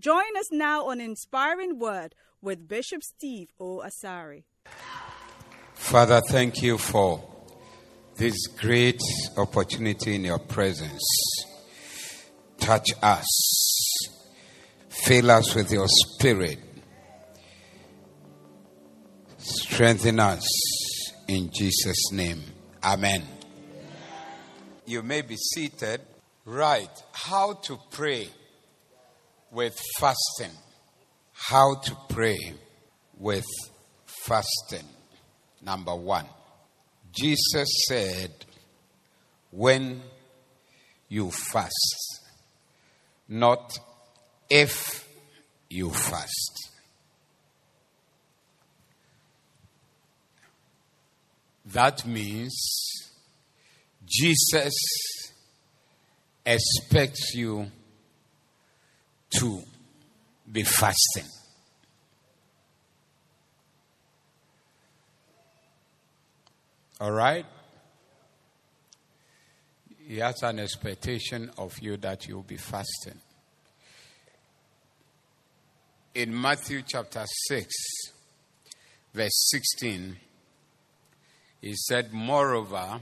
Join 0.00 0.34
us 0.38 0.50
now 0.50 0.86
on 0.86 0.98
Inspiring 0.98 1.78
Word 1.78 2.14
with 2.40 2.66
Bishop 2.66 3.02
Steve 3.02 3.48
O. 3.60 3.82
Asari. 3.84 4.44
Father, 5.74 6.22
thank 6.26 6.62
you 6.62 6.78
for 6.78 7.22
this 8.16 8.46
great 8.46 8.98
opportunity 9.36 10.14
in 10.14 10.24
your 10.24 10.38
presence. 10.38 11.02
Touch 12.58 12.88
us, 13.02 13.26
fill 14.88 15.30
us 15.30 15.54
with 15.54 15.70
your 15.70 15.86
spirit, 15.86 16.60
strengthen 19.36 20.18
us 20.18 20.46
in 21.28 21.50
Jesus' 21.52 22.10
name. 22.10 22.40
Amen. 22.82 23.22
You 24.86 25.02
may 25.02 25.20
be 25.20 25.36
seated. 25.36 26.00
Right, 26.46 26.90
how 27.12 27.52
to 27.52 27.78
pray 27.90 28.30
with 29.50 29.80
fasting. 29.98 30.56
How 31.32 31.74
to 31.74 31.96
pray 32.08 32.54
with 33.18 33.46
fasting. 34.04 34.86
Number 35.62 35.94
one, 35.94 36.26
Jesus 37.12 37.68
said, 37.88 38.32
when 39.50 40.02
you 41.08 41.30
fast, 41.30 42.20
not 43.28 43.78
if 44.48 45.08
you 45.68 45.90
fast. 45.90 46.70
That 51.66 52.04
means 52.06 52.56
Jesus 54.04 54.74
expects 56.44 57.34
you 57.34 57.70
to 59.38 59.62
be 60.50 60.62
fasting. 60.62 61.24
All 67.00 67.12
right? 67.12 67.46
He 70.06 70.18
has 70.18 70.42
an 70.42 70.58
expectation 70.58 71.50
of 71.56 71.78
you 71.78 71.96
that 71.98 72.26
you'll 72.26 72.42
be 72.42 72.56
fasting. 72.56 73.18
In 76.14 76.38
Matthew 76.38 76.82
chapter 76.86 77.24
6, 77.48 77.72
verse 79.14 79.50
16, 79.50 80.16
he 81.60 81.74
said, 81.76 82.12
Moreover, 82.12 83.00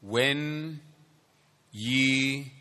when 0.00 0.80
ye 1.72 2.52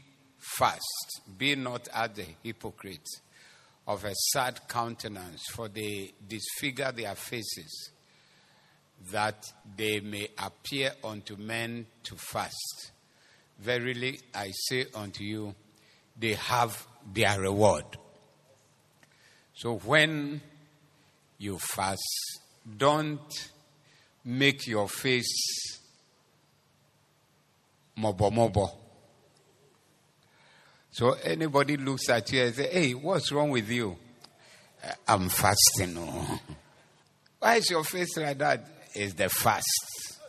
fast, 0.56 1.22
be 1.38 1.56
not 1.56 1.88
as 1.94 2.12
the 2.12 2.26
hypocrites 2.44 3.22
of 3.88 4.03
a 4.03 4.14
sad 4.34 4.67
countenance, 4.67 5.44
for 5.53 5.67
they 5.70 6.14
disfigure 6.28 6.92
their 6.92 7.16
faces, 7.16 7.92
that 9.12 9.45
they 9.75 10.00
may 10.00 10.28
appear 10.38 10.92
unto 11.03 11.35
men 11.38 11.85
to 12.03 12.16
fast. 12.16 12.91
Verily 13.59 14.19
I 14.34 14.52
say 14.52 14.85
unto 14.94 15.24
you, 15.24 15.56
they 16.19 16.34
have 16.34 16.85
their 17.14 17.40
reward. 17.40 17.85
So 19.53 19.78
when 19.78 20.41
you 21.38 21.58
fast, 21.58 22.40
don't 22.78 23.50
make 24.25 24.68
your 24.68 24.90
face 24.90 25.79
mobo 27.97 28.31
mobo. 28.31 28.87
So 30.97 31.12
anybody 31.12 31.78
looks 31.78 32.09
at 32.09 32.31
you 32.31 32.41
and 32.41 32.56
say, 32.56 32.69
"Hey, 32.72 32.94
what's 32.96 33.31
wrong 33.31 33.52
with 33.52 33.69
you?" 33.69 33.96
I'm 35.08 35.30
fasting. 35.30 35.96
Oh. 35.96 36.40
Why 37.38 37.58
is 37.58 37.69
your 37.69 37.84
face 37.84 38.18
like 38.18 38.40
that? 38.40 38.68
Is 38.96 39.13
the 39.13 39.30
fast. 39.30 40.19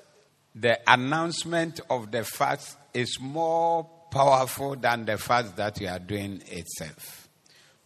The 0.54 0.78
announcement 0.86 1.80
of 1.88 2.10
the 2.10 2.22
fast 2.22 2.76
is 2.92 3.18
more 3.18 3.88
powerful 4.10 4.76
than 4.76 5.06
the 5.06 5.16
fast 5.16 5.56
that 5.56 5.80
you 5.80 5.88
are 5.88 5.98
doing 5.98 6.42
itself. 6.48 7.30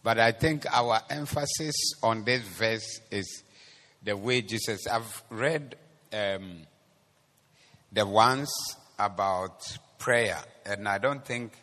But 0.03 0.19
I 0.19 0.33
think 0.33 0.65
our 0.69 0.99
emphasis 1.09 1.75
on 2.03 2.25
this 2.25 2.41
verse 2.41 2.99
is 3.09 3.43
the 4.03 4.17
way 4.17 4.41
Jesus. 4.41 4.87
I've 4.87 5.23
read 5.29 5.77
um, 6.11 6.63
the 7.93 8.05
ones 8.05 8.53
about 8.99 9.61
prayer, 9.99 10.39
and 10.65 10.85
I 10.85 10.97
don't 10.97 11.25
think 11.25 11.53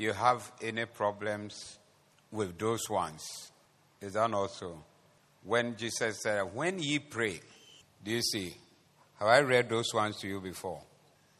you 0.00 0.14
have 0.14 0.50
any 0.62 0.86
problems 0.86 1.78
with 2.32 2.58
those 2.58 2.88
ones. 2.88 3.22
Is 4.00 4.14
that 4.14 4.32
also? 4.32 4.82
When 5.44 5.76
Jesus 5.76 6.22
said, 6.22 6.42
When 6.54 6.78
ye 6.78 7.00
pray, 7.00 7.40
do 8.02 8.10
you 8.10 8.22
see? 8.22 8.54
Have 9.18 9.28
I 9.28 9.40
read 9.40 9.68
those 9.68 9.92
ones 9.92 10.16
to 10.20 10.26
you 10.26 10.40
before? 10.40 10.80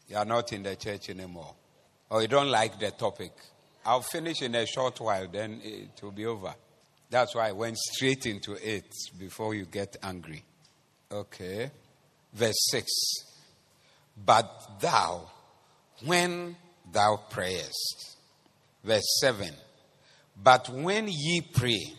You 0.07 0.17
are 0.17 0.25
not 0.25 0.53
in 0.53 0.61
the 0.61 0.75
church 0.75 1.09
anymore. 1.09 1.55
Or 2.11 2.21
you 2.21 2.27
don't 2.27 2.49
like 2.49 2.79
the 2.79 2.91
topic. 2.91 3.31
I'll 3.83 4.01
finish 4.03 4.43
in 4.43 4.53
a 4.53 4.67
short 4.67 4.99
while, 5.01 5.27
then 5.27 5.59
it 5.63 5.99
will 6.03 6.11
be 6.11 6.27
over. 6.27 6.53
That's 7.09 7.33
why 7.33 7.49
I 7.49 7.53
went 7.53 7.77
straight 7.79 8.27
into 8.27 8.53
it 8.53 8.85
before 9.17 9.55
you 9.55 9.65
get 9.65 9.97
angry. 10.03 10.43
Okay. 11.11 11.71
Verse 12.31 12.69
6. 12.69 12.87
But 14.23 14.79
thou, 14.79 15.31
when 16.05 16.55
thou 16.91 17.21
prayest, 17.29 18.10
verse 18.83 19.19
7. 19.19 19.49
But 20.41 20.69
when 20.69 21.07
ye 21.07 21.41
pray, 21.41 21.93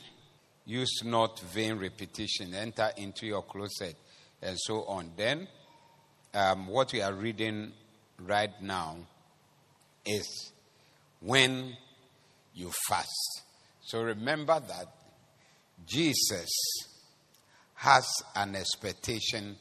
use 0.65 1.03
not 1.05 1.41
vain 1.41 1.79
repetition, 1.79 2.55
enter 2.55 2.91
into 2.97 3.27
your 3.27 3.43
closet, 3.43 3.97
and 4.41 4.57
so 4.59 4.85
on. 4.85 5.13
Then, 5.17 5.49
um, 6.35 6.67
what 6.67 6.93
we 6.93 7.03
are 7.03 7.13
reading 7.13 7.73
right 8.19 8.61
now 8.61 8.97
is 10.05 10.53
when 11.21 11.77
you 12.55 12.71
fast. 12.89 13.43
So 13.83 14.03
remember 14.03 14.61
that 14.61 14.87
Jesus 15.87 16.51
has 17.75 18.07
an 18.37 18.55
expectation 18.55 19.57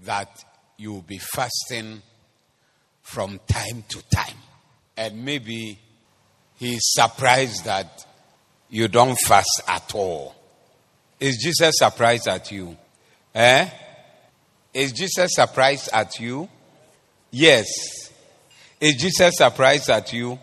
that 0.00 0.44
you 0.76 0.92
will 0.92 1.02
be 1.02 1.18
fasting 1.18 2.02
from 3.02 3.38
time 3.46 3.84
to 3.88 4.02
time. 4.14 4.36
And 4.96 5.24
maybe 5.24 5.78
he 6.62 6.74
is 6.74 6.92
surprised 6.92 7.64
that 7.64 8.06
you 8.70 8.86
don't 8.86 9.18
fast 9.26 9.62
at 9.66 9.96
all. 9.96 10.32
Is 11.18 11.36
Jesus 11.42 11.74
surprised 11.76 12.28
at 12.28 12.52
you? 12.52 12.76
Eh? 13.34 13.68
Is 14.72 14.92
Jesus 14.92 15.34
surprised 15.34 15.90
at 15.92 16.20
you? 16.20 16.48
Yes. 17.32 17.66
Is 18.80 18.94
Jesus 18.94 19.38
surprised 19.38 19.90
at 19.90 20.12
you? 20.12 20.38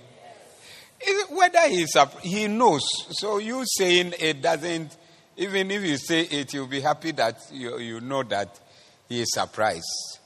Whether 1.30 1.70
he's 1.70 1.96
he 2.22 2.50
knows. 2.50 2.84
So 3.12 3.38
you 3.38 3.64
saying 3.78 4.16
it 4.20 4.42
doesn't, 4.42 4.98
even 5.38 5.72
if 5.72 5.84
you 5.86 5.96
say 5.96 6.24
it, 6.24 6.54
you'll 6.54 6.68
be 6.68 6.82
happy 6.82 7.12
that 7.12 7.40
you, 7.50 7.80
you 7.80 8.02
know 8.02 8.24
that 8.24 8.60
he 9.08 9.22
is 9.22 9.32
surprised. 9.32 10.20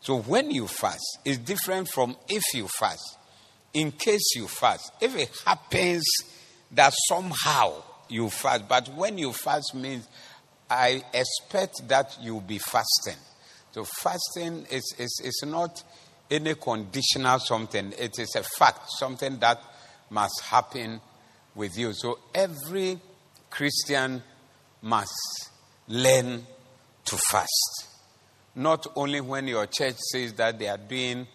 So 0.00 0.18
when 0.18 0.50
you 0.50 0.66
fast, 0.66 1.18
it's 1.26 1.36
different 1.36 1.90
from 1.90 2.16
if 2.26 2.42
you 2.54 2.68
fast. 2.78 3.18
In 3.74 3.92
case 3.92 4.34
you 4.36 4.48
fast, 4.48 4.92
if 5.00 5.16
it 5.16 5.30
happens 5.44 6.04
that 6.72 6.92
somehow 7.08 7.82
you 8.08 8.30
fast, 8.30 8.68
but 8.68 8.88
when 8.94 9.18
you 9.18 9.32
fast 9.32 9.74
means 9.74 10.08
I 10.68 11.02
expect 11.12 11.86
that 11.88 12.16
you'll 12.20 12.40
be 12.40 12.58
fasting. 12.58 13.20
So 13.72 13.84
fasting 13.84 14.66
is, 14.70 14.94
is, 14.98 15.20
is 15.22 15.44
not 15.46 15.82
any 16.30 16.54
conditional 16.54 17.38
something, 17.38 17.92
it 17.98 18.18
is 18.18 18.34
a 18.34 18.42
fact, 18.42 18.90
something 18.98 19.38
that 19.38 19.60
must 20.10 20.40
happen 20.44 21.00
with 21.54 21.76
you. 21.76 21.92
So 21.92 22.18
every 22.34 22.98
Christian 23.50 24.22
must 24.82 25.50
learn 25.88 26.46
to 27.04 27.16
fast. 27.30 27.88
Not 28.54 28.86
only 28.96 29.20
when 29.20 29.46
your 29.46 29.66
church 29.66 29.96
says 29.98 30.32
that 30.34 30.58
they 30.58 30.68
are 30.68 30.78
doing, 30.78 31.26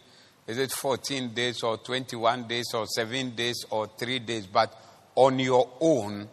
is 0.47 0.57
it 0.57 0.71
14 0.71 1.33
days 1.33 1.63
or 1.63 1.77
21 1.77 2.47
days 2.47 2.73
or 2.73 2.85
7 2.87 3.35
days 3.35 3.65
or 3.69 3.87
3 3.97 4.19
days, 4.19 4.47
but 4.47 4.73
on 5.15 5.39
your 5.39 5.69
own, 5.79 6.27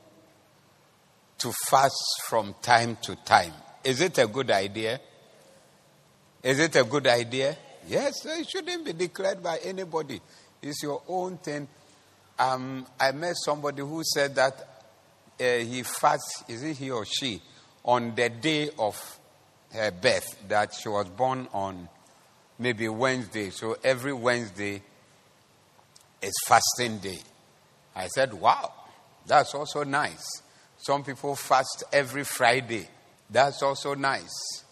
to 1.39 1.53
fast 1.69 2.23
from 2.25 2.55
time 2.61 2.97
to 3.03 3.15
time. 3.17 3.53
Is 3.85 4.01
it 4.01 4.19
a 4.19 4.27
good 4.27 4.51
idea? 4.51 5.01
Is 6.43 6.59
it 6.59 6.77
a 6.77 6.85
good 6.85 7.07
idea? 7.07 7.57
Yes, 7.87 8.27
it 8.27 8.49
shouldn't 8.49 8.85
be 8.85 8.93
declared 8.93 9.43
by 9.43 9.59
anybody. 9.59 10.21
It's 10.61 10.83
your 10.83 11.03
own 11.09 11.39
thing. 11.39 11.69
Um, 12.39 12.87
I 12.99 13.13
met 13.13 13.35
somebody 13.37 13.83
who 13.83 14.03
said 14.05 14.35
that 14.35 14.55
uh, 15.41 15.45
he 15.45 15.83
fasts, 15.83 16.45
is 16.49 16.63
it 16.63 16.77
he 16.77 16.91
or 16.91 17.05
she, 17.05 17.41
on 17.85 18.15
the 18.15 18.29
day 18.29 18.71
of 18.79 19.19
her 19.73 19.91
birth, 19.91 20.49
that 20.49 20.75
she 20.75 20.89
was 20.89 21.09
born 21.09 21.49
on 21.53 21.89
maybe 22.59 22.89
Wednesday. 22.89 23.51
So 23.51 23.77
every 23.83 24.13
Wednesday 24.13 24.83
is 26.23 26.35
fasting 26.47 26.99
day. 26.99 27.19
I 27.95 28.07
said, 28.09 28.35
wow, 28.35 28.73
that's 29.27 29.55
also 29.55 29.85
nice. 29.85 30.43
Some 30.79 31.05
people 31.05 31.35
fast 31.35 31.85
every 31.93 32.25
Friday. 32.25 32.89
That's 33.31 33.63
also 33.63 33.95
nice. 33.95 34.65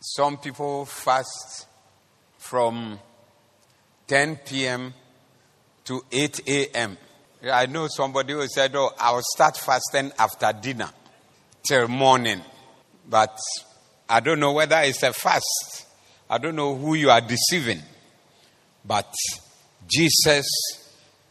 Some 0.00 0.36
people 0.38 0.84
fast 0.84 1.66
from 2.38 2.98
10 4.06 4.36
p.m. 4.36 4.94
to 5.84 6.02
8 6.10 6.40
a.m. 6.48 6.98
I 7.44 7.66
know 7.66 7.86
somebody 7.88 8.32
who 8.32 8.46
said, 8.48 8.74
Oh, 8.74 8.90
I'll 8.98 9.22
start 9.22 9.56
fasting 9.56 10.12
after 10.18 10.52
dinner 10.52 10.90
till 11.66 11.88
morning. 11.88 12.40
But 13.08 13.38
I 14.08 14.20
don't 14.20 14.40
know 14.40 14.52
whether 14.52 14.80
it's 14.80 15.02
a 15.02 15.12
fast. 15.12 15.86
I 16.30 16.38
don't 16.38 16.56
know 16.56 16.74
who 16.74 16.94
you 16.94 17.10
are 17.10 17.20
deceiving. 17.20 17.82
But 18.84 19.12
Jesus 19.86 20.46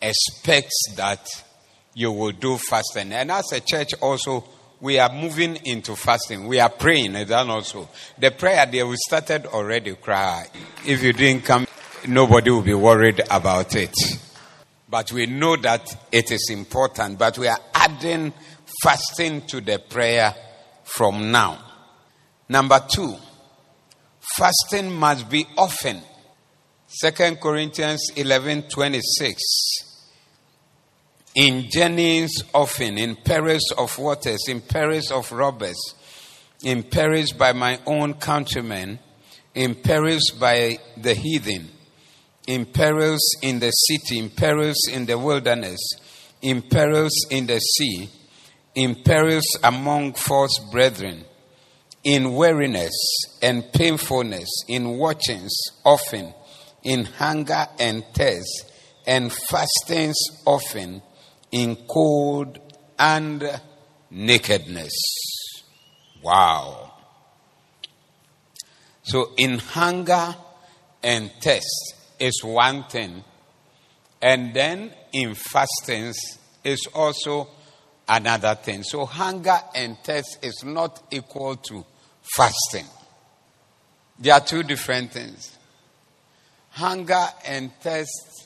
expects 0.01 0.95
that 0.95 1.27
you 1.93 2.11
will 2.11 2.31
do 2.31 2.57
fasting. 2.57 3.11
And 3.11 3.31
as 3.31 3.51
a 3.51 3.59
church, 3.59 3.93
also, 4.01 4.43
we 4.79 4.99
are 4.99 5.11
moving 5.11 5.57
into 5.65 5.95
fasting. 5.95 6.47
We 6.47 6.59
are 6.59 6.69
praying, 6.69 7.15
and 7.15 7.27
then 7.27 7.49
also. 7.49 7.89
The 8.17 8.31
prayer 8.31 8.65
there, 8.65 8.85
we 8.85 8.95
started 9.07 9.47
already 9.47 9.95
cry. 9.95 10.47
If 10.85 11.01
you 11.01 11.13
didn't 11.13 11.45
come, 11.45 11.67
nobody 12.07 12.51
will 12.51 12.61
be 12.61 12.75
worried 12.75 13.21
about 13.31 13.75
it. 13.75 13.95
But 14.89 15.11
we 15.11 15.25
know 15.25 15.55
that 15.57 16.07
it 16.11 16.31
is 16.31 16.49
important, 16.51 17.17
but 17.19 17.37
we 17.37 17.47
are 17.47 17.59
adding 17.73 18.33
fasting 18.83 19.41
to 19.47 19.61
the 19.61 19.79
prayer 19.79 20.33
from 20.83 21.31
now. 21.31 21.63
Number 22.47 22.79
two, 22.87 23.15
fasting 24.35 24.91
must 24.91 25.29
be 25.29 25.45
often. 25.57 26.01
Second 26.87 27.39
Corinthians 27.39 28.11
11 28.15 28.63
26 28.69 29.87
in 31.37 31.69
journeys 31.69 32.43
often, 32.51 32.97
in 32.97 33.15
perils 33.15 33.71
of 33.77 33.95
waters, 33.99 34.47
in 34.47 34.59
perils 34.59 35.11
of 35.11 35.31
robbers, 35.31 35.77
in 36.63 36.81
perils 36.81 37.31
by 37.31 37.53
my 37.53 37.79
own 37.85 38.15
countrymen, 38.15 38.97
in 39.53 39.75
perils 39.75 40.31
by 40.39 40.79
the 40.97 41.13
heathen, 41.13 41.69
in 42.47 42.65
perils 42.65 43.21
in 43.43 43.59
the 43.59 43.69
city, 43.69 44.17
in 44.17 44.31
perils 44.31 44.87
in 44.91 45.05
the 45.05 45.15
wilderness, 45.15 45.79
in 46.41 46.63
perils 46.63 47.13
in 47.29 47.45
the 47.45 47.59
sea, 47.59 48.09
in 48.73 48.95
perils 49.03 49.45
among 49.63 50.13
false 50.13 50.57
brethren, 50.71 51.23
in 52.07 52.35
weariness 52.35 52.95
and 53.41 53.69
painfulness, 53.73 54.47
in 54.69 54.97
watchings 54.97 55.53
often, 55.83 56.33
in 56.81 57.03
hunger 57.03 57.67
and 57.79 58.01
thirst, 58.13 58.71
and 59.05 59.29
fastings 59.29 60.15
often 60.45 61.01
in 61.51 61.75
cold 61.85 62.59
and 62.97 63.43
nakedness. 64.09 64.93
Wow. 66.23 66.93
So, 69.03 69.33
in 69.35 69.59
hunger 69.59 70.33
and 71.03 71.29
thirst 71.41 71.93
is 72.19 72.41
one 72.41 72.85
thing, 72.85 73.21
and 74.21 74.53
then 74.53 74.93
in 75.11 75.35
fastings 75.35 76.15
is 76.63 76.87
also 76.95 77.49
another 78.07 78.55
thing. 78.55 78.83
So, 78.83 79.05
hunger 79.05 79.59
and 79.75 79.97
thirst 80.05 80.37
is 80.41 80.63
not 80.63 81.03
equal 81.11 81.57
to 81.57 81.83
fasting. 82.35 82.85
They 84.19 84.29
are 84.31 84.39
two 84.39 84.63
different 84.63 85.11
things. 85.11 85.57
Hunger 86.71 87.27
and 87.45 87.71
thirst 87.81 88.37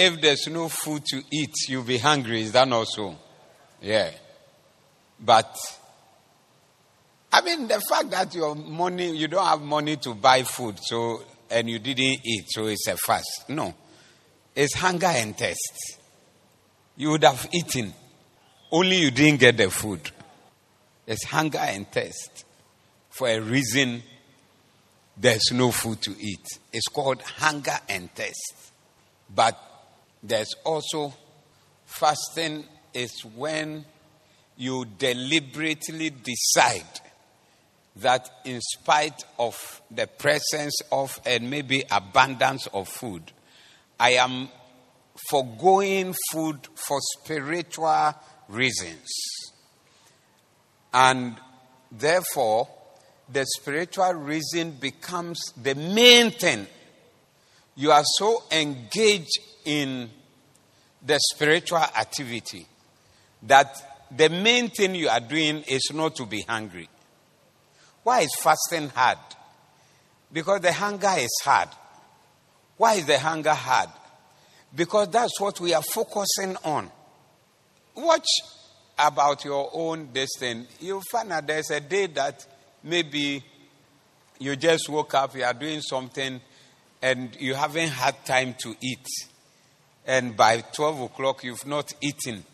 if 0.00 0.18
there's 0.18 0.46
no 0.48 0.68
food 0.70 1.04
to 1.06 1.22
eat, 1.30 1.52
you'll 1.68 1.84
be 1.84 1.98
hungry. 1.98 2.40
Is 2.40 2.52
that 2.52 2.66
not 2.66 2.88
so? 2.88 3.14
Yeah. 3.82 4.10
But, 5.22 5.54
I 7.30 7.42
mean, 7.42 7.68
the 7.68 7.80
fact 7.80 8.10
that 8.10 8.34
your 8.34 8.54
money, 8.54 9.14
you 9.14 9.28
don't 9.28 9.44
have 9.44 9.60
money 9.60 9.96
to 9.98 10.14
buy 10.14 10.42
food, 10.44 10.78
so, 10.80 11.22
and 11.50 11.68
you 11.68 11.78
didn't 11.78 12.24
eat, 12.24 12.46
so 12.48 12.66
it's 12.66 12.88
a 12.88 12.96
fast. 12.96 13.50
No. 13.50 13.74
It's 14.56 14.74
hunger 14.74 15.08
and 15.08 15.36
thirst. 15.36 15.98
You 16.96 17.10
would 17.10 17.24
have 17.24 17.46
eaten, 17.52 17.92
only 18.72 18.96
you 18.96 19.10
didn't 19.10 19.40
get 19.40 19.58
the 19.58 19.70
food. 19.70 20.10
It's 21.06 21.24
hunger 21.24 21.58
and 21.58 21.90
thirst. 21.92 22.46
For 23.10 23.28
a 23.28 23.40
reason, 23.40 24.02
there's 25.16 25.52
no 25.52 25.70
food 25.70 26.00
to 26.02 26.14
eat. 26.18 26.46
It's 26.72 26.88
called 26.88 27.20
hunger 27.22 27.78
and 27.88 28.10
thirst. 28.14 28.72
But 29.34 29.58
there's 30.22 30.54
also 30.64 31.14
fasting 31.84 32.64
is 32.94 33.24
when 33.36 33.84
you 34.56 34.84
deliberately 34.98 36.10
decide 36.10 37.00
that 37.96 38.30
in 38.44 38.60
spite 38.60 39.24
of 39.38 39.82
the 39.90 40.06
presence 40.06 40.80
of 40.92 41.20
and 41.26 41.50
maybe 41.50 41.84
abundance 41.90 42.66
of 42.68 42.88
food, 42.88 43.22
I 43.98 44.10
am 44.12 44.48
foregoing 45.28 46.14
food 46.32 46.68
for 46.74 46.98
spiritual 47.18 48.14
reasons. 48.48 49.08
And 50.92 51.36
therefore, 51.90 52.68
the 53.32 53.46
spiritual 53.46 54.14
reason 54.14 54.72
becomes 54.72 55.40
the 55.62 55.74
main 55.74 56.30
thing. 56.30 56.66
You 57.76 57.92
are 57.92 58.04
so 58.18 58.42
engaged 58.50 59.38
in 59.64 60.10
the 61.04 61.18
spiritual 61.32 61.78
activity 61.78 62.66
that 63.44 63.74
the 64.10 64.28
main 64.28 64.68
thing 64.68 64.94
you 64.94 65.08
are 65.08 65.20
doing 65.20 65.62
is 65.68 65.90
not 65.94 66.16
to 66.16 66.26
be 66.26 66.42
hungry. 66.42 66.88
Why 68.02 68.20
is 68.20 68.34
fasting 68.40 68.88
hard? 68.90 69.18
Because 70.32 70.60
the 70.60 70.72
hunger 70.72 71.14
is 71.16 71.30
hard. 71.44 71.68
Why 72.76 72.94
is 72.94 73.06
the 73.06 73.18
hunger 73.18 73.54
hard? 73.54 73.90
Because 74.74 75.08
that's 75.08 75.38
what 75.40 75.60
we 75.60 75.74
are 75.74 75.82
focusing 75.82 76.56
on. 76.64 76.90
Watch 77.94 78.28
about 78.98 79.44
your 79.44 79.70
own 79.72 80.08
destiny. 80.12 80.66
You'll 80.80 81.02
find 81.10 81.30
that 81.30 81.46
there's 81.46 81.70
a 81.70 81.80
day 81.80 82.06
that 82.06 82.46
maybe 82.82 83.42
you 84.38 84.56
just 84.56 84.88
woke 84.88 85.14
up, 85.14 85.36
you 85.36 85.44
are 85.44 85.54
doing 85.54 85.80
something, 85.80 86.40
and 87.02 87.36
you 87.40 87.54
haven't 87.54 87.88
had 87.88 88.24
time 88.24 88.54
to 88.62 88.74
eat 88.80 89.06
and 90.06 90.36
by 90.36 90.60
12 90.60 91.02
o'clock 91.02 91.44
you've 91.44 91.66
not 91.66 91.92
eaten, 92.00 92.44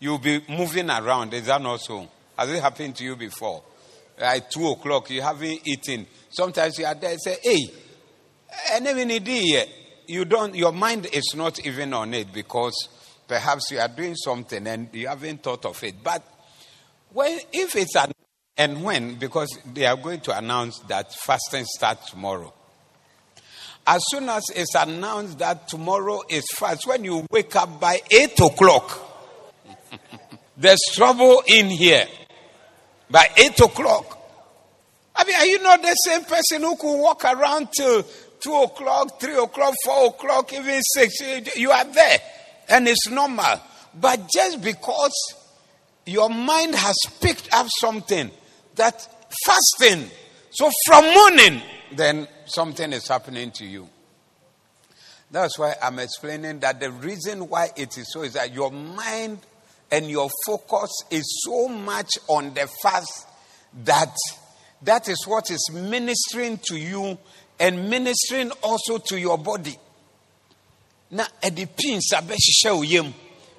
you'll 0.00 0.18
be 0.18 0.42
moving 0.48 0.90
around. 0.90 1.32
Is 1.34 1.46
that 1.46 1.62
not 1.62 1.80
so? 1.80 2.08
Has 2.36 2.50
it 2.50 2.60
happened 2.60 2.96
to 2.96 3.04
you 3.04 3.16
before? 3.16 3.62
At 4.18 4.50
2 4.50 4.66
o'clock 4.68 5.10
you 5.10 5.22
haven't 5.22 5.60
eaten. 5.64 6.06
Sometimes 6.30 6.78
you 6.78 6.86
are 6.86 6.94
there 6.94 7.12
and 7.12 7.20
say, 7.22 7.36
hey, 7.42 7.70
even 8.80 9.10
indeed, 9.10 9.64
you 10.08 10.24
don't, 10.24 10.54
your 10.54 10.72
mind 10.72 11.06
is 11.12 11.34
not 11.36 11.64
even 11.64 11.92
on 11.92 12.14
it 12.14 12.32
because 12.32 12.88
perhaps 13.28 13.70
you 13.70 13.78
are 13.78 13.88
doing 13.88 14.16
something 14.16 14.66
and 14.66 14.88
you 14.92 15.08
haven't 15.08 15.42
thought 15.42 15.64
of 15.66 15.82
it. 15.84 16.02
But 16.02 16.22
when, 17.12 17.38
if 17.52 17.76
it's 17.76 17.96
an, 17.96 18.12
and 18.58 18.82
when, 18.82 19.16
because 19.16 19.58
they 19.72 19.84
are 19.84 19.96
going 19.96 20.20
to 20.20 20.36
announce 20.36 20.78
that 20.88 21.12
fasting 21.14 21.64
starts 21.66 22.10
tomorrow. 22.10 22.52
As 23.86 24.02
soon 24.08 24.28
as 24.28 24.42
it's 24.54 24.74
announced 24.74 25.38
that 25.38 25.68
tomorrow 25.68 26.22
is 26.28 26.44
fast, 26.56 26.86
when 26.86 27.04
you 27.04 27.26
wake 27.30 27.54
up 27.54 27.78
by 27.78 28.00
8 28.10 28.40
o'clock, 28.40 29.00
there's 30.56 30.80
trouble 30.92 31.42
in 31.46 31.66
here. 31.66 32.06
By 33.08 33.28
8 33.36 33.60
o'clock. 33.60 34.18
I 35.14 35.24
mean, 35.24 35.36
are 35.36 35.46
you 35.46 35.62
not 35.62 35.80
the 35.82 35.94
same 35.94 36.24
person 36.24 36.62
who 36.62 36.76
could 36.76 37.00
walk 37.00 37.24
around 37.24 37.68
till 37.72 38.02
2 38.02 38.54
o'clock, 38.54 39.20
3 39.20 39.36
o'clock, 39.36 39.74
4 39.84 40.06
o'clock, 40.08 40.52
even 40.52 40.82
6? 40.82 41.56
You 41.56 41.70
are 41.70 41.84
there. 41.84 42.18
And 42.68 42.88
it's 42.88 43.08
normal. 43.08 43.60
But 43.94 44.28
just 44.28 44.60
because 44.60 45.12
your 46.06 46.28
mind 46.28 46.74
has 46.74 46.96
picked 47.20 47.48
up 47.54 47.68
something 47.80 48.30
that 48.76 49.08
fasting, 49.44 50.10
so 50.50 50.70
from 50.86 51.04
morning, 51.12 51.62
then 51.92 52.28
something 52.46 52.92
is 52.92 53.08
happening 53.08 53.50
to 53.52 53.64
you. 53.64 53.88
That's 55.30 55.58
why 55.58 55.74
I'm 55.82 55.98
explaining 55.98 56.60
that 56.60 56.80
the 56.80 56.90
reason 56.90 57.48
why 57.48 57.68
it 57.76 57.98
is 57.98 58.12
so 58.12 58.22
is 58.22 58.34
that 58.34 58.54
your 58.54 58.70
mind 58.70 59.40
and 59.90 60.08
your 60.08 60.30
focus 60.46 60.90
is 61.10 61.42
so 61.44 61.68
much 61.68 62.10
on 62.28 62.54
the 62.54 62.68
fast 62.82 63.26
that 63.84 64.14
that 64.82 65.08
is 65.08 65.26
what 65.26 65.50
is 65.50 65.70
ministering 65.72 66.58
to 66.68 66.76
you 66.76 67.18
and 67.58 67.90
ministering 67.90 68.50
also 68.62 68.98
to 68.98 69.18
your 69.18 69.38
body. 69.38 69.76
Pins 71.10 72.12
abɛhyehyɛ 72.12 72.74
wo 72.74 72.82
yam 72.82 73.14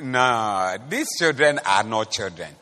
No, 0.00 0.76
these 0.88 1.08
children 1.18 1.58
are 1.64 1.82
not 1.82 2.10
children. 2.10 2.54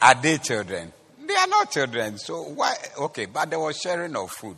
Are 0.00 0.14
they 0.14 0.38
children? 0.38 0.92
They 1.26 1.34
are 1.34 1.46
not 1.46 1.70
children. 1.70 2.18
So 2.18 2.42
why? 2.42 2.74
Okay, 2.98 3.26
but 3.26 3.50
there 3.50 3.60
was 3.60 3.78
sharing 3.78 4.16
of 4.16 4.30
food. 4.30 4.56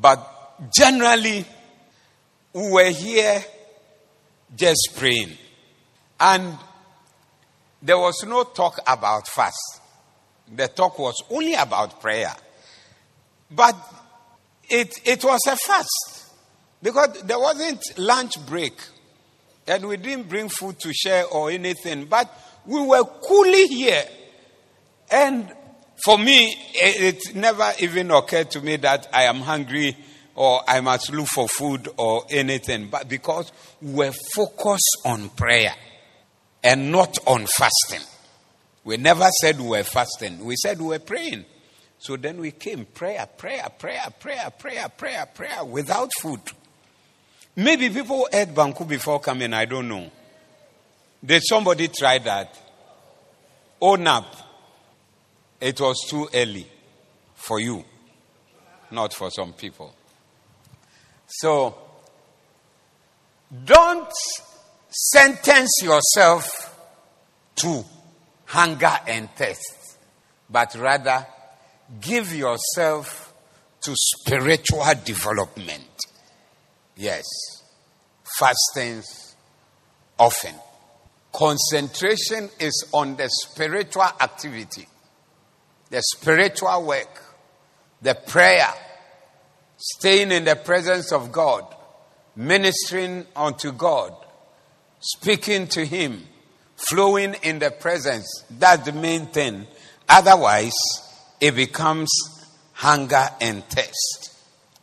But 0.00 0.72
generally, 0.76 1.44
we 2.52 2.70
were 2.70 2.90
here 2.90 3.44
just 4.56 4.90
praying. 4.96 5.36
And 6.18 6.58
there 7.82 7.98
was 7.98 8.24
no 8.26 8.44
talk 8.44 8.78
about 8.86 9.28
fast. 9.28 9.80
The 10.52 10.68
talk 10.68 10.98
was 10.98 11.22
only 11.30 11.54
about 11.54 12.00
prayer. 12.00 12.34
But 13.50 13.76
it, 14.68 15.00
it 15.04 15.24
was 15.24 15.40
a 15.46 15.56
fast 15.56 16.32
because 16.82 17.22
there 17.22 17.38
wasn't 17.38 17.82
lunch 17.98 18.34
break 18.46 18.74
and 19.66 19.86
we 19.86 19.96
didn't 19.96 20.28
bring 20.28 20.48
food 20.48 20.78
to 20.80 20.92
share 20.92 21.26
or 21.26 21.50
anything. 21.50 22.04
But 22.06 22.30
we 22.66 22.80
were 22.80 23.04
coolly 23.04 23.66
here. 23.66 24.04
And 25.10 25.52
for 26.04 26.18
me, 26.18 26.54
it, 26.74 27.16
it 27.26 27.34
never 27.36 27.72
even 27.80 28.10
occurred 28.10 28.50
to 28.52 28.60
me 28.60 28.76
that 28.76 29.08
I 29.12 29.24
am 29.24 29.36
hungry 29.36 29.96
or 30.34 30.60
I 30.66 30.80
must 30.80 31.12
look 31.12 31.28
for 31.28 31.46
food 31.48 31.88
or 31.96 32.24
anything, 32.30 32.88
but 32.88 33.08
because 33.08 33.52
we're 33.80 34.12
focused 34.34 34.98
on 35.04 35.28
prayer 35.30 35.72
and 36.62 36.90
not 36.90 37.16
on 37.26 37.46
fasting. 37.46 38.06
We 38.82 38.96
never 38.96 39.28
said 39.40 39.60
we 39.60 39.68
were 39.68 39.84
fasting, 39.84 40.44
we 40.44 40.56
said 40.56 40.80
we 40.80 40.88
were 40.88 40.98
praying. 40.98 41.44
So 41.98 42.16
then 42.16 42.38
we 42.38 42.50
came 42.50 42.84
prayer, 42.84 43.26
prayer, 43.38 43.66
prayer, 43.78 44.06
prayer, 44.18 44.50
prayer, 44.58 44.88
prayer, 44.88 45.26
prayer 45.26 45.64
without 45.64 46.10
food. 46.20 46.40
Maybe 47.56 47.88
people 47.88 48.28
ate 48.32 48.48
banku 48.48 48.86
before 48.86 49.20
coming, 49.20 49.52
I 49.52 49.64
don't 49.64 49.88
know. 49.88 50.10
Did 51.24 51.42
somebody 51.44 51.88
try 51.88 52.18
that? 52.18 52.58
Oh, 53.80 53.94
nap. 53.94 54.26
It 55.60 55.80
was 55.80 56.04
too 56.08 56.28
early 56.34 56.66
for 57.34 57.60
you, 57.60 57.84
not 58.90 59.14
for 59.14 59.30
some 59.30 59.52
people. 59.52 59.94
So, 61.26 61.76
don't 63.64 64.12
sentence 64.90 65.80
yourself 65.82 66.78
to 67.56 67.84
hunger 68.46 68.98
and 69.06 69.30
thirst, 69.30 69.98
but 70.50 70.74
rather 70.74 71.26
give 72.00 72.34
yourself 72.34 73.32
to 73.82 73.94
spiritual 73.94 74.84
development. 75.04 75.88
Yes, 76.96 77.24
fastings 78.38 79.34
often. 80.18 80.54
Concentration 81.32 82.48
is 82.60 82.88
on 82.92 83.16
the 83.16 83.28
spiritual 83.28 84.04
activity, 84.20 84.86
the 85.90 86.00
spiritual 86.14 86.84
work, 86.84 87.22
the 88.00 88.14
prayer 88.14 88.72
staying 89.76 90.30
in 90.30 90.44
the 90.44 90.56
presence 90.56 91.12
of 91.12 91.32
God, 91.32 91.64
ministering 92.36 93.26
unto 93.34 93.72
God, 93.72 94.14
speaking 95.00 95.66
to 95.68 95.84
Him, 95.84 96.22
flowing 96.76 97.34
in 97.42 97.58
the 97.58 97.70
presence. 97.70 98.44
That's 98.50 98.84
the 98.84 98.92
main 98.92 99.26
thing. 99.26 99.66
Otherwise, 100.08 100.72
it 101.40 101.54
becomes 101.56 102.10
hunger 102.72 103.28
and 103.40 103.64
thirst. 103.64 104.40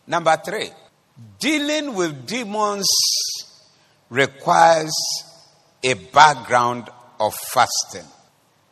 Number 0.07 0.35
three, 0.43 0.69
dealing 1.39 1.95
with 1.95 2.27
demons 2.27 2.87
requires 4.09 4.93
a 5.83 5.93
background 5.93 6.89
of 7.19 7.33
fasting. 7.35 8.07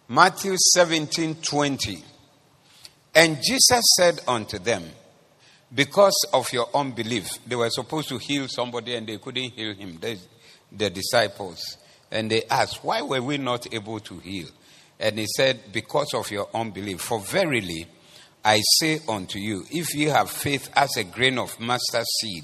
Matthew 0.08 0.56
17 0.58 1.36
20. 1.36 2.04
And 3.16 3.38
Jesus 3.44 3.84
said 3.98 4.22
unto 4.28 4.60
them, 4.60 4.84
because 5.74 6.16
of 6.34 6.52
your 6.52 6.68
unbelief, 6.74 7.30
they 7.46 7.56
were 7.56 7.70
supposed 7.70 8.10
to 8.10 8.18
heal 8.18 8.48
somebody 8.48 8.96
and 8.96 9.06
they 9.06 9.18
couldn't 9.18 9.52
heal 9.52 9.76
him, 9.76 10.00
the, 10.02 10.18
the 10.72 10.90
disciples. 10.90 11.78
And 12.12 12.32
they 12.32 12.44
asked, 12.46 12.84
Why 12.84 13.04
were 13.04 13.22
we 13.22 13.38
not 13.38 13.72
able 13.72 14.00
to 14.00 14.18
heal? 14.20 14.48
And 15.00 15.20
he 15.20 15.28
said, 15.38 15.72
Because 15.72 16.14
of 16.16 16.32
your 16.32 16.50
unbelief. 16.56 17.02
For 17.02 17.20
verily, 17.20 17.86
I 18.44 18.62
say 18.80 19.02
unto 19.08 19.38
you, 19.38 19.66
if 19.70 19.94
ye 19.94 20.06
have 20.06 20.30
faith 20.30 20.70
as 20.76 20.96
a 20.98 21.04
grain 21.04 21.38
of 21.38 21.60
mustard 21.60 22.06
seed, 22.22 22.44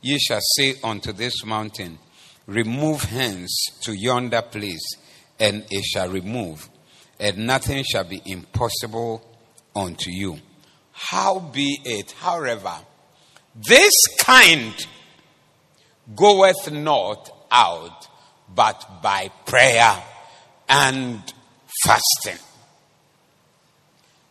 ye 0.00 0.18
shall 0.18 0.40
say 0.40 0.76
unto 0.82 1.12
this 1.12 1.44
mountain, 1.44 1.98
Remove 2.46 3.02
hence 3.04 3.66
to 3.82 3.94
yonder 3.94 4.42
place, 4.42 4.96
and 5.38 5.64
it 5.70 5.84
shall 5.84 6.08
remove, 6.08 6.68
and 7.18 7.46
nothing 7.46 7.82
shall 7.84 8.04
be 8.04 8.20
impossible 8.24 9.22
unto 9.74 10.10
you. 10.10 10.38
How 10.92 11.38
be 11.38 11.78
it, 11.84 12.12
however, 12.12 12.74
this 13.54 13.92
kind 14.20 14.74
goeth 16.14 16.70
not 16.70 17.30
out 17.50 18.08
but 18.54 19.02
by 19.02 19.30
prayer 19.46 20.02
and 20.68 21.22
fasting. 21.84 22.38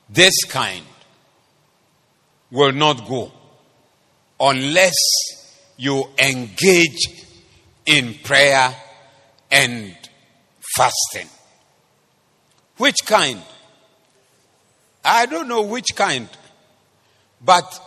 This 0.10 0.43
kind 0.43 0.86
will 2.54 2.72
not 2.72 3.08
go 3.08 3.32
unless 4.40 4.94
you 5.76 6.06
engage 6.20 7.26
in 7.88 8.14
prayer 8.24 8.74
and 9.52 9.98
fasting. 10.76 11.28
Which 12.78 13.06
kind? 13.06 13.42
I 15.04 15.26
don't 15.26 15.48
know 15.48 15.64
which 15.64 15.96
kind. 15.96 16.30
But 17.44 17.80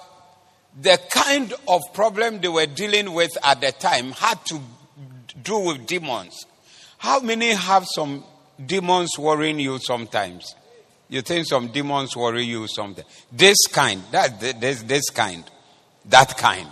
the 0.78 1.00
kind 1.10 1.54
of 1.68 1.80
problem 1.94 2.40
they 2.40 2.48
were 2.48 2.66
dealing 2.66 3.14
with 3.14 3.38
at 3.44 3.60
the 3.60 3.70
time 3.70 4.10
had 4.12 4.44
to 4.46 4.60
do 5.42 5.60
with 5.60 5.86
demons. 5.86 6.44
How 6.98 7.20
many 7.20 7.50
have 7.50 7.86
some 7.94 8.24
demons 8.64 9.12
worrying 9.16 9.60
you 9.60 9.78
sometimes? 9.78 10.54
You 11.08 11.22
think 11.22 11.46
some 11.46 11.68
demons 11.68 12.16
worry 12.16 12.44
you 12.44 12.66
something. 12.66 13.04
This 13.30 13.66
kind, 13.72 14.02
that 14.10 14.40
this, 14.40 14.82
this 14.82 15.10
kind, 15.10 15.44
that 16.06 16.36
kind. 16.36 16.68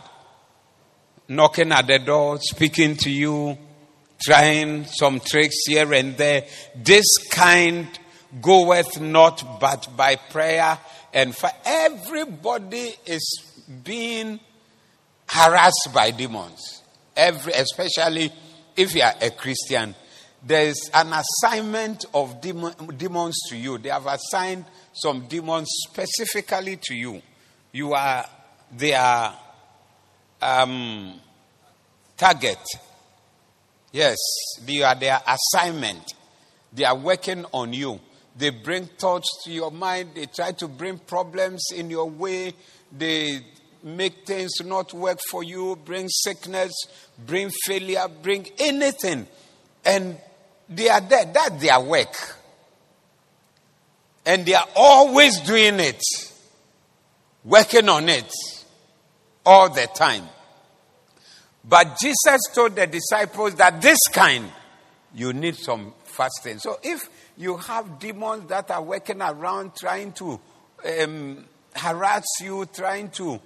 Knocking 1.29 1.73
at 1.73 1.87
the 1.87 1.99
door, 2.01 2.39
speaking 2.41 2.97
to 2.97 3.11
you, 3.11 3.57
trying 4.23 4.85
some 4.85 5.21
tricks 5.21 5.57
here 5.67 5.93
and 5.93 6.17
there. 6.17 6.45
This 6.77 7.07
kind 7.31 7.87
goeth 8.41 9.01
not 9.01 9.61
but 9.61 9.89
by 9.97 10.17
prayer 10.17 10.79
and 11.15 11.35
for 11.35 11.51
everybody 11.65 12.93
is 13.07 13.43
being 13.85 14.41
harassed 15.29 15.91
by 15.95 16.11
demons. 16.11 16.83
Every, 17.17 17.53
especially 17.53 18.33
if 18.77 18.95
you 18.97 19.03
are 19.03 19.15
a 19.23 19.31
Christian, 19.31 19.95
there 20.47 20.67
is 20.67 20.91
an 20.93 21.13
assignment 21.13 22.05
of 22.13 22.41
demon, 22.41 22.75
demons 22.97 23.35
to 23.49 23.57
you. 23.57 23.79
They 23.79 23.89
have 23.89 24.07
assigned 24.07 24.67
some 24.93 25.27
demons 25.27 25.69
specifically 25.89 26.79
to 26.83 26.95
you. 26.95 27.23
You 27.73 27.95
are 27.95 28.27
their 28.71 29.33
um, 30.43 31.19
target. 32.17 32.59
Yes, 33.93 34.19
you 34.67 34.85
are 34.85 34.95
their 34.95 35.21
assignment. 35.27 36.13
They 36.73 36.85
are 36.85 36.97
working 36.97 37.47
on 37.53 37.73
you. 37.73 38.01
They 38.37 38.51
bring 38.51 38.87
thoughts 38.87 39.45
to 39.45 39.51
your 39.51 39.71
mind. 39.71 40.11
They 40.15 40.27
try 40.27 40.53
to 40.53 40.69
bring 40.69 40.99
problems 40.99 41.65
in 41.75 41.89
your 41.89 42.11
way. 42.11 42.53
They 42.93 43.41
make 43.83 44.27
things 44.27 44.53
not 44.65 44.93
work 44.93 45.21
for 45.31 45.43
you, 45.43 45.79
bring 45.85 46.09
sickness, 46.09 46.73
bring 47.27 47.51
failure, 47.65 48.07
bring 48.23 48.49
anything. 48.59 49.27
And 49.85 50.19
they 50.69 50.89
are 50.89 51.01
there. 51.01 51.25
That's 51.27 51.61
their 51.63 51.81
work. 51.81 52.15
And 54.27 54.47
they 54.47 54.55
are 54.55 54.69
always 54.75 55.41
doing 55.41 55.81
it, 55.81 56.03
working 57.45 57.89
on 57.89 58.09
it 58.09 58.33
all 59.45 59.69
the 59.69 59.87
time. 59.95 60.25
But 61.67 61.99
Jesus 61.99 62.41
told 62.55 62.77
the 62.77 62.87
disciples 62.87 63.55
that 63.57 63.81
this 63.81 63.99
kind, 64.13 64.51
you 65.15 65.33
need 65.33 65.57
some 65.57 65.95
fasting. 66.05 66.59
So 66.59 66.79
if 66.83 67.09
you 67.37 67.57
have 67.57 67.99
demons 67.99 68.49
that 68.49 68.71
are 68.71 68.83
working 68.83 69.21
around 69.21 69.75
trying 69.77 70.13
to 70.13 70.41
um, 71.03 71.45
harass 71.75 72.25
you, 72.41 72.67
trying 72.67 73.11
to 73.11 73.41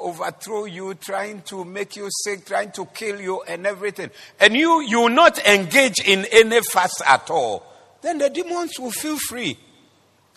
overthrow 0.00 0.64
you, 0.64 0.94
trying 0.94 1.42
to 1.42 1.64
make 1.64 1.96
you 1.96 2.08
sick, 2.24 2.46
trying 2.46 2.72
to 2.72 2.86
kill 2.86 3.20
you, 3.20 3.42
and 3.42 3.66
everything, 3.66 4.10
and 4.40 4.54
you 4.54 4.80
you 4.82 5.00
will 5.00 5.08
not 5.08 5.38
engage 5.46 6.00
in 6.04 6.26
any 6.32 6.60
fast 6.72 7.02
at 7.06 7.30
all, 7.30 7.62
then 8.02 8.18
the 8.18 8.30
demons 8.30 8.78
will 8.78 8.90
feel 8.90 9.18
free, 9.28 9.58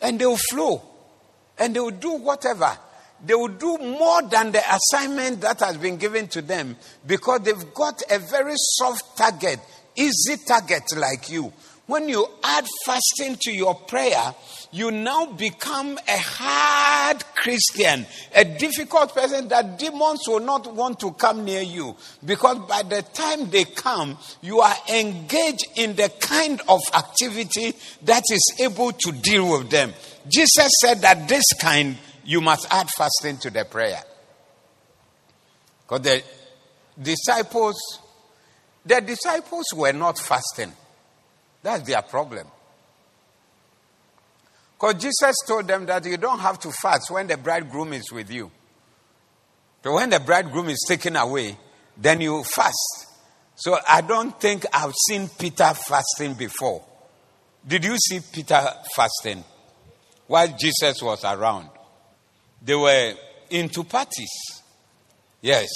and 0.01 0.19
they 0.19 0.25
will 0.25 0.39
flow, 0.49 0.81
and 1.57 1.75
they 1.75 1.79
will 1.79 1.91
do 1.91 2.11
whatever. 2.13 2.77
They 3.23 3.35
will 3.35 3.49
do 3.49 3.77
more 3.77 4.23
than 4.23 4.51
the 4.51 4.63
assignment 4.67 5.41
that 5.41 5.59
has 5.59 5.77
been 5.77 5.97
given 5.97 6.27
to 6.29 6.41
them 6.41 6.75
because 7.05 7.41
they've 7.41 7.73
got 7.73 8.01
a 8.09 8.17
very 8.17 8.53
soft 8.55 9.15
target, 9.15 9.59
easy 9.95 10.37
target 10.47 10.83
like 10.97 11.29
you. 11.29 11.53
When 11.87 12.07
you 12.07 12.25
add 12.43 12.65
fasting 12.85 13.37
to 13.41 13.51
your 13.51 13.75
prayer, 13.75 14.33
you 14.71 14.91
now 14.91 15.25
become 15.25 15.97
a 16.07 16.17
hard 16.17 17.23
Christian, 17.35 18.05
a 18.33 18.45
difficult 18.45 19.13
person 19.13 19.49
that 19.49 19.77
demons 19.77 20.21
will 20.27 20.39
not 20.39 20.73
want 20.73 20.99
to 21.01 21.11
come 21.11 21.43
near 21.43 21.61
you. 21.61 21.97
Because 22.23 22.59
by 22.59 22.83
the 22.83 23.01
time 23.01 23.49
they 23.49 23.65
come, 23.65 24.17
you 24.41 24.61
are 24.61 24.75
engaged 24.93 25.65
in 25.75 25.95
the 25.95 26.09
kind 26.21 26.61
of 26.69 26.79
activity 26.93 27.73
that 28.03 28.23
is 28.31 28.55
able 28.59 28.93
to 28.93 29.11
deal 29.11 29.51
with 29.51 29.69
them. 29.69 29.93
Jesus 30.29 30.71
said 30.81 31.01
that 31.01 31.27
this 31.27 31.43
kind, 31.59 31.97
you 32.23 32.39
must 32.39 32.67
add 32.71 32.87
fasting 32.95 33.37
to 33.39 33.49
the 33.49 33.65
prayer. 33.65 34.01
Because 35.81 36.01
the 36.01 36.23
disciples, 37.01 37.75
the 38.85 39.01
disciples 39.01 39.65
were 39.75 39.91
not 39.91 40.17
fasting. 40.17 40.71
That's 41.63 41.83
their 41.87 42.01
problem. 42.01 42.47
Because 44.73 44.95
Jesus 44.95 45.35
told 45.47 45.67
them 45.67 45.85
that 45.85 46.05
you 46.05 46.17
don't 46.17 46.39
have 46.39 46.59
to 46.59 46.71
fast 46.71 47.11
when 47.11 47.27
the 47.27 47.37
bridegroom 47.37 47.93
is 47.93 48.11
with 48.11 48.31
you. 48.31 48.49
So 49.83 49.93
when 49.93 50.09
the 50.09 50.19
bridegroom 50.19 50.69
is 50.69 50.83
taken 50.87 51.15
away, 51.15 51.57
then 51.97 52.21
you 52.21 52.43
fast. 52.43 53.07
So 53.55 53.77
I 53.87 54.01
don't 54.01 54.39
think 54.41 54.65
I've 54.73 54.93
seen 55.07 55.29
Peter 55.37 55.71
fasting 55.73 56.33
before. 56.33 56.83
Did 57.67 57.83
you 57.83 57.95
see 57.97 58.21
Peter 58.33 58.59
fasting 58.95 59.43
while 60.25 60.47
Jesus 60.57 61.01
was 61.03 61.23
around? 61.23 61.69
They 62.59 62.75
were 62.75 63.13
into 63.51 63.83
parties. 63.83 64.31
Yes. 65.41 65.69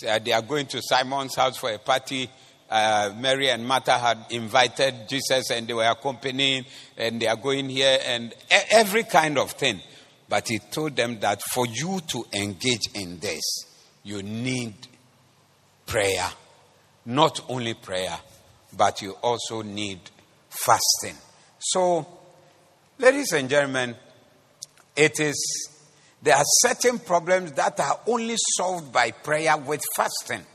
They 0.00 0.32
are 0.32 0.42
going 0.42 0.66
to 0.66 0.82
Simon's 0.82 1.36
house 1.36 1.56
for 1.56 1.70
a 1.70 1.78
party 1.78 2.28
uh, 2.72 3.12
Mary 3.18 3.50
and 3.50 3.66
Martha 3.66 3.98
had 3.98 4.18
invited 4.30 5.06
Jesus 5.06 5.50
and 5.50 5.68
they 5.68 5.74
were 5.74 5.84
accompanying 5.84 6.64
and 6.96 7.20
they 7.20 7.26
are 7.26 7.36
going 7.36 7.68
here 7.68 7.98
and 8.06 8.34
every 8.70 9.04
kind 9.04 9.36
of 9.36 9.52
thing. 9.52 9.78
But 10.26 10.48
he 10.48 10.58
told 10.58 10.96
them 10.96 11.20
that 11.20 11.42
for 11.42 11.66
you 11.66 12.00
to 12.08 12.24
engage 12.32 12.88
in 12.94 13.18
this, 13.18 13.42
you 14.04 14.22
need 14.22 14.74
prayer. 15.84 16.30
Not 17.04 17.44
only 17.50 17.74
prayer, 17.74 18.18
but 18.74 19.02
you 19.02 19.12
also 19.22 19.60
need 19.60 20.00
fasting. 20.48 21.18
So, 21.58 22.06
ladies 22.98 23.32
and 23.32 23.50
gentlemen, 23.50 23.96
it 24.96 25.20
is 25.20 25.68
there 26.22 26.36
are 26.36 26.44
certain 26.44 27.00
problems 27.00 27.52
that 27.52 27.78
are 27.80 28.00
only 28.06 28.36
solved 28.56 28.92
by 28.92 29.10
prayer 29.10 29.58
with 29.58 29.82
fasting. 29.94 30.46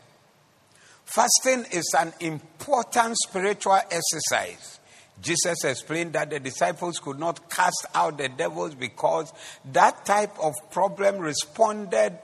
Fasting 1.17 1.65
is 1.71 1.95
an 1.97 2.13
important 2.19 3.17
spiritual 3.27 3.79
exercise. 3.89 4.79
Jesus 5.19 5.63
explained 5.63 6.13
that 6.13 6.29
the 6.29 6.39
disciples 6.39 6.99
could 6.99 7.17
not 7.17 7.49
cast 7.49 7.87
out 7.95 8.19
the 8.19 8.29
devils 8.29 8.75
because 8.75 9.33
that 9.71 10.05
type 10.05 10.37
of 10.39 10.53
problem 10.69 11.17
responded 11.17 12.19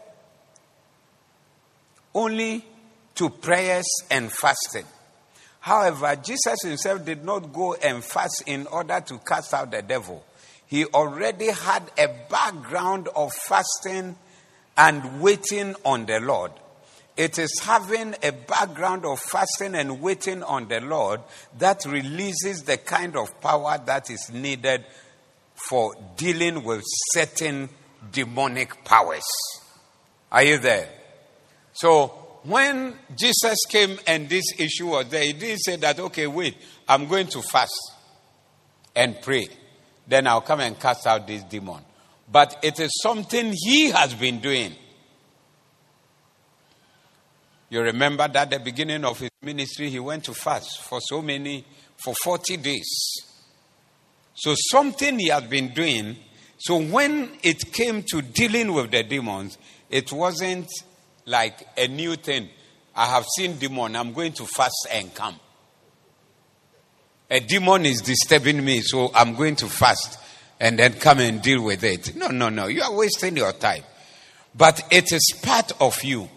only 2.13 2.63
to 3.15 3.31
prayers 3.31 3.87
and 4.11 4.31
fasting. 4.31 4.85
However, 5.61 6.15
Jesus 6.15 6.61
himself 6.61 7.03
did 7.03 7.25
not 7.25 7.51
go 7.51 7.73
and 7.73 8.03
fast 8.03 8.43
in 8.45 8.67
order 8.67 9.01
to 9.07 9.17
cast 9.25 9.55
out 9.55 9.71
the 9.71 9.81
devil. 9.81 10.23
He 10.67 10.85
already 10.85 11.49
had 11.49 11.81
a 11.97 12.09
background 12.29 13.07
of 13.15 13.33
fasting 13.33 14.15
and 14.77 15.19
waiting 15.19 15.73
on 15.83 16.05
the 16.05 16.19
Lord. 16.19 16.51
It 17.15 17.37
is 17.37 17.59
having 17.61 18.15
a 18.23 18.31
background 18.31 19.05
of 19.05 19.19
fasting 19.19 19.75
and 19.75 20.01
waiting 20.01 20.41
on 20.41 20.67
the 20.67 20.81
Lord 20.81 21.21
that 21.59 21.85
releases 21.85 22.63
the 22.63 22.77
kind 22.77 23.15
of 23.15 23.39
power 23.39 23.79
that 23.85 24.09
is 24.09 24.31
needed 24.31 24.83
for 25.69 25.93
dealing 26.17 26.63
with 26.63 26.81
certain 27.13 27.69
demonic 28.11 28.83
powers. 28.83 29.23
Are 30.31 30.43
you 30.43 30.57
there? 30.57 30.89
So, 31.73 32.07
when 32.43 32.95
Jesus 33.15 33.57
came 33.69 33.99
and 34.07 34.27
this 34.27 34.45
issue 34.57 34.87
was 34.87 35.07
there, 35.09 35.23
he 35.23 35.33
didn't 35.33 35.59
say 35.59 35.75
that, 35.77 35.99
okay, 35.99 36.27
wait, 36.27 36.57
I'm 36.87 37.07
going 37.07 37.27
to 37.27 37.41
fast 37.41 37.93
and 38.95 39.21
pray. 39.21 39.47
Then 40.07 40.27
I'll 40.27 40.41
come 40.41 40.59
and 40.59 40.77
cast 40.79 41.07
out 41.07 41.27
this 41.27 41.43
demon. 41.43 41.81
But 42.29 42.57
it 42.63 42.79
is 42.79 42.91
something 43.01 43.53
he 43.55 43.91
has 43.91 44.13
been 44.13 44.39
doing. 44.39 44.73
You 47.73 47.81
remember 47.81 48.27
that 48.27 48.35
at 48.35 48.49
the 48.51 48.59
beginning 48.59 49.03
of 49.03 49.17
his 49.19 49.31
ministry, 49.41 49.89
he 49.89 49.97
went 49.97 50.25
to 50.25 50.35
fast 50.35 50.83
for 50.83 51.01
so 51.01 51.23
many, 51.23 51.65
for 51.97 52.13
40 52.23 52.57
days. 52.57 52.87
So 54.35 54.53
something 54.69 55.17
he 55.17 55.29
had 55.29 55.49
been 55.49 55.69
doing. 55.69 56.17
So 56.59 56.79
when 56.79 57.31
it 57.41 57.73
came 57.73 58.03
to 58.11 58.21
dealing 58.21 58.73
with 58.73 58.91
the 58.91 59.01
demons, 59.01 59.57
it 59.89 60.13
wasn't 60.13 60.67
like 61.25 61.67
a 61.75 61.87
new 61.87 62.15
thing. 62.15 62.49
I 62.95 63.07
have 63.07 63.25
seen 63.37 63.57
demon, 63.57 63.95
I'm 63.95 64.13
going 64.13 64.33
to 64.33 64.45
fast 64.45 64.87
and 64.91 65.11
come. 65.15 65.39
A 67.31 67.39
demon 67.39 67.87
is 67.87 68.01
disturbing 68.01 68.63
me, 68.63 68.81
so 68.81 69.09
I'm 69.15 69.33
going 69.33 69.55
to 69.55 69.65
fast 69.65 70.19
and 70.59 70.77
then 70.77 70.93
come 70.93 71.21
and 71.21 71.41
deal 71.41 71.63
with 71.63 71.83
it. 71.83 72.15
No, 72.15 72.27
no, 72.27 72.49
no. 72.49 72.67
You 72.67 72.83
are 72.83 72.93
wasting 72.93 73.35
your 73.35 73.53
time. 73.53 73.81
But 74.53 74.79
it 74.91 75.11
is 75.11 75.33
part 75.41 75.71
of 75.81 76.03
you. 76.03 76.29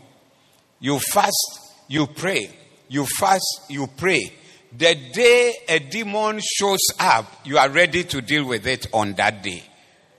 You 0.81 0.99
fast, 0.99 1.61
you 1.89 2.07
pray. 2.07 2.51
You 2.89 3.07
fast, 3.07 3.63
you 3.69 3.87
pray. 3.87 4.33
The 4.77 4.95
day 5.13 5.55
a 5.69 5.79
demon 5.79 6.41
shows 6.41 6.81
up, 7.01 7.33
you 7.45 7.59
are 7.59 7.69
ready 7.69 8.05
to 8.05 8.21
deal 8.21 8.45
with 8.45 8.67
it 8.67 8.87
on 8.93 9.15
that 9.15 9.43
day. 9.43 9.63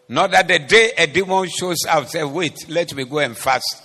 Not 0.09 0.31
that 0.31 0.47
the 0.47 0.59
day 0.59 0.91
a 0.97 1.05
demon 1.05 1.49
shows 1.49 1.85
up, 1.87 2.07
say, 2.07 2.23
wait, 2.23 2.69
let 2.69 2.93
me 2.95 3.05
go 3.05 3.19
and 3.19 3.37
fast 3.37 3.83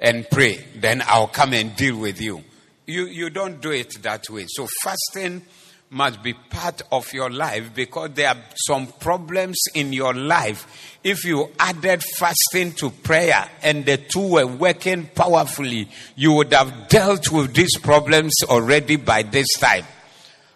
and 0.00 0.28
pray. 0.30 0.64
Then 0.74 1.02
I'll 1.06 1.28
come 1.28 1.52
and 1.52 1.76
deal 1.76 1.96
with 1.98 2.20
you. 2.20 2.42
You, 2.86 3.06
you 3.06 3.30
don't 3.30 3.60
do 3.60 3.70
it 3.70 4.02
that 4.02 4.28
way. 4.30 4.46
So 4.48 4.66
fasting 4.82 5.42
must 5.92 6.22
be 6.22 6.32
part 6.32 6.82
of 6.92 7.12
your 7.12 7.28
life 7.28 7.74
because 7.74 8.10
there 8.14 8.28
are 8.28 8.36
some 8.54 8.86
problems 8.86 9.56
in 9.74 9.92
your 9.92 10.14
life. 10.14 10.98
If 11.02 11.24
you 11.24 11.50
added 11.58 12.00
fasting 12.16 12.74
to 12.74 12.90
prayer 12.90 13.50
and 13.60 13.84
the 13.84 13.96
two 13.96 14.34
were 14.34 14.46
working 14.46 15.10
powerfully, 15.12 15.88
you 16.14 16.32
would 16.34 16.52
have 16.52 16.88
dealt 16.88 17.32
with 17.32 17.54
these 17.54 17.76
problems 17.78 18.32
already 18.48 18.96
by 18.96 19.24
this 19.24 19.48
time. 19.58 19.84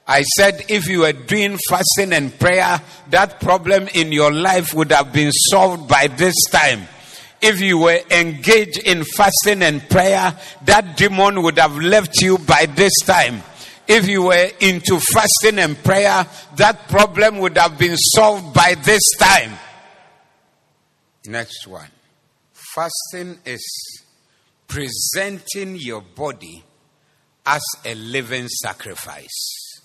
I 0.06 0.22
said 0.22 0.66
if 0.68 0.86
you 0.86 1.00
were 1.00 1.12
doing 1.12 1.58
fasting 1.68 2.12
and 2.12 2.38
prayer, 2.38 2.80
that 3.10 3.40
problem 3.40 3.88
in 3.92 4.12
your 4.12 4.32
life 4.32 4.72
would 4.72 4.92
have 4.92 5.12
been 5.12 5.32
solved 5.32 5.88
by 5.88 6.06
this 6.06 6.36
time. 6.52 6.82
If 7.42 7.60
you 7.60 7.78
were 7.78 7.98
engaged 8.08 8.78
in 8.78 9.02
fasting 9.02 9.62
and 9.62 9.86
prayer, 9.88 10.38
that 10.66 10.96
demon 10.96 11.42
would 11.42 11.58
have 11.58 11.76
left 11.76 12.22
you 12.22 12.38
by 12.38 12.66
this 12.66 12.92
time 13.04 13.42
if 13.86 14.08
you 14.08 14.24
were 14.24 14.50
into 14.60 14.98
fasting 14.98 15.58
and 15.58 15.82
prayer, 15.82 16.26
that 16.56 16.88
problem 16.88 17.38
would 17.38 17.56
have 17.58 17.78
been 17.78 17.96
solved 17.96 18.54
by 18.54 18.74
this 18.74 19.02
time. 19.18 19.52
Next 21.26 21.66
one. 21.66 21.90
Fasting 22.74 23.38
is 23.44 24.02
presenting 24.66 25.76
your 25.76 26.00
body 26.00 26.64
as 27.46 27.62
a 27.84 27.94
living 27.94 28.48
sacrifice. 28.48 29.80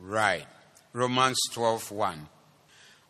Right. 0.00 0.46
Romans 0.92 1.38
12 1.52 1.90
1. 1.90 2.28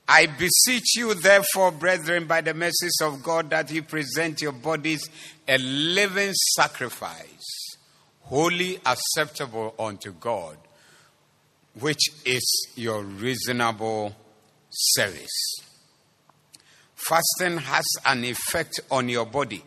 I 0.08 0.26
beseech 0.26 0.96
you, 0.96 1.14
therefore, 1.14 1.72
brethren, 1.72 2.26
by 2.26 2.40
the 2.40 2.54
mercies 2.54 2.96
of 3.02 3.22
God, 3.24 3.50
that 3.50 3.72
you 3.72 3.82
present 3.82 4.40
your 4.40 4.52
bodies 4.52 5.08
a 5.48 5.58
living 5.58 6.32
sacrifice 6.54 7.65
holy 8.26 8.78
acceptable 8.84 9.74
unto 9.78 10.12
God, 10.12 10.56
which 11.78 12.10
is 12.24 12.68
your 12.74 13.02
reasonable 13.02 14.14
service. 14.70 15.56
Fasting 16.94 17.58
has 17.58 17.84
an 18.04 18.24
effect 18.24 18.80
on 18.90 19.08
your 19.08 19.26
body. 19.26 19.62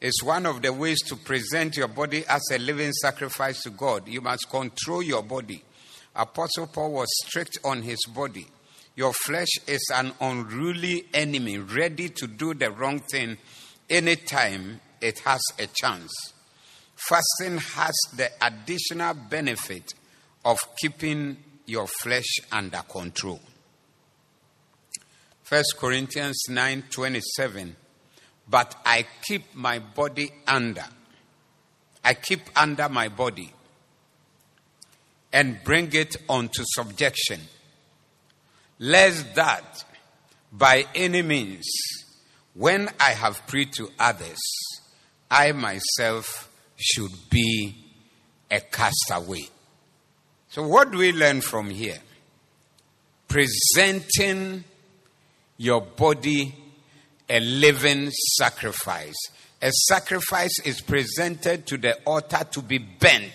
It's 0.00 0.22
one 0.22 0.44
of 0.44 0.60
the 0.60 0.72
ways 0.72 1.00
to 1.02 1.16
present 1.16 1.76
your 1.76 1.88
body 1.88 2.24
as 2.28 2.42
a 2.52 2.58
living 2.58 2.92
sacrifice 2.92 3.62
to 3.62 3.70
God. 3.70 4.08
You 4.08 4.20
must 4.20 4.50
control 4.50 5.02
your 5.02 5.22
body. 5.22 5.62
Apostle 6.14 6.66
Paul 6.66 6.92
was 6.92 7.08
strict 7.26 7.58
on 7.64 7.82
his 7.82 8.04
body. 8.06 8.46
Your 8.96 9.12
flesh 9.12 9.48
is 9.66 9.90
an 9.94 10.12
unruly 10.20 11.06
enemy, 11.14 11.58
ready 11.58 12.08
to 12.08 12.26
do 12.26 12.54
the 12.54 12.70
wrong 12.70 13.00
thing 13.00 13.36
anytime 13.88 14.80
it 15.00 15.18
has 15.20 15.42
a 15.58 15.66
chance. 15.66 16.32
Fasting 16.96 17.58
has 17.58 17.94
the 18.16 18.30
additional 18.40 19.14
benefit 19.14 19.92
of 20.44 20.58
keeping 20.80 21.36
your 21.66 21.86
flesh 21.86 22.40
under 22.50 22.82
control. 22.88 23.40
1 25.48 25.62
Corinthians 25.78 26.46
9:27 26.48 27.76
But 28.48 28.74
I 28.84 29.06
keep 29.22 29.54
my 29.54 29.78
body 29.78 30.32
under 30.46 30.84
I 32.02 32.14
keep 32.14 32.42
under 32.56 32.88
my 32.88 33.08
body 33.08 33.52
and 35.32 35.62
bring 35.64 35.92
it 35.92 36.16
unto 36.28 36.62
subjection 36.64 37.40
lest 38.78 39.34
that 39.34 39.84
by 40.52 40.86
any 40.94 41.22
means 41.22 41.66
when 42.54 42.88
I 43.00 43.10
have 43.10 43.46
preached 43.46 43.74
to 43.74 43.90
others 43.98 44.40
I 45.30 45.52
myself 45.52 46.45
should 46.76 47.12
be 47.30 47.74
a 48.50 48.60
castaway. 48.60 49.48
So, 50.48 50.66
what 50.66 50.90
do 50.90 50.98
we 50.98 51.12
learn 51.12 51.40
from 51.40 51.70
here? 51.70 51.98
Presenting 53.28 54.64
your 55.58 55.80
body 55.80 56.54
a 57.28 57.40
living 57.40 58.10
sacrifice. 58.10 59.16
A 59.60 59.70
sacrifice 59.88 60.60
is 60.64 60.80
presented 60.80 61.66
to 61.66 61.76
the 61.76 61.94
altar 62.04 62.44
to 62.52 62.62
be 62.62 62.78
bent. 62.78 63.34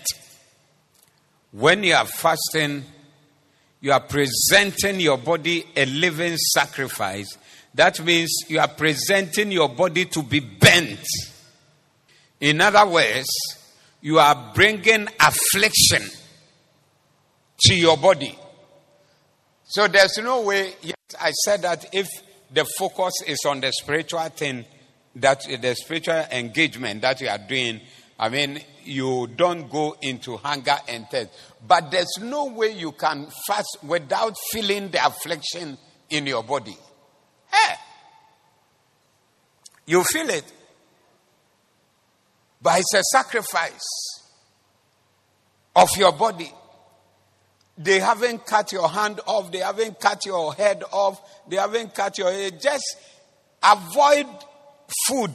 When 1.50 1.82
you 1.82 1.94
are 1.94 2.06
fasting, 2.06 2.84
you 3.80 3.92
are 3.92 4.00
presenting 4.00 5.00
your 5.00 5.18
body 5.18 5.66
a 5.76 5.84
living 5.84 6.36
sacrifice. 6.36 7.36
That 7.74 8.02
means 8.04 8.30
you 8.48 8.60
are 8.60 8.68
presenting 8.68 9.52
your 9.52 9.68
body 9.68 10.06
to 10.06 10.22
be 10.22 10.40
burnt. 10.40 11.04
In 12.42 12.60
other 12.60 12.84
words, 12.90 13.28
you 14.00 14.18
are 14.18 14.52
bringing 14.52 15.06
affliction 15.20 16.02
to 17.60 17.74
your 17.74 17.96
body. 17.96 18.36
So 19.64 19.86
there's 19.86 20.18
no 20.18 20.42
way, 20.42 20.74
yes, 20.82 20.96
I 21.20 21.30
said 21.30 21.62
that 21.62 21.86
if 21.94 22.08
the 22.50 22.64
focus 22.76 23.12
is 23.28 23.38
on 23.46 23.60
the 23.60 23.70
spiritual 23.70 24.28
thing, 24.30 24.64
that 25.14 25.42
the 25.42 25.74
spiritual 25.76 26.24
engagement 26.32 27.02
that 27.02 27.20
you 27.20 27.28
are 27.28 27.38
doing, 27.38 27.80
I 28.18 28.28
mean, 28.28 28.60
you 28.82 29.28
don't 29.36 29.70
go 29.70 29.94
into 30.02 30.36
hunger 30.36 30.76
and 30.88 31.06
thirst. 31.08 31.30
But 31.64 31.92
there's 31.92 32.18
no 32.20 32.46
way 32.46 32.72
you 32.72 32.90
can 32.90 33.28
fast 33.46 33.78
without 33.84 34.34
feeling 34.50 34.90
the 34.90 35.06
affliction 35.06 35.78
in 36.10 36.26
your 36.26 36.42
body. 36.42 36.76
Hey! 37.52 37.74
You 39.86 40.02
feel 40.02 40.28
it. 40.28 40.52
But 42.62 42.80
it's 42.80 42.94
a 42.94 43.02
sacrifice 43.16 43.80
of 45.74 45.88
your 45.96 46.12
body. 46.12 46.52
They 47.76 47.98
haven't 47.98 48.46
cut 48.46 48.70
your 48.72 48.88
hand 48.88 49.20
off, 49.26 49.50
they 49.50 49.58
haven't 49.58 49.98
cut 49.98 50.24
your 50.26 50.54
head 50.54 50.84
off, 50.92 51.20
they 51.48 51.56
haven't 51.56 51.94
cut 51.94 52.18
your 52.18 52.30
head. 52.30 52.60
Just 52.60 52.84
avoid 53.62 54.26
food, 55.06 55.32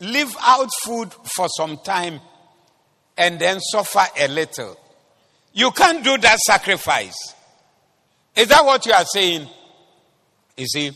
leave 0.00 0.34
out 0.40 0.68
food 0.84 1.12
for 1.34 1.48
some 1.48 1.78
time, 1.78 2.20
and 3.16 3.38
then 3.40 3.58
suffer 3.60 4.04
a 4.18 4.28
little. 4.28 4.78
You 5.52 5.70
can't 5.70 6.04
do 6.04 6.18
that 6.18 6.38
sacrifice. 6.40 7.34
Is 8.36 8.48
that 8.48 8.64
what 8.64 8.84
you 8.86 8.92
are 8.92 9.04
saying? 9.04 9.48
You 10.56 10.66
see, 10.66 10.90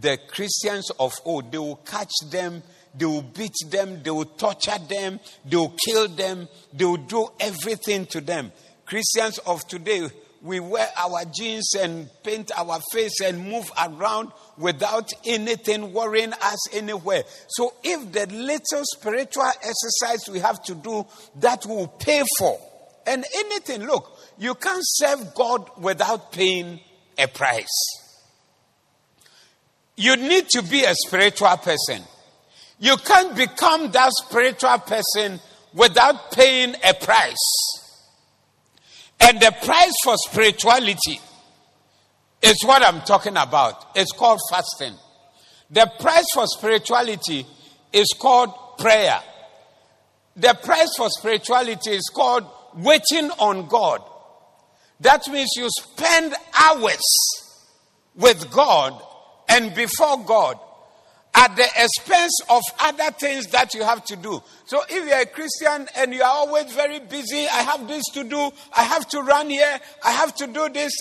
the 0.00 0.18
Christians 0.28 0.90
of 0.98 1.12
old, 1.24 1.52
they 1.52 1.58
will 1.58 1.76
catch 1.76 2.12
them 2.30 2.62
they 2.94 3.06
will 3.06 3.22
beat 3.22 3.54
them, 3.68 4.02
they 4.02 4.10
will 4.10 4.24
torture 4.24 4.78
them, 4.88 5.20
they 5.44 5.56
will 5.56 5.74
kill 5.86 6.08
them, 6.08 6.48
they 6.72 6.84
will 6.84 6.96
do 6.96 7.28
everything 7.38 8.06
to 8.06 8.20
them. 8.20 8.52
Christians 8.84 9.38
of 9.38 9.66
today, 9.68 10.08
we 10.42 10.58
wear 10.58 10.88
our 10.96 11.24
jeans 11.26 11.74
and 11.78 12.08
paint 12.22 12.50
our 12.56 12.80
face 12.92 13.20
and 13.20 13.38
move 13.48 13.70
around 13.78 14.32
without 14.56 15.12
anything 15.26 15.92
worrying 15.92 16.32
us 16.32 16.74
anywhere. 16.74 17.22
So, 17.48 17.74
if 17.84 18.10
the 18.12 18.26
little 18.26 18.82
spiritual 18.84 19.44
exercise 19.44 20.28
we 20.30 20.40
have 20.40 20.62
to 20.64 20.74
do, 20.74 21.06
that 21.36 21.66
will 21.66 21.88
pay 21.88 22.22
for. 22.38 22.58
And 23.06 23.24
anything, 23.34 23.84
look, 23.84 24.18
you 24.38 24.54
can't 24.54 24.82
serve 24.82 25.34
God 25.34 25.70
without 25.78 26.32
paying 26.32 26.80
a 27.18 27.26
price. 27.28 27.66
You 29.96 30.16
need 30.16 30.48
to 30.50 30.62
be 30.62 30.84
a 30.84 30.94
spiritual 30.94 31.56
person. 31.58 32.02
You 32.80 32.96
can't 32.96 33.36
become 33.36 33.90
that 33.92 34.10
spiritual 34.24 34.78
person 34.78 35.38
without 35.74 36.32
paying 36.32 36.74
a 36.82 36.94
price. 36.94 37.36
And 39.20 39.38
the 39.38 39.54
price 39.62 39.92
for 40.02 40.16
spirituality 40.16 41.20
is 42.40 42.56
what 42.64 42.82
I'm 42.82 43.02
talking 43.02 43.36
about. 43.36 43.90
It's 43.94 44.12
called 44.12 44.40
fasting. 44.50 44.94
The 45.70 45.92
price 46.00 46.24
for 46.32 46.46
spirituality 46.46 47.46
is 47.92 48.14
called 48.18 48.78
prayer. 48.78 49.20
The 50.36 50.54
price 50.64 50.90
for 50.96 51.10
spirituality 51.10 51.90
is 51.90 52.10
called 52.14 52.46
waiting 52.74 53.30
on 53.32 53.68
God. 53.68 54.02
That 55.00 55.28
means 55.28 55.50
you 55.54 55.68
spend 55.68 56.34
hours 56.58 57.02
with 58.14 58.50
God 58.50 59.00
and 59.50 59.74
before 59.74 60.24
God 60.24 60.58
at 61.40 61.56
the 61.56 61.64
expense 61.64 62.38
of 62.50 62.62
other 62.80 63.10
things 63.12 63.46
that 63.46 63.72
you 63.72 63.82
have 63.82 64.04
to 64.04 64.14
do. 64.14 64.42
So 64.66 64.82
if 64.90 65.08
you're 65.08 65.20
a 65.20 65.24
Christian 65.24 65.88
and 65.96 66.12
you 66.12 66.22
are 66.22 66.28
always 66.28 66.70
very 66.74 67.00
busy, 67.00 67.46
I 67.48 67.62
have 67.62 67.88
this 67.88 68.04
to 68.12 68.24
do, 68.24 68.50
I 68.76 68.82
have 68.82 69.08
to 69.08 69.22
run 69.22 69.48
here, 69.48 69.80
I 70.04 70.10
have 70.12 70.34
to 70.36 70.46
do 70.46 70.68
this, 70.68 70.92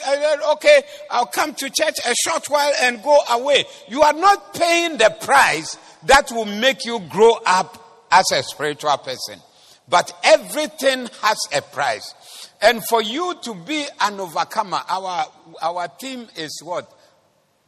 okay, 0.54 0.82
I'll 1.12 1.26
come 1.26 1.54
to 1.56 1.70
church 1.70 1.96
a 2.06 2.16
short 2.24 2.50
while 2.50 2.72
and 2.84 3.04
go 3.04 3.20
away. 3.32 3.66
You 3.90 4.02
are 4.02 4.14
not 4.14 4.54
paying 4.54 4.98
the 4.98 5.14
price 5.22 5.78
that 6.04 6.32
will 6.32 6.46
make 6.46 6.86
you 6.86 7.02
grow 7.10 7.38
up 7.46 8.08
as 8.10 8.24
a 8.32 8.42
spiritual 8.42 8.98
person. 8.98 9.42
But 9.90 10.14
everything 10.24 11.10
has 11.22 11.38
a 11.54 11.62
price. 11.62 12.14
And 12.62 12.82
for 12.88 13.02
you 13.02 13.36
to 13.44 13.56
be 13.56 13.86
an 14.00 14.22
overcomer, 14.22 14.80
our, 14.88 15.26
our 15.62 15.88
team 15.90 16.30
is 16.38 16.62
what? 16.64 16.90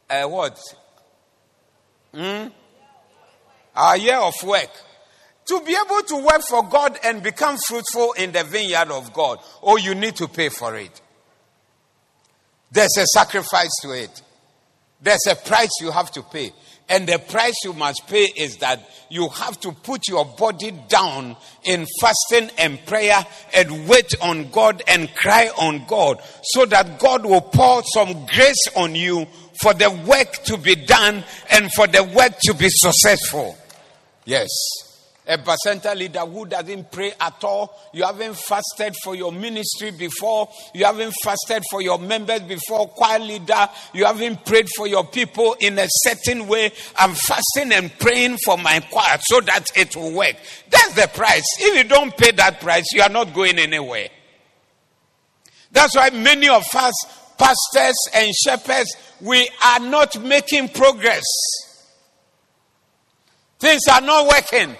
Uh, 0.08 0.24
what? 0.24 0.58
Hmm? 2.14 2.48
Our 3.74 3.96
year 3.96 4.16
of 4.16 4.34
work. 4.44 4.70
To 5.46 5.60
be 5.60 5.76
able 5.76 6.02
to 6.02 6.24
work 6.24 6.42
for 6.42 6.62
God 6.68 6.98
and 7.04 7.22
become 7.22 7.56
fruitful 7.66 8.12
in 8.12 8.32
the 8.32 8.44
vineyard 8.44 8.90
of 8.90 9.12
God, 9.12 9.38
oh, 9.62 9.76
you 9.76 9.94
need 9.94 10.16
to 10.16 10.28
pay 10.28 10.48
for 10.48 10.76
it. 10.76 11.00
There's 12.70 12.96
a 12.96 13.06
sacrifice 13.06 13.70
to 13.82 13.90
it. 13.90 14.22
There's 15.00 15.26
a 15.28 15.34
price 15.34 15.70
you 15.80 15.90
have 15.90 16.10
to 16.12 16.22
pay. 16.22 16.52
And 16.88 17.08
the 17.08 17.18
price 17.18 17.54
you 17.64 17.72
must 17.72 18.06
pay 18.06 18.24
is 18.36 18.58
that 18.58 18.88
you 19.08 19.28
have 19.28 19.58
to 19.60 19.72
put 19.72 20.08
your 20.08 20.24
body 20.24 20.72
down 20.88 21.36
in 21.64 21.86
fasting 22.00 22.50
and 22.58 22.84
prayer 22.86 23.24
and 23.54 23.88
wait 23.88 24.12
on 24.20 24.50
God 24.50 24.82
and 24.86 25.12
cry 25.14 25.50
on 25.58 25.84
God 25.86 26.20
so 26.42 26.66
that 26.66 26.98
God 26.98 27.24
will 27.24 27.40
pour 27.40 27.82
some 27.94 28.26
grace 28.26 28.68
on 28.76 28.94
you 28.94 29.26
for 29.62 29.74
the 29.74 29.90
work 30.06 30.32
to 30.44 30.56
be 30.56 30.74
done 30.74 31.24
and 31.50 31.72
for 31.72 31.86
the 31.86 32.04
work 32.04 32.38
to 32.44 32.54
be 32.54 32.68
successful. 32.68 33.56
Yes. 34.24 34.48
A 35.24 35.38
bacenta 35.38 35.94
leader 35.94 36.20
who 36.20 36.46
doesn't 36.46 36.90
pray 36.90 37.12
at 37.20 37.44
all. 37.44 37.78
You 37.92 38.04
haven't 38.04 38.36
fasted 38.36 38.92
for 39.04 39.14
your 39.14 39.30
ministry 39.30 39.92
before. 39.92 40.48
You 40.74 40.84
haven't 40.84 41.14
fasted 41.22 41.62
for 41.70 41.80
your 41.80 41.98
members 41.98 42.40
before. 42.40 42.88
Choir 42.88 43.20
leader. 43.20 43.68
You 43.94 44.04
haven't 44.04 44.44
prayed 44.44 44.68
for 44.76 44.88
your 44.88 45.04
people 45.04 45.54
in 45.60 45.78
a 45.78 45.86
certain 45.88 46.48
way. 46.48 46.72
I'm 46.96 47.14
fasting 47.14 47.72
and 47.72 47.96
praying 48.00 48.38
for 48.44 48.58
my 48.58 48.80
choir 48.90 49.18
so 49.20 49.40
that 49.42 49.66
it 49.76 49.94
will 49.94 50.12
work. 50.12 50.34
That's 50.68 50.94
the 50.94 51.08
price. 51.14 51.44
If 51.60 51.76
you 51.76 51.88
don't 51.88 52.16
pay 52.16 52.32
that 52.32 52.60
price, 52.60 52.86
you 52.92 53.02
are 53.02 53.08
not 53.08 53.32
going 53.32 53.60
anywhere. 53.60 54.08
That's 55.70 55.94
why 55.94 56.10
many 56.10 56.48
of 56.48 56.64
us, 56.74 56.94
pastors 57.38 57.96
and 58.14 58.34
shepherds, 58.34 58.96
we 59.20 59.48
are 59.64 59.80
not 59.80 60.20
making 60.20 60.70
progress. 60.70 61.22
Things 63.62 63.82
are 63.86 64.00
not 64.00 64.26
working 64.26 64.74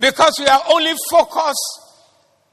because 0.00 0.34
we 0.40 0.46
are 0.46 0.62
only 0.68 0.92
focused 1.08 1.80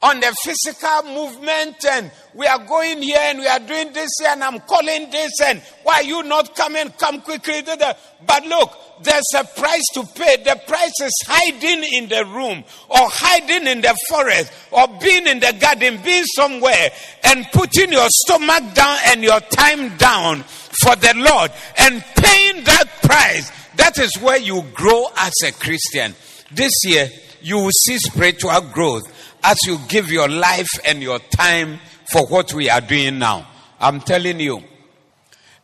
on 0.03 0.19
the 0.19 0.31
physical 0.43 1.01
movement 1.11 1.83
and 1.89 2.11
we 2.35 2.45
are 2.45 2.63
going 2.63 3.01
here 3.01 3.17
and 3.19 3.39
we 3.39 3.47
are 3.47 3.57
doing 3.57 3.91
this 3.91 4.11
here 4.19 4.29
and 4.29 4.43
I'm 4.43 4.59
calling 4.59 5.09
this 5.09 5.31
and 5.43 5.63
why 5.81 6.01
are 6.01 6.03
you 6.03 6.21
not 6.21 6.55
coming? 6.55 6.91
Come 6.91 7.21
quickly. 7.21 7.63
But 7.63 8.45
look, 8.45 8.77
there's 9.01 9.33
a 9.35 9.43
price 9.43 9.81
to 9.95 10.03
pay. 10.13 10.43
The 10.43 10.61
price 10.67 10.93
is 11.01 11.23
hiding 11.25 11.83
in 11.91 12.07
the 12.07 12.25
room 12.25 12.63
or 12.87 13.09
hiding 13.09 13.65
in 13.65 13.81
the 13.81 13.97
forest 14.09 14.53
or 14.69 14.87
being 15.01 15.25
in 15.25 15.39
the 15.39 15.57
garden, 15.59 16.03
being 16.03 16.25
somewhere 16.35 16.91
and 17.23 17.47
putting 17.51 17.91
your 17.91 18.09
stomach 18.09 18.75
down 18.75 18.99
and 19.07 19.23
your 19.23 19.39
time 19.39 19.97
down 19.97 20.43
for 20.43 20.95
the 20.97 21.13
Lord 21.15 21.51
and 21.79 22.05
paying 22.15 22.63
that 22.65 22.85
price. 23.01 23.62
That 23.75 23.97
is 23.99 24.17
where 24.21 24.37
you 24.37 24.63
grow 24.73 25.07
as 25.17 25.33
a 25.45 25.51
Christian. 25.51 26.15
This 26.51 26.73
year, 26.83 27.09
you 27.41 27.57
will 27.57 27.71
see 27.71 27.97
spiritual 27.97 28.61
growth 28.71 29.03
as 29.43 29.57
you 29.65 29.77
give 29.87 30.09
your 30.09 30.29
life 30.29 30.69
and 30.85 31.01
your 31.01 31.19
time 31.19 31.79
for 32.11 32.25
what 32.27 32.53
we 32.53 32.69
are 32.69 32.81
doing 32.81 33.19
now. 33.19 33.47
I'm 33.79 33.99
telling 33.99 34.39
you. 34.39 34.63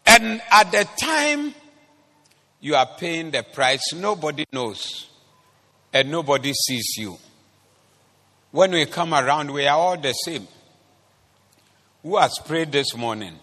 And 0.05 0.41
at 0.51 0.71
the 0.71 0.87
time 0.99 1.53
you 2.59 2.75
are 2.75 2.89
paying 2.97 3.31
the 3.31 3.43
price, 3.43 3.93
nobody 3.93 4.45
knows 4.51 5.07
and 5.93 6.11
nobody 6.11 6.53
sees 6.53 6.95
you. 6.97 7.17
When 8.51 8.71
we 8.71 8.85
come 8.85 9.13
around, 9.13 9.51
we 9.51 9.67
are 9.67 9.77
all 9.77 9.97
the 9.97 10.13
same. 10.13 10.47
Who 12.03 12.17
has 12.17 12.33
prayed 12.45 12.71
this 12.71 12.95
morning? 12.95 13.35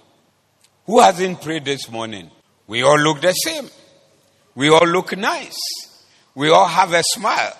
Who 0.87 1.00
hasn't 1.00 1.42
prayed 1.42 1.64
this 1.64 1.88
morning? 1.88 2.31
We 2.66 2.83
all 2.83 2.98
look 2.98 3.20
the 3.20 3.33
same. 3.33 3.68
We 4.57 4.71
all 4.71 4.87
look 4.87 5.16
nice. 5.16 5.59
We 6.35 6.51
all 6.51 6.66
have 6.66 6.92
a 6.92 7.03
smile. 7.03 7.57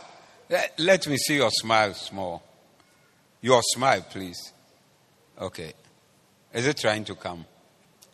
Let, 0.79 1.07
me 1.07 1.19
see 1.19 1.37
your 1.37 1.51
smile 1.51 1.93
small. 1.95 2.43
Your 3.43 3.63
smile, 3.63 4.05
please. 4.11 4.53
Okay. 5.39 5.75
Is 6.55 6.67
it 6.67 6.79
trying 6.79 7.05
to 7.05 7.15
come? 7.15 7.45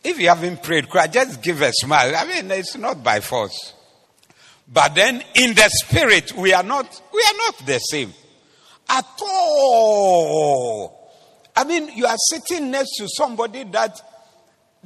If 0.03 0.19
you 0.19 0.27
haven't 0.27 0.61
prayed, 0.61 0.87
just 1.11 1.41
give 1.41 1.61
a 1.61 1.71
smile. 1.71 2.13
I 2.15 2.25
mean, 2.25 2.51
it's 2.51 2.75
not 2.75 3.01
by 3.01 3.21
force. 3.21 3.73
But 4.67 4.95
then 4.95 5.23
in 5.35 5.53
the 5.53 5.69
spirit, 5.69 6.33
we 6.33 6.53
are 6.53 6.63
not, 6.63 7.01
we 7.13 7.21
are 7.21 7.37
not 7.37 7.65
the 7.65 7.79
same. 7.79 8.13
At 8.89 9.05
all. 9.21 11.09
I 11.55 11.63
mean, 11.63 11.89
you 11.95 12.05
are 12.05 12.17
sitting 12.17 12.69
next 12.69 12.97
to 12.97 13.07
somebody 13.07 13.63
that 13.65 14.01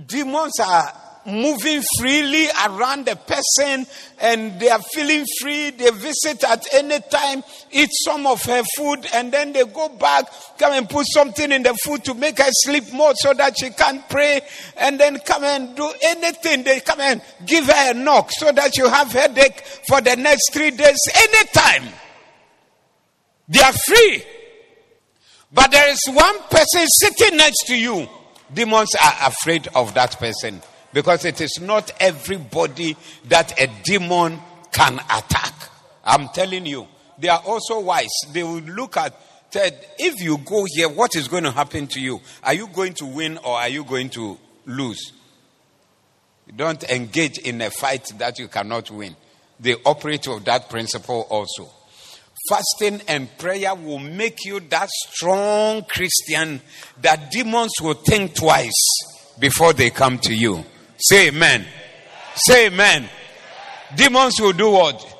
demons 0.05 0.59
are 0.59 0.93
moving 1.27 1.83
freely 1.99 2.47
around 2.65 3.05
the 3.05 3.15
person 3.15 3.85
and 4.19 4.59
they 4.59 4.69
are 4.69 4.81
feeling 4.93 5.25
free. 5.41 5.71
They 5.71 5.91
visit 5.91 6.43
at 6.45 6.65
any 6.73 6.99
time, 7.01 7.43
eat 7.71 7.89
some 8.05 8.25
of 8.25 8.41
her 8.43 8.63
food, 8.77 9.05
and 9.13 9.31
then 9.31 9.51
they 9.51 9.65
go 9.65 9.89
back, 9.89 10.25
come 10.57 10.71
and 10.71 10.89
put 10.89 11.05
something 11.07 11.51
in 11.51 11.63
the 11.63 11.73
food 11.83 12.05
to 12.05 12.13
make 12.13 12.37
her 12.39 12.49
sleep 12.49 12.91
more 12.93 13.13
so 13.15 13.33
that 13.33 13.59
she 13.59 13.69
can't 13.71 14.07
pray, 14.09 14.41
and 14.77 14.99
then 14.99 15.19
come 15.19 15.43
and 15.43 15.75
do 15.75 15.91
anything. 16.01 16.63
They 16.63 16.79
come 16.79 17.01
and 17.01 17.21
give 17.45 17.65
her 17.65 17.91
a 17.91 17.93
knock 17.93 18.31
so 18.31 18.51
that 18.51 18.77
you 18.77 18.89
have 18.89 19.11
headache 19.11 19.59
for 19.87 19.99
the 20.01 20.15
next 20.15 20.53
three 20.53 20.71
days, 20.71 20.97
anytime. 21.15 21.91
They 23.49 23.59
are 23.59 23.73
free. 23.73 24.23
But 25.51 25.71
there 25.71 25.89
is 25.89 25.99
one 26.07 26.39
person 26.49 26.85
sitting 26.87 27.37
next 27.37 27.67
to 27.67 27.77
you. 27.77 28.07
Demons 28.53 28.95
are 29.01 29.27
afraid 29.27 29.67
of 29.75 29.93
that 29.93 30.17
person. 30.17 30.61
Because 30.97 31.25
it 31.25 31.41
is 31.41 31.59
not 31.61 31.91
everybody 31.99 32.97
that 33.25 33.61
a 33.61 33.69
demon 33.83 34.39
can 34.71 34.95
attack. 34.95 35.53
I'm 36.03 36.27
telling 36.29 36.65
you. 36.65 36.87
They 37.19 37.27
are 37.27 37.43
also 37.45 37.81
wise. 37.81 38.09
They 38.33 38.41
will 38.41 38.61
look 38.61 38.97
at 38.97 39.13
if 39.53 40.19
you 40.23 40.39
go 40.39 40.65
here, 40.67 40.89
what 40.89 41.15
is 41.15 41.27
going 41.27 41.43
to 41.43 41.51
happen 41.51 41.85
to 41.85 41.99
you? 41.99 42.19
Are 42.41 42.55
you 42.55 42.65
going 42.69 42.95
to 42.95 43.05
win 43.05 43.37
or 43.37 43.57
are 43.57 43.69
you 43.69 43.83
going 43.83 44.09
to 44.09 44.39
lose? 44.65 45.13
Don't 46.55 46.83
engage 46.85 47.37
in 47.37 47.61
a 47.61 47.69
fight 47.69 48.11
that 48.17 48.39
you 48.39 48.47
cannot 48.47 48.89
win. 48.89 49.15
They 49.59 49.75
operate 49.85 50.27
with 50.27 50.45
that 50.45 50.67
principle 50.67 51.27
also. 51.29 51.69
Fasting 52.49 53.01
and 53.07 53.37
prayer 53.37 53.75
will 53.75 53.99
make 53.99 54.45
you 54.45 54.61
that 54.61 54.89
strong 54.89 55.83
Christian 55.83 56.59
that 57.01 57.29
demons 57.29 57.73
will 57.83 57.93
think 57.93 58.33
twice 58.33 59.37
before 59.37 59.73
they 59.73 59.91
come 59.91 60.17
to 60.17 60.33
you. 60.33 60.65
Say 60.97 61.27
amen. 61.27 61.65
Say 62.35 62.67
amen. 62.67 63.07
Demons 63.95 64.39
will 64.39 64.53
do 64.53 64.71
what? 64.71 65.13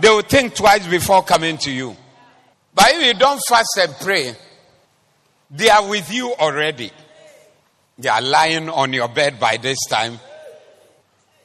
They 0.00 0.08
will 0.08 0.22
think 0.22 0.54
twice 0.54 0.86
before 0.86 1.22
coming 1.22 1.58
to 1.58 1.70
you. 1.70 1.96
But 2.74 2.92
if 2.94 3.04
you 3.04 3.14
don't 3.14 3.40
fast 3.48 3.78
and 3.80 3.94
pray, 4.00 4.32
they 5.50 5.68
are 5.68 5.88
with 5.88 6.12
you 6.12 6.32
already. 6.34 6.92
They 7.98 8.08
are 8.08 8.22
lying 8.22 8.68
on 8.68 8.92
your 8.92 9.08
bed 9.08 9.40
by 9.40 9.56
this 9.56 9.78
time, 9.88 10.20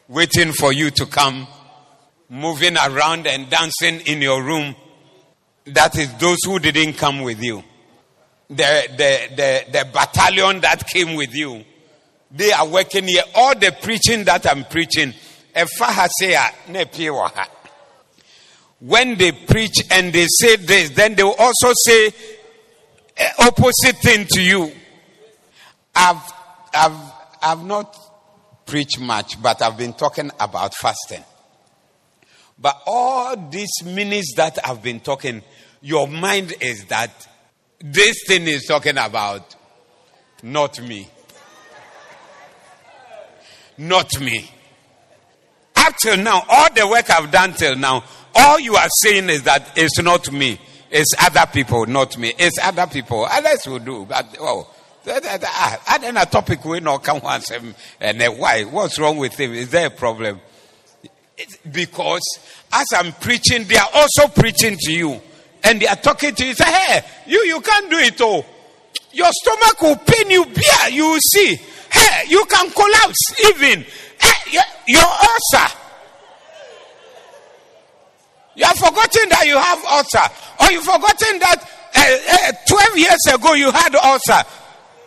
waiting 0.08 0.52
for 0.52 0.72
you 0.72 0.92
to 0.92 1.08
come, 1.08 1.48
moving 2.30 2.78
around 2.78 3.26
and 3.26 3.50
dancing 3.50 4.02
in 4.02 4.22
your 4.22 4.44
room. 4.44 4.76
That 5.66 5.98
is 5.98 6.14
those 6.16 6.38
who 6.46 6.60
didn't 6.60 6.94
come 6.94 7.22
with 7.22 7.42
you. 7.42 7.64
The, 8.50 8.88
the, 8.90 9.36
the, 9.36 9.72
the 9.72 9.90
battalion 9.92 10.62
that 10.62 10.88
came 10.88 11.16
with 11.16 11.34
you 11.34 11.66
they 12.34 12.52
are 12.52 12.68
working 12.68 13.08
here. 13.08 13.22
All 13.36 13.54
the 13.58 13.76
preaching 13.82 14.24
that 14.26 14.48
I'm 14.48 14.66
preaching, 14.66 15.14
when 18.80 19.18
they 19.18 19.32
preach 19.32 19.76
and 19.92 20.12
they 20.12 20.26
say 20.28 20.56
this, 20.56 20.90
then 20.90 21.14
they 21.14 21.24
will 21.24 21.36
also 21.38 21.72
say 21.86 22.08
eh, 23.18 23.30
opposite 23.40 23.98
thing 23.98 24.26
to 24.32 24.42
you. 24.42 24.72
I've, 25.96 26.34
I've, 26.74 26.98
I've 27.42 27.64
not 27.64 27.96
preached 28.66 29.00
much, 29.00 29.40
but 29.42 29.62
I've 29.62 29.78
been 29.78 29.94
talking 29.94 30.32
about 30.40 30.74
fasting. 30.74 31.24
But 32.58 32.82
all 32.88 33.38
these 33.52 33.84
minutes 33.86 34.34
that 34.38 34.58
I've 34.66 34.82
been 34.82 35.02
talking, 35.02 35.44
your 35.82 36.08
mind 36.08 36.56
is 36.62 36.86
that 36.86 37.28
this 37.80 38.16
thing 38.26 38.48
is 38.48 38.66
talking 38.66 38.98
about 38.98 39.56
not 40.42 40.82
me 40.82 41.10
not 43.78 44.20
me. 44.20 44.50
Up 45.76 45.96
till 45.98 46.18
now, 46.18 46.44
all 46.48 46.74
the 46.74 46.88
work 46.88 47.10
I've 47.10 47.32
done 47.32 47.54
till 47.54 47.76
now, 47.76 48.04
all 48.36 48.60
you 48.60 48.76
are 48.76 48.90
saying 49.04 49.30
is 49.30 49.44
that 49.44 49.72
it's 49.76 50.00
not 50.02 50.32
me. 50.32 50.60
It's 50.90 51.12
other 51.20 51.50
people, 51.52 51.86
not 51.86 52.18
me. 52.18 52.34
It's 52.38 52.58
other 52.62 52.88
people. 52.88 53.26
Others 53.26 53.68
will 53.68 53.80
do. 53.80 54.06
But, 54.06 54.38
oh, 54.40 54.70
I 55.06 55.98
then 56.00 56.18
ah, 56.18 56.22
a 56.22 56.26
topic 56.26 56.64
we 56.64 56.80
not 56.80 57.04
come 57.04 57.20
once 57.22 57.52
and 57.52 58.22
why? 58.40 58.64
What's 58.64 58.98
wrong 59.00 59.18
with 59.18 59.38
him? 59.38 59.54
Is 59.54 59.70
there 59.70 59.88
a 59.88 59.90
problem? 59.90 60.40
It's 61.38 61.58
because 61.58 62.22
as 62.72 62.86
I'm 62.96 63.12
preaching, 63.14 63.66
they 63.66 63.76
are 63.76 63.90
also 63.94 64.28
preaching 64.28 64.78
to 64.80 64.94
you. 64.94 65.22
And 65.64 65.82
they 65.82 65.88
are 65.88 65.96
talking 65.96 66.36
to 66.36 66.46
you. 66.46 66.54
Say, 66.54 66.66
hey, 66.66 67.02
you, 67.26 67.40
you 67.46 67.60
can't 67.62 67.90
do 67.90 67.98
it 67.98 68.20
all. 68.22 68.46
Your 69.12 69.30
stomach 69.32 69.82
will 69.82 69.96
pain 69.96 70.30
you. 70.30 70.46
Beer, 70.46 70.90
you 70.92 71.04
will 71.10 71.20
see. 71.20 71.58
Hey, 71.94 72.26
you 72.28 72.44
can 72.46 72.72
collapse 72.72 73.20
even. 73.46 73.86
Hey, 74.20 74.60
your 74.88 75.04
ulcer. 75.04 75.78
You 78.56 78.66
have 78.66 78.78
forgotten 78.78 79.30
that 79.30 79.46
you 79.46 79.58
have 79.58 79.84
ulcer. 79.86 80.34
Or 80.60 80.72
you've 80.72 80.84
forgotten 80.84 81.40
that 81.40 81.70
uh, 81.96 82.50
uh, 82.50 82.52
12 82.68 82.98
years 82.98 83.20
ago 83.34 83.54
you 83.54 83.72
had 83.72 83.96
ulcer. 83.96 84.50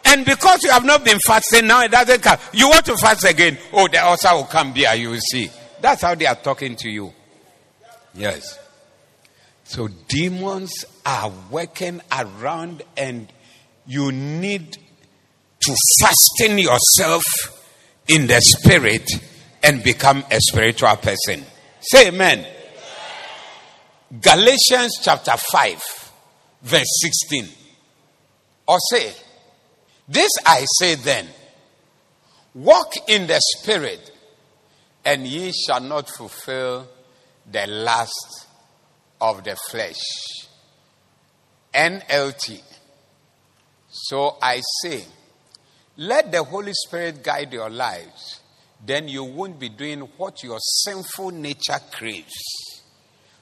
And 0.05 0.25
because 0.25 0.63
you 0.63 0.71
have 0.71 0.85
not 0.85 1.05
been 1.05 1.19
fasting, 1.27 1.67
now 1.67 1.83
it 1.83 1.91
doesn't 1.91 2.23
come. 2.23 2.39
You 2.53 2.69
want 2.69 2.87
to 2.87 2.97
fast 2.97 3.25
again. 3.25 3.59
Oh, 3.73 3.89
the 3.89 3.99
ulcer 4.05 4.33
will 4.33 4.45
come 4.45 4.73
here, 4.73 4.95
you 4.95 5.11
will 5.11 5.21
see. 5.21 5.51
That's 5.81 6.03
how 6.03 6.15
they 6.15 6.27
are 6.27 6.37
talking 6.37 6.77
to 6.77 6.89
you. 6.89 7.13
Yes. 8.15 8.59
So 9.65 9.89
demons 10.09 10.85
are 11.05 11.33
working 11.51 12.01
around 12.17 12.83
and 12.97 13.33
you 13.85 14.13
need 14.13 14.79
to 15.67 15.77
fasten 16.01 16.59
yourself 16.59 17.25
in 18.07 18.29
the 18.29 18.41
spirit 18.41 19.11
and 19.65 19.83
become 19.83 20.25
a 20.31 20.39
spiritual 20.41 20.95
person. 20.97 21.45
Say 21.81 22.09
amen. 22.09 22.47
Galatians 24.21 25.01
chapter 25.03 25.37
5, 25.37 26.13
verse 26.63 27.01
16. 27.03 27.49
Or 28.69 28.79
say, 28.91 29.13
This 30.07 30.31
I 30.47 30.65
say 30.79 30.95
then, 30.95 31.27
walk 32.55 32.93
in 33.09 33.27
the 33.27 33.41
spirit, 33.57 34.13
and 35.05 35.27
ye 35.27 35.53
shall 35.53 35.81
not 35.81 36.09
fulfill 36.09 36.87
the 37.51 37.67
lust 37.67 38.47
of 39.21 39.43
the 39.43 39.57
flesh. 39.69 40.01
NLT. 41.75 42.63
So 43.91 44.37
I 44.41 44.63
say, 44.83 45.05
let 45.97 46.31
the 46.31 46.43
Holy 46.43 46.73
Spirit 46.75 47.23
guide 47.23 47.53
your 47.53 47.71
lives. 47.71 48.41
Then 48.85 49.09
you 49.09 49.25
won't 49.25 49.59
be 49.59 49.71
doing 49.71 50.01
what 50.17 50.43
your 50.43 50.59
sinful 50.61 51.31
nature 51.31 51.79
craves. 51.91 52.35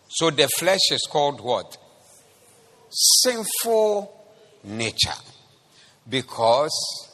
So 0.09 0.31
the 0.31 0.49
flesh 0.49 0.93
is 0.93 1.07
called 1.11 1.41
what? 1.41 1.77
Sinful 2.91 4.27
nature. 4.65 5.11
Because 6.09 7.09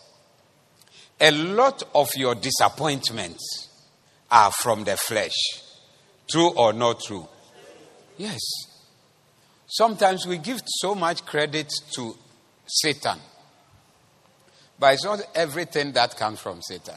a 1.18 1.30
lot 1.30 1.82
of 1.94 2.10
your 2.16 2.34
disappointments 2.34 3.68
are 4.30 4.50
from 4.52 4.84
the 4.84 4.96
flesh. 4.96 5.36
True 6.30 6.50
or 6.50 6.72
not 6.72 7.00
true? 7.00 7.26
Yes. 8.18 8.40
Sometimes 9.66 10.26
we 10.26 10.36
give 10.38 10.60
so 10.66 10.94
much 10.94 11.24
credit 11.24 11.72
to 11.94 12.16
Satan. 12.66 13.18
But 14.80 14.94
it's 14.94 15.04
not 15.04 15.20
everything 15.34 15.92
that 15.92 16.16
comes 16.16 16.40
from 16.40 16.62
Satan. 16.62 16.96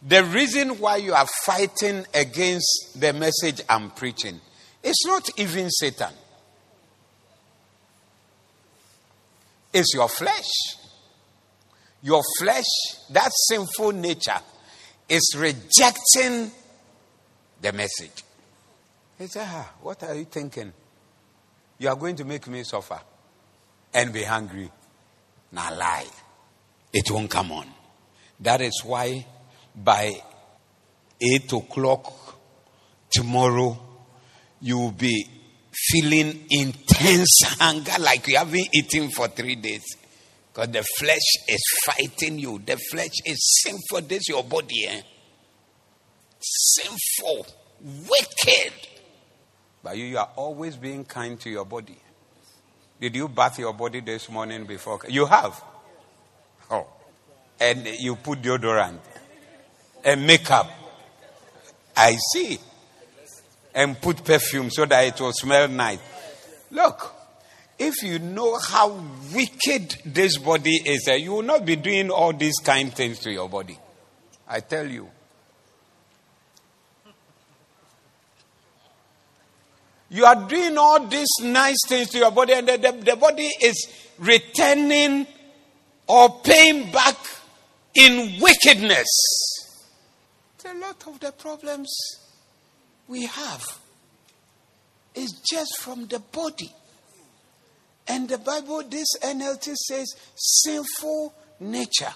The 0.00 0.24
reason 0.24 0.78
why 0.78 0.96
you 0.96 1.12
are 1.12 1.26
fighting 1.44 2.06
against 2.14 2.98
the 3.00 3.12
message 3.12 3.60
I'm 3.68 3.90
preaching 3.90 4.40
it's 4.82 5.06
not 5.06 5.28
even 5.38 5.70
Satan, 5.70 6.12
it's 9.72 9.94
your 9.94 10.08
flesh. 10.08 10.48
Your 12.04 12.22
flesh, 12.40 12.64
that 13.10 13.30
sinful 13.48 13.92
nature, 13.92 14.40
is 15.08 15.36
rejecting 15.36 16.50
the 17.60 17.72
message. 17.72 18.24
Said, 19.20 19.46
ah, 19.46 19.72
What 19.82 20.02
are 20.02 20.14
you 20.16 20.24
thinking? 20.24 20.72
You 21.78 21.88
are 21.90 21.94
going 21.94 22.16
to 22.16 22.24
make 22.24 22.48
me 22.48 22.64
suffer 22.64 23.00
and 23.94 24.12
be 24.12 24.24
hungry. 24.24 24.68
Now 25.52 25.72
lie. 25.76 26.06
It 26.92 27.10
won't 27.10 27.30
come 27.30 27.52
on. 27.52 27.66
That 28.40 28.60
is 28.60 28.82
why 28.84 29.24
by 29.74 30.20
8 31.20 31.52
o'clock 31.52 32.12
tomorrow, 33.10 33.78
you 34.60 34.78
will 34.78 34.92
be 34.92 35.26
feeling 35.72 36.44
intense 36.50 37.40
hunger 37.58 37.92
like 38.00 38.26
you 38.28 38.36
haven't 38.36 38.68
eaten 38.74 39.10
for 39.10 39.28
three 39.28 39.56
days. 39.56 39.84
Because 40.52 40.68
the 40.68 40.82
flesh 40.98 41.48
is 41.48 41.62
fighting 41.86 42.38
you. 42.38 42.58
The 42.58 42.76
flesh 42.76 43.12
is 43.24 43.62
sinful. 43.62 44.02
This 44.02 44.28
your 44.28 44.44
body, 44.44 44.86
eh? 44.86 45.00
Sinful, 46.40 47.46
wicked. 47.80 48.72
But 49.82 49.96
you, 49.96 50.04
you 50.04 50.18
are 50.18 50.30
always 50.36 50.76
being 50.76 51.04
kind 51.04 51.40
to 51.40 51.48
your 51.48 51.64
body. 51.64 51.96
Did 53.00 53.16
you 53.16 53.28
bath 53.28 53.58
your 53.58 53.72
body 53.72 54.00
this 54.00 54.28
morning 54.28 54.64
before? 54.64 55.00
You 55.08 55.26
have. 55.26 55.62
Oh. 56.72 56.86
And 57.60 57.86
you 57.86 58.16
put 58.16 58.42
deodorant 58.42 58.98
and 60.04 60.26
makeup. 60.26 60.70
I 61.96 62.16
see. 62.32 62.58
And 63.74 64.00
put 64.00 64.24
perfume 64.24 64.70
so 64.70 64.84
that 64.86 65.04
it 65.04 65.20
will 65.20 65.32
smell 65.32 65.68
nice. 65.68 65.98
Look, 66.70 67.14
if 67.78 68.02
you 68.02 68.18
know 68.18 68.58
how 68.58 69.02
wicked 69.34 69.96
this 70.04 70.38
body 70.38 70.80
is, 70.84 71.06
eh, 71.08 71.16
you 71.16 71.32
will 71.32 71.42
not 71.42 71.64
be 71.64 71.76
doing 71.76 72.10
all 72.10 72.32
these 72.32 72.58
kind 72.62 72.92
things 72.92 73.18
to 73.20 73.30
your 73.30 73.48
body. 73.48 73.78
I 74.48 74.60
tell 74.60 74.86
you. 74.86 75.08
You 80.10 80.26
are 80.26 80.46
doing 80.46 80.76
all 80.76 81.06
these 81.06 81.30
nice 81.42 81.78
things 81.88 82.10
to 82.10 82.18
your 82.18 82.30
body, 82.30 82.52
and 82.52 82.68
the, 82.68 82.76
the, 82.76 82.92
the 82.92 83.16
body 83.16 83.48
is 83.62 83.90
returning 84.18 85.26
or 86.06 86.40
paying 86.40 86.90
back 86.90 87.16
in 87.94 88.40
wickedness. 88.40 89.08
A 90.64 90.74
lot 90.74 91.04
of 91.06 91.18
the 91.20 91.32
problems 91.32 91.92
we 93.08 93.26
have 93.26 93.62
is 95.14 95.42
just 95.50 95.78
from 95.80 96.06
the 96.06 96.18
body. 96.18 96.72
And 98.08 98.28
the 98.28 98.38
Bible, 98.38 98.82
this 98.88 99.06
NLT 99.22 99.74
says 99.74 100.14
sinful 100.34 101.34
nature. 101.60 102.14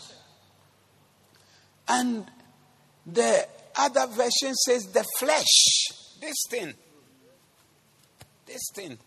And 1.88 2.26
the 3.06 3.46
other 3.76 4.06
version 4.06 4.54
says 4.54 4.84
the 4.92 5.04
flesh. 5.18 5.86
This 6.20 6.36
thing. 6.48 6.74
This 8.46 8.62
thing. 8.74 8.98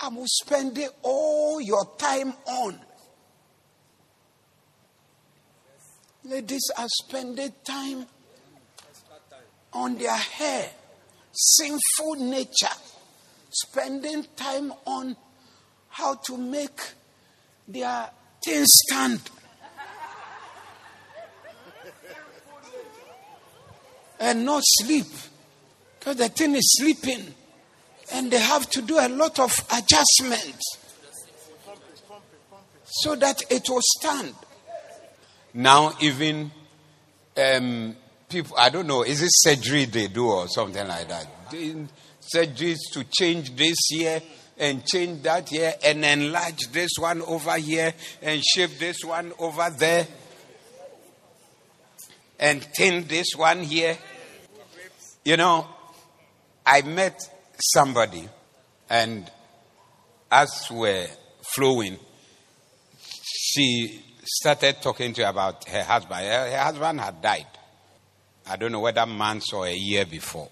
I 0.00 0.08
will 0.08 0.26
spend 0.26 0.78
all 1.02 1.60
your 1.60 1.84
time 1.98 2.32
on. 2.46 2.80
Ladies 6.30 6.70
are 6.78 6.86
spending 6.88 7.52
time 7.64 8.06
on 9.72 9.98
their 9.98 10.16
hair, 10.16 10.70
sinful 11.32 12.14
nature, 12.20 12.68
spending 13.50 14.24
time 14.36 14.72
on 14.86 15.16
how 15.88 16.14
to 16.14 16.36
make 16.36 16.80
their 17.66 18.10
things 18.44 18.68
stand. 18.86 19.20
and 24.20 24.44
not 24.44 24.62
sleep 24.64 25.06
because 25.98 26.14
the 26.14 26.28
thing 26.28 26.54
is 26.54 26.76
sleeping 26.78 27.34
and 28.12 28.30
they 28.30 28.38
have 28.38 28.70
to 28.70 28.82
do 28.82 29.00
a 29.00 29.08
lot 29.08 29.40
of 29.40 29.52
adjustments 29.72 30.76
so 32.84 33.16
that 33.16 33.42
it 33.50 33.68
will 33.68 33.80
stand. 33.98 34.32
Now, 35.52 35.92
even 36.00 36.50
um, 37.36 37.96
people, 38.28 38.56
I 38.56 38.70
don't 38.70 38.86
know, 38.86 39.02
is 39.02 39.22
it 39.22 39.30
surgery 39.32 39.86
they 39.86 40.08
do 40.08 40.28
or 40.28 40.48
something 40.48 40.86
like 40.86 41.08
that? 41.08 41.26
Surgeries 42.34 42.78
to 42.92 43.04
change 43.04 43.56
this 43.56 43.76
here 43.88 44.22
and 44.58 44.84
change 44.86 45.22
that 45.22 45.48
here 45.48 45.74
and 45.84 46.04
enlarge 46.04 46.68
this 46.70 46.90
one 46.98 47.22
over 47.22 47.56
here 47.56 47.92
and 48.22 48.42
shape 48.44 48.78
this 48.78 49.02
one 49.04 49.32
over 49.38 49.68
there 49.70 50.06
and 52.38 52.62
thin 52.76 53.06
this 53.08 53.28
one 53.36 53.62
here. 53.62 53.96
You 55.24 55.36
know, 55.36 55.66
I 56.64 56.82
met 56.82 57.20
somebody 57.74 58.28
and 58.88 59.30
as 60.30 60.68
we're 60.70 61.08
flowing, 61.54 61.98
she 63.32 64.04
started 64.30 64.80
talking 64.80 65.12
to 65.14 65.22
her 65.24 65.30
about 65.30 65.68
her 65.68 65.82
husband. 65.82 66.20
Her, 66.24 66.50
her 66.50 66.58
husband 66.58 67.00
had 67.00 67.20
died. 67.20 67.46
I 68.46 68.56
don't 68.56 68.72
know 68.72 68.80
whether 68.80 69.04
months 69.06 69.52
or 69.52 69.66
a 69.66 69.74
year 69.74 70.06
before. 70.06 70.50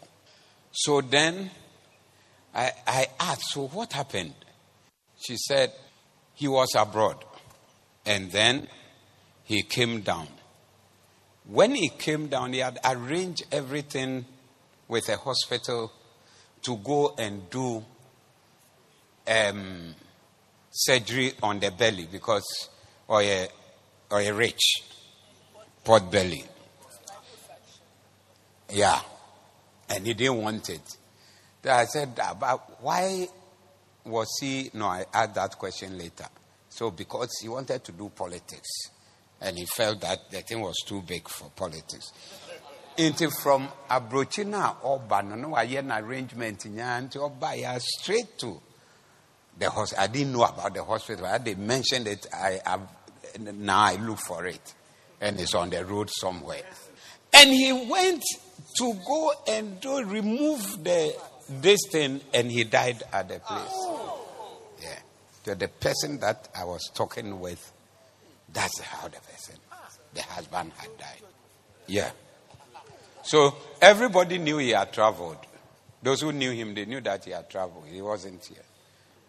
So 0.73 1.01
then 1.01 1.51
I, 2.55 2.73
I 2.87 3.07
asked, 3.21 3.51
So 3.53 3.69
what 3.69 3.93
happened? 3.93 4.35
She 5.19 5.37
said, 5.37 5.73
He 6.35 6.49
was 6.49 6.75
abroad. 6.77 7.25
And 8.05 8.31
then 8.31 8.69
he 9.45 9.63
came 9.63 10.01
down. 10.01 10.29
When 11.47 11.75
he 11.75 11.89
came 11.89 12.27
down, 12.27 12.53
he 12.53 12.59
had 12.59 12.79
arranged 12.85 13.45
everything 13.51 14.27
with 14.87 15.09
a 15.09 15.17
hospital 15.17 15.93
to 16.63 16.77
go 16.77 17.15
and 17.19 17.49
do 17.49 17.85
um, 19.27 19.95
surgery 20.71 21.33
on 21.43 21.61
the 21.61 21.71
belly 21.71 22.09
because, 22.11 22.69
or 23.07 23.23
a, 23.23 23.49
or 24.11 24.21
a 24.21 24.33
rich 24.33 24.83
pot 25.85 26.11
belly. 26.11 26.45
Yeah. 28.71 29.01
And 29.89 30.07
he 30.07 30.15
didn't 30.15 30.43
want 30.43 30.69
it. 30.69 30.97
Then 31.63 31.75
I 31.75 31.85
said, 31.85 32.11
ah, 32.21 32.37
but 32.39 32.83
why 32.83 33.27
was 34.05 34.29
he? 34.41 34.71
No, 34.75 34.87
I 34.87 35.05
asked 35.13 35.35
that 35.35 35.59
question 35.59 35.97
later. 35.97 36.27
So, 36.69 36.91
because 36.91 37.31
he 37.41 37.49
wanted 37.49 37.83
to 37.85 37.93
do 37.93 38.11
politics. 38.15 38.69
And 39.41 39.57
he 39.57 39.67
felt 39.67 40.01
that 40.01 40.31
the 40.31 40.43
thing 40.43 40.61
was 40.61 40.77
too 40.85 41.03
big 41.03 41.29
for 41.29 41.49
politics. 41.51 42.13
Into 42.97 43.31
from 43.31 43.69
Abrochina 43.89 44.77
Oba, 44.83 45.23
no, 45.23 45.55
I 45.55 45.67
had 45.67 45.85
an 45.85 45.93
arrangement 45.93 46.67
in 46.67 46.81
Oba, 46.81 47.79
straight 47.81 48.37
to 48.39 48.61
the 49.57 49.71
hospital. 49.71 50.05
I 50.05 50.07
didn't 50.09 50.33
know 50.33 50.43
about 50.43 50.75
the 50.75 50.83
hospital. 50.83 51.27
I 51.27 51.39
they 51.39 51.55
mentioned 51.55 52.09
it. 52.09 52.27
I 52.33 52.61
have, 52.67 52.89
now 53.39 53.81
I 53.81 53.97
look 53.97 54.19
for 54.19 54.47
it. 54.47 54.75
And 55.21 55.41
it's 55.41 55.55
on 55.55 55.71
the 55.71 55.85
road 55.85 56.11
somewhere. 56.11 56.63
And 57.33 57.51
he 57.51 57.73
went 57.73 58.23
to 58.79 58.95
go 59.07 59.33
and 59.49 59.81
do, 59.81 60.05
remove 60.05 60.85
the 60.85 61.15
this 61.49 61.81
thing, 61.91 62.21
and 62.35 62.51
he 62.51 62.65
died 62.65 63.03
at 63.13 63.29
the 63.29 63.41
place. 63.41 63.87
Yeah. 64.83 64.99
So 65.45 65.55
the 65.55 65.69
person 65.69 66.21
that 66.21 66.49
I 66.55 66.65
was 66.65 66.91
talking 66.95 67.41
with, 67.41 67.73
that's 68.53 68.81
how 68.81 69.09
the 69.09 69.19
person, 69.21 69.57
the 70.15 70.23
husband 70.23 70.73
had 70.77 70.97
died. 70.99 71.23
Yeah. 71.87 72.11
So 73.23 73.57
everybody 73.81 74.39
knew 74.39 74.59
he 74.59 74.71
had 74.71 74.93
traveled. 74.93 75.39
Those 76.03 76.21
who 76.21 76.33
knew 76.33 76.53
him, 76.53 76.75
they 76.75 76.85
knew 76.85 77.01
that 77.01 77.25
he 77.25 77.33
had 77.33 77.49
traveled. 77.51 77.87
He 77.91 78.01
wasn't 78.01 78.45
here. 78.45 78.63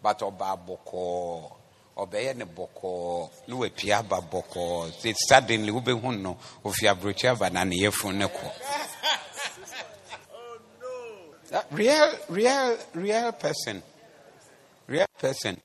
But 0.02 0.22
Oba 0.22 0.58
Boko, 0.66 1.56
ɔbɛyɛ 2.00 2.36
ne 2.36 2.44
bɔkɔɔ 2.44 3.30
ne 3.48 3.54
wapia 3.54 3.98
aba 3.98 4.20
bɔkɔɔ 4.20 5.14
suddenly 5.28 5.70
wobɛhu 5.72 6.18
no? 6.20 6.36
Aburokyi 6.64 7.28
aba 7.28 7.50
na 7.50 7.64
ne 7.64 7.76
yɛfunu 7.76 8.14
ne 8.16 8.26
kɔ 8.26 8.50
real 11.72 12.12
real 12.28 12.78
real 12.94 13.32
person. 13.32 13.82
Real 14.86 15.06
person. 15.18 15.56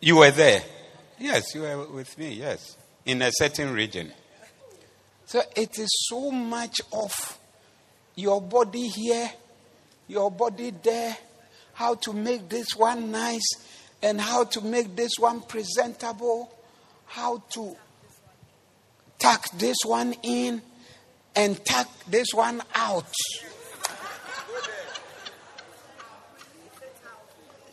You 0.00 0.16
were 0.16 0.30
there? 0.30 0.62
Yes, 1.18 1.54
you 1.54 1.62
were 1.62 1.86
with 1.86 2.16
me, 2.18 2.34
yes. 2.34 2.76
In 3.06 3.22
a 3.22 3.30
certain 3.32 3.72
region. 3.72 4.12
So 5.26 5.40
it 5.56 5.78
is 5.78 5.88
so 6.08 6.30
much 6.30 6.80
of 6.92 7.38
your 8.16 8.40
body 8.40 8.88
here, 8.88 9.30
your 10.08 10.30
body 10.30 10.72
there, 10.82 11.16
how 11.74 11.94
to 11.94 12.12
make 12.12 12.48
this 12.48 12.76
one 12.76 13.10
nice, 13.10 13.71
and 14.02 14.20
how 14.20 14.44
to 14.44 14.60
make 14.60 14.96
this 14.96 15.12
one 15.18 15.40
presentable, 15.42 16.52
how 17.06 17.42
to 17.50 17.76
tuck 19.18 19.48
this 19.58 19.76
one 19.84 20.14
in 20.22 20.60
and 21.36 21.64
tuck 21.64 21.88
this 22.08 22.28
one 22.34 22.60
out. 22.74 23.12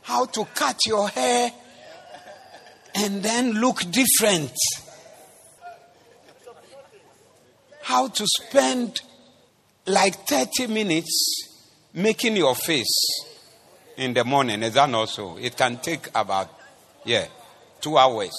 How 0.04 0.26
to 0.26 0.46
cut 0.46 0.78
your 0.86 1.08
hair 1.10 1.52
and 2.96 3.24
then 3.24 3.54
look 3.54 3.84
different. 3.92 4.54
How 7.82 8.08
to 8.08 8.26
spend 8.28 9.02
like 9.86 10.28
30 10.28 10.68
minutes 10.68 11.48
making 11.94 12.36
your 12.38 12.56
face 12.56 13.29
in 14.00 14.14
the 14.14 14.24
morning. 14.24 14.64
Is 14.64 14.74
that 14.74 14.92
also? 14.94 15.38
It 15.38 15.58
can 15.58 15.78
take 15.78 16.08
about, 16.16 16.50
yeah, 17.04 17.28
two 17.82 17.98
hours. 17.98 18.32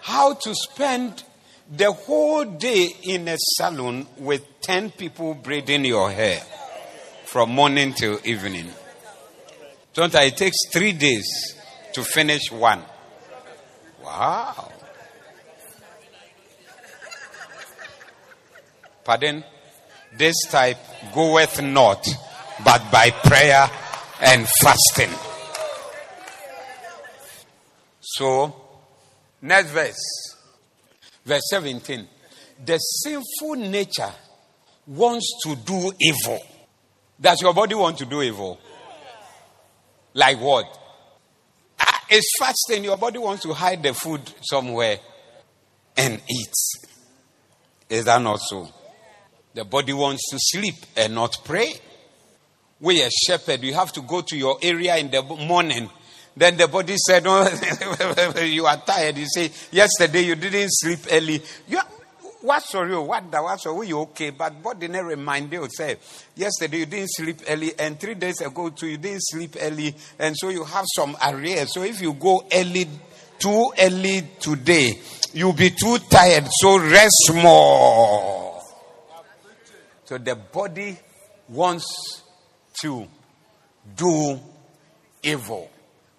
How 0.00 0.32
to 0.32 0.54
spend 0.54 1.22
the 1.70 1.92
whole 1.92 2.44
day 2.46 2.88
in 3.02 3.28
a 3.28 3.36
salon 3.38 4.06
with 4.16 4.60
10 4.62 4.92
people 4.92 5.34
braiding 5.34 5.84
your 5.84 6.10
hair 6.10 6.40
from 7.26 7.50
morning 7.50 7.92
till 7.92 8.18
evening. 8.24 8.70
Don't 9.92 10.14
I? 10.14 10.24
It 10.24 10.38
takes 10.38 10.56
three 10.72 10.92
days 10.92 11.54
to 11.92 12.02
finish 12.02 12.50
one. 12.50 12.82
Wow. 14.02 14.72
Pardon? 19.04 19.44
This 20.16 20.36
type 20.50 20.78
goeth 21.12 21.60
not 21.60 22.08
but 22.64 22.90
by 22.90 23.10
prayer 23.10 23.70
and 24.20 24.46
fasting. 24.62 25.10
So, 28.00 28.54
next 29.42 29.70
verse, 29.70 30.36
verse 31.24 31.42
17. 31.50 32.08
The 32.64 32.78
sinful 32.78 33.54
nature 33.56 34.12
wants 34.86 35.30
to 35.44 35.54
do 35.54 35.92
evil. 36.00 36.40
Does 37.20 37.40
your 37.42 37.54
body 37.54 37.74
want 37.74 37.98
to 37.98 38.06
do 38.06 38.22
evil? 38.22 38.58
Like 40.14 40.40
what? 40.40 40.66
Ah, 41.80 42.04
it's 42.08 42.30
fasting. 42.38 42.84
Your 42.84 42.96
body 42.96 43.18
wants 43.18 43.42
to 43.42 43.52
hide 43.52 43.82
the 43.82 43.94
food 43.94 44.20
somewhere 44.42 44.98
and 45.96 46.20
eat. 46.28 46.54
Is 47.88 48.04
that 48.06 48.20
not 48.20 48.40
so? 48.40 48.68
The 49.54 49.64
body 49.64 49.92
wants 49.92 50.28
to 50.30 50.38
sleep 50.40 50.76
and 50.96 51.14
not 51.14 51.36
pray. 51.44 51.72
We 52.80 53.02
a 53.02 53.10
shepherd, 53.10 53.62
you 53.62 53.74
have 53.74 53.92
to 53.92 54.02
go 54.02 54.22
to 54.22 54.36
your 54.36 54.58
area 54.62 54.96
in 54.96 55.10
the 55.10 55.22
morning. 55.22 55.90
Then 56.36 56.56
the 56.56 56.68
body 56.68 56.94
said, 56.96 57.24
Oh, 57.26 57.48
you 58.44 58.66
are 58.66 58.76
tired. 58.76 59.18
You 59.18 59.26
say, 59.28 59.50
Yesterday 59.72 60.20
you 60.22 60.36
didn't 60.36 60.70
sleep 60.70 61.00
early. 61.10 61.42
You 61.66 61.80
what 62.40 62.62
sorry, 62.62 62.96
what 62.96 63.30
the 63.32 63.42
what 63.42 63.60
sorry, 63.60 63.88
you 63.88 63.98
okay? 64.00 64.30
But 64.30 64.62
body 64.62 64.86
never 64.86 65.08
remind 65.08 65.52
you 65.52 65.66
say, 65.68 65.96
Yesterday 66.36 66.78
you 66.78 66.86
didn't 66.86 67.10
sleep 67.10 67.40
early, 67.48 67.72
and 67.76 67.98
three 67.98 68.14
days 68.14 68.40
ago 68.40 68.70
too, 68.70 68.86
you 68.86 68.96
didn't 68.96 69.22
sleep 69.22 69.56
early, 69.60 69.94
and 70.20 70.36
so 70.38 70.48
you 70.48 70.62
have 70.64 70.84
some 70.94 71.16
arrears. 71.26 71.74
So 71.74 71.82
if 71.82 72.00
you 72.00 72.12
go 72.12 72.46
early, 72.52 72.88
too 73.38 73.72
early 73.80 74.28
today, 74.38 75.00
you'll 75.32 75.52
be 75.52 75.70
too 75.70 75.98
tired. 76.10 76.46
So 76.60 76.78
rest 76.78 77.30
more. 77.34 78.62
So 80.04 80.18
the 80.18 80.36
body 80.36 80.96
wants 81.48 82.22
to 82.82 83.06
do 83.96 84.38
evil, 85.22 85.70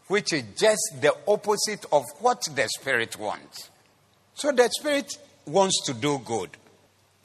which 0.07 0.33
is 0.33 0.43
just 0.57 1.01
the 1.01 1.13
opposite 1.27 1.85
of 1.91 2.03
what 2.19 2.41
the 2.55 2.67
spirit 2.79 3.17
wants. 3.17 3.69
So 4.33 4.51
the 4.51 4.69
spirit 4.69 5.11
wants 5.45 5.83
to 5.85 5.93
do 5.93 6.19
good, 6.19 6.49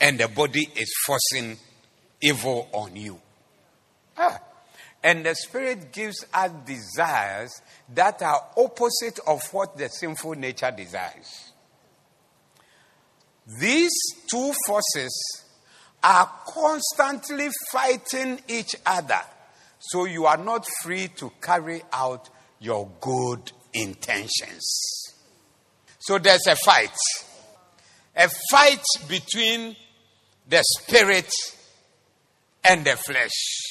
and 0.00 0.18
the 0.18 0.28
body 0.28 0.68
is 0.76 0.92
forcing 1.06 1.56
evil 2.20 2.68
on 2.72 2.96
you. 2.96 3.20
Ah. 4.16 4.40
And 5.02 5.24
the 5.26 5.34
spirit 5.34 5.92
gives 5.92 6.24
us 6.32 6.50
desires 6.64 7.60
that 7.94 8.22
are 8.22 8.42
opposite 8.56 9.20
of 9.26 9.42
what 9.52 9.76
the 9.76 9.88
sinful 9.88 10.32
nature 10.32 10.72
desires. 10.74 11.52
These 13.60 13.92
two 14.30 14.52
forces 14.66 15.43
are 16.04 16.30
constantly 16.46 17.48
fighting 17.72 18.38
each 18.46 18.76
other. 18.84 19.20
So 19.78 20.04
you 20.04 20.26
are 20.26 20.36
not 20.36 20.66
free 20.82 21.08
to 21.16 21.32
carry 21.40 21.82
out 21.92 22.28
your 22.60 22.90
good 23.00 23.50
intentions. 23.72 25.14
So 25.98 26.18
there's 26.18 26.46
a 26.46 26.56
fight. 26.56 26.94
A 28.16 28.28
fight 28.50 28.84
between 29.08 29.74
the 30.46 30.62
spirit 30.78 31.32
and 32.62 32.84
the 32.84 32.96
flesh. 32.96 33.62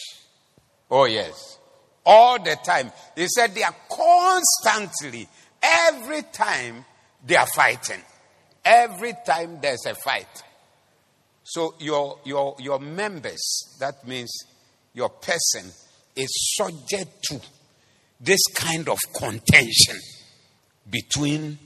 Oh, 0.90 1.06
yes. 1.06 1.60
All 2.06 2.42
the 2.42 2.58
time. 2.66 2.92
He 3.16 3.28
said 3.28 3.54
they 3.54 3.64
are 3.64 3.76
constantly, 3.90 5.28
every 5.62 6.24
time 6.24 6.84
they 7.26 7.36
are 7.36 7.48
fighting. 7.48 8.02
Every 8.66 9.14
time 9.26 9.60
there's 9.62 9.86
a 9.86 9.96
fight. 9.96 10.44
So 11.44 11.76
your, 11.80 12.20
your, 12.24 12.56
your 12.60 12.80
members, 12.80 13.76
that 13.80 14.08
means 14.08 14.32
your 14.94 15.10
person, 15.10 15.72
is 16.16 16.56
subject 16.58 17.24
to 17.24 17.42
this 18.20 18.42
kind 18.56 18.88
of 18.88 18.98
contention 19.16 19.98
between 20.90 21.58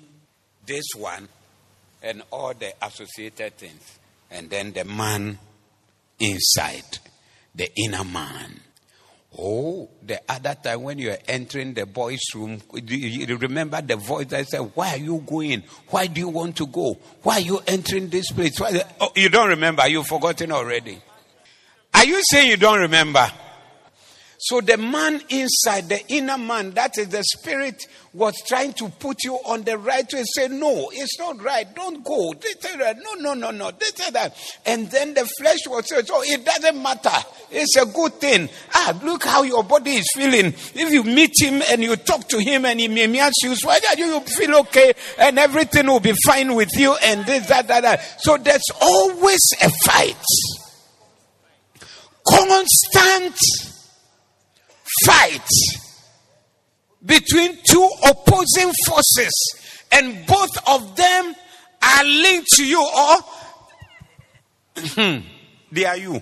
this 0.65 0.85
one 0.95 1.27
and 2.01 2.23
all 2.31 2.53
the 2.53 2.73
associated 2.81 3.57
things. 3.57 3.99
And 4.31 4.49
then 4.49 4.73
the 4.73 4.85
man 4.85 5.37
inside, 6.19 6.99
the 7.53 7.69
inner 7.75 8.03
man. 8.03 8.59
Oh, 9.39 9.87
the 10.01 10.19
other 10.27 10.55
time 10.55 10.81
when 10.81 10.97
you 10.97 11.11
are 11.11 11.17
entering 11.27 11.73
the 11.75 11.85
boys' 11.85 12.19
room, 12.33 12.59
you 12.73 13.37
remember 13.37 13.79
the 13.81 13.95
voice 13.95 14.25
that 14.27 14.47
said, 14.47 14.61
Why 14.73 14.95
are 14.95 14.97
you 14.97 15.23
going? 15.25 15.63
Why 15.89 16.07
do 16.07 16.19
you 16.19 16.29
want 16.29 16.55
to 16.57 16.65
go? 16.65 16.97
Why 17.21 17.35
are 17.35 17.41
you 17.41 17.59
entering 17.67 18.09
this 18.09 18.31
place? 18.31 18.59
Oh, 18.99 19.11
you 19.15 19.29
don't 19.29 19.49
remember, 19.49 19.87
you've 19.87 20.07
forgotten 20.07 20.51
already. 20.51 20.99
Are 21.93 22.05
you 22.05 22.19
saying 22.31 22.49
you 22.49 22.57
don't 22.57 22.79
remember? 22.79 23.31
So 24.39 24.61
the 24.61 24.77
man 24.77 25.21
inside, 25.29 25.89
the 25.89 25.99
inner 26.09 26.37
man, 26.37 26.71
that 26.71 26.97
is 26.99 27.09
the 27.09 27.23
spirit, 27.23 27.87
was 28.13 28.35
trying 28.47 28.73
to 28.73 28.87
put 28.89 29.23
you 29.23 29.33
on 29.33 29.63
the 29.63 29.79
right 29.79 30.05
way. 30.13 30.23
Say, 30.25 30.47
no, 30.47 30.89
it's 30.93 31.17
not 31.17 31.41
right. 31.41 31.65
Don't 31.75 32.03
go. 32.03 32.33
No, 32.33 33.13
no, 33.15 33.33
no, 33.33 33.49
no. 33.49 33.71
that. 33.71 34.37
And 34.65 34.89
then 34.91 35.15
the 35.15 35.25
flesh 35.39 35.59
was 35.67 35.89
saying, 35.89 36.05
oh, 36.11 36.23
it 36.25 36.45
doesn't 36.45 36.81
matter. 36.81 37.09
It's 37.49 37.75
a 37.77 37.85
good 37.87 38.13
thing. 38.13 38.47
Ah, 38.75 38.99
look 39.03 39.23
how 39.23 39.41
your 39.41 39.63
body 39.63 39.91
is 39.91 40.07
feeling. 40.13 40.47
If 40.47 40.91
you 40.91 41.03
meet 41.03 41.33
him 41.41 41.63
and 41.71 41.81
you 41.81 41.95
talk 41.95 42.27
to 42.29 42.39
him 42.39 42.65
and 42.65 42.79
he 42.79 43.19
ask 43.19 43.33
you, 43.41 43.55
why 43.63 43.79
do 43.95 44.05
you 44.05 44.19
feel 44.19 44.55
okay? 44.57 44.93
And 45.17 45.39
everything 45.39 45.87
will 45.87 45.99
be 45.99 46.13
fine 46.25 46.53
with 46.53 46.77
you 46.77 46.95
and 47.03 47.25
this, 47.25 47.47
that, 47.47 47.67
that, 47.69 47.81
that. 47.81 48.21
So 48.21 48.37
there's 48.37 48.61
always 48.79 49.41
a 49.63 49.69
fight. 49.83 50.15
Constant 52.27 53.35
fight 55.05 55.47
between 57.05 57.57
two 57.63 57.89
opposing 58.05 58.71
forces, 58.85 59.33
and 59.91 60.25
both 60.25 60.67
of 60.67 60.95
them 60.95 61.35
are 61.81 62.03
linked 62.03 62.47
to 62.53 62.65
you, 62.65 62.81
or 62.81 63.17
hmm. 64.77 65.17
they 65.71 65.85
are 65.85 65.97
you. 65.97 66.21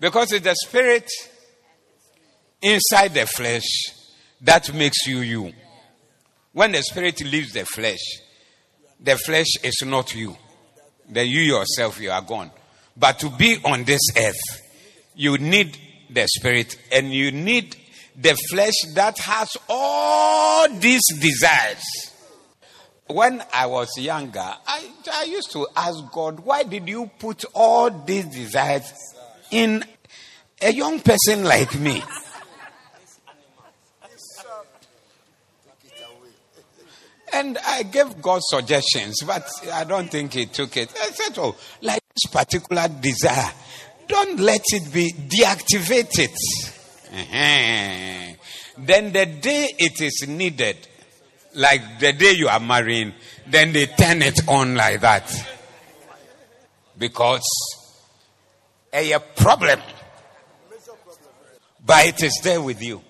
Because 0.00 0.32
it's 0.32 0.44
the 0.44 0.54
spirit 0.54 1.10
inside 2.62 3.14
the 3.14 3.26
flesh 3.26 3.66
that 4.40 4.72
makes 4.74 5.06
you 5.06 5.18
you. 5.20 5.52
When 6.52 6.72
the 6.72 6.82
spirit 6.82 7.20
leaves 7.22 7.52
the 7.52 7.64
flesh, 7.64 8.00
the 8.98 9.16
flesh 9.16 9.46
is 9.62 9.82
not 9.84 10.14
you. 10.14 10.36
Then 11.08 11.26
you 11.26 11.40
yourself, 11.40 12.00
you 12.00 12.10
are 12.10 12.22
gone. 12.22 12.50
But 12.96 13.18
to 13.20 13.30
be 13.30 13.58
on 13.64 13.84
this 13.84 14.00
earth, 14.16 14.62
you 15.14 15.38
need 15.38 15.76
the 16.12 16.26
spirit, 16.28 16.76
and 16.92 17.12
you 17.12 17.32
need 17.32 17.76
the 18.16 18.36
flesh 18.50 18.74
that 18.94 19.18
has 19.18 19.56
all 19.68 20.68
these 20.68 21.02
desires. 21.20 21.82
When 23.06 23.42
I 23.52 23.66
was 23.66 23.88
younger, 23.98 24.38
I, 24.38 24.88
I 25.12 25.24
used 25.24 25.50
to 25.52 25.66
ask 25.74 25.98
God, 26.12 26.40
why 26.40 26.62
did 26.62 26.88
you 26.88 27.10
put 27.18 27.44
all 27.54 27.90
these 27.90 28.26
desires 28.26 28.92
in 29.50 29.84
a 30.62 30.72
young 30.72 31.00
person 31.00 31.44
like 31.44 31.78
me? 31.78 32.02
And 37.32 37.58
I 37.64 37.84
gave 37.84 38.20
God 38.20 38.40
suggestions, 38.42 39.22
but 39.24 39.48
I 39.72 39.84
don't 39.84 40.10
think 40.10 40.32
He 40.32 40.46
took 40.46 40.76
it. 40.76 40.92
I 41.00 41.10
said, 41.10 41.38
Oh, 41.38 41.56
like 41.80 42.02
this 42.14 42.30
particular 42.30 42.88
desire 42.88 43.52
don't 44.10 44.40
let 44.40 44.62
it 44.72 44.92
be, 44.92 45.12
deactivated. 45.12 46.34
Uh-huh. 47.12 48.34
Then 48.78 49.12
the 49.12 49.26
day 49.26 49.68
it 49.78 50.00
is 50.00 50.26
needed, 50.28 50.76
like 51.54 51.98
the 51.98 52.12
day 52.12 52.32
you 52.32 52.48
are 52.48 52.60
marrying, 52.60 53.14
then 53.46 53.72
they 53.72 53.86
turn 53.86 54.22
it 54.22 54.46
on 54.48 54.74
like 54.74 55.00
that. 55.00 55.32
Because 56.98 57.42
a 58.92 59.18
problem. 59.36 59.80
But 61.84 62.06
it 62.06 62.22
is 62.22 62.40
there 62.42 62.60
with 62.60 62.82
you. 62.82 63.02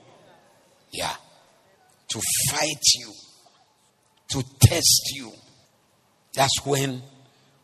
Yeah. 0.92 1.14
To 2.10 2.20
fight 2.50 2.82
you. 2.96 3.12
To 4.28 4.44
test 4.60 5.12
you. 5.14 5.32
That's 6.34 6.64
when 6.64 7.02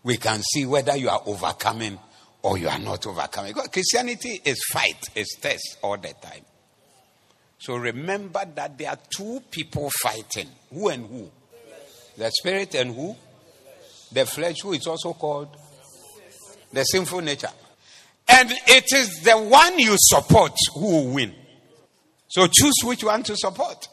we 0.02 0.16
can 0.16 0.42
see 0.42 0.66
whether 0.66 0.96
you 0.96 1.08
are 1.08 1.22
overcoming 1.26 1.98
or 2.46 2.56
you 2.56 2.68
are 2.68 2.78
not 2.78 3.04
overcoming. 3.08 3.52
Christianity 3.54 4.40
is 4.44 4.62
fight, 4.72 5.02
is 5.16 5.36
test 5.40 5.78
all 5.82 5.96
the 5.96 6.12
time. 6.22 6.44
So 7.58 7.74
remember 7.74 8.40
that 8.54 8.78
there 8.78 8.90
are 8.90 8.98
two 9.10 9.42
people 9.50 9.90
fighting. 10.00 10.46
Who 10.72 10.88
and 10.88 11.06
who? 11.06 11.28
The 12.16 12.30
spirit 12.30 12.76
and 12.76 12.94
who? 12.94 13.16
The 14.12 14.26
flesh, 14.26 14.60
who 14.62 14.74
is 14.74 14.86
also 14.86 15.14
called 15.14 15.56
the 16.72 16.84
sinful 16.84 17.20
nature. 17.22 17.50
And 18.28 18.52
it 18.52 18.92
is 18.94 19.22
the 19.24 19.32
one 19.32 19.80
you 19.80 19.96
support 19.98 20.52
who 20.74 20.86
will 20.86 21.14
win. 21.14 21.34
So 22.28 22.46
choose 22.46 22.74
which 22.84 23.02
one 23.02 23.24
to 23.24 23.36
support. 23.36 23.88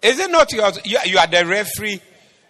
Is 0.00 0.18
it 0.18 0.30
not 0.30 0.50
your, 0.54 0.70
you, 0.84 0.98
you 1.04 1.18
are 1.18 1.26
the 1.26 1.44
referee, 1.44 2.00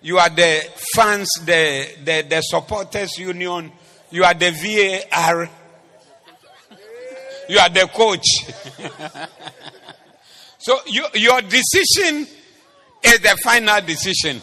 you 0.01 0.19
are 0.19 0.31
the 0.31 0.65
fans, 0.95 1.29
the, 1.45 1.89
the, 2.05 2.25
the 2.29 2.41
supporters 2.43 3.19
union, 3.19 3.73
you 4.11 4.25
are 4.25 4.35
the 4.35 4.51
VAR, 4.51 5.51
you 7.49 7.59
are 7.59 7.69
the 7.69 7.89
coach. 7.93 8.27
so 10.59 10.79
you, 10.87 11.07
your 11.15 11.41
decision 11.43 12.27
is 13.03 13.21
the 13.21 13.37
final 13.43 13.81
decision. 13.81 14.41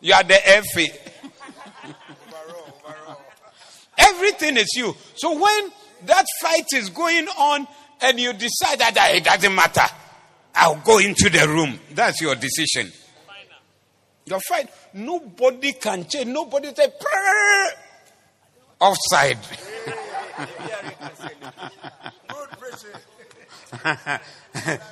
You 0.00 0.14
are 0.14 0.24
the 0.24 0.34
FA. 0.72 0.86
Everything 3.98 4.56
is 4.56 4.68
you. 4.76 4.94
So 5.16 5.32
when 5.32 5.72
that 6.04 6.26
fight 6.40 6.66
is 6.74 6.90
going 6.90 7.26
on 7.28 7.66
and 8.00 8.20
you 8.20 8.32
decide 8.32 8.78
that 8.78 8.96
ah, 8.98 9.08
it 9.10 9.24
doesn't 9.24 9.54
matter, 9.54 9.86
I'll 10.54 10.76
go 10.76 10.98
into 10.98 11.30
the 11.30 11.48
room. 11.48 11.78
That's 11.92 12.20
your 12.20 12.34
decision. 12.34 12.92
Your 14.26 14.40
fight. 14.40 14.68
Nobody 14.92 15.72
can 15.72 16.06
change. 16.08 16.26
Nobody 16.26 16.74
say, 16.74 16.88
offside. 18.80 19.38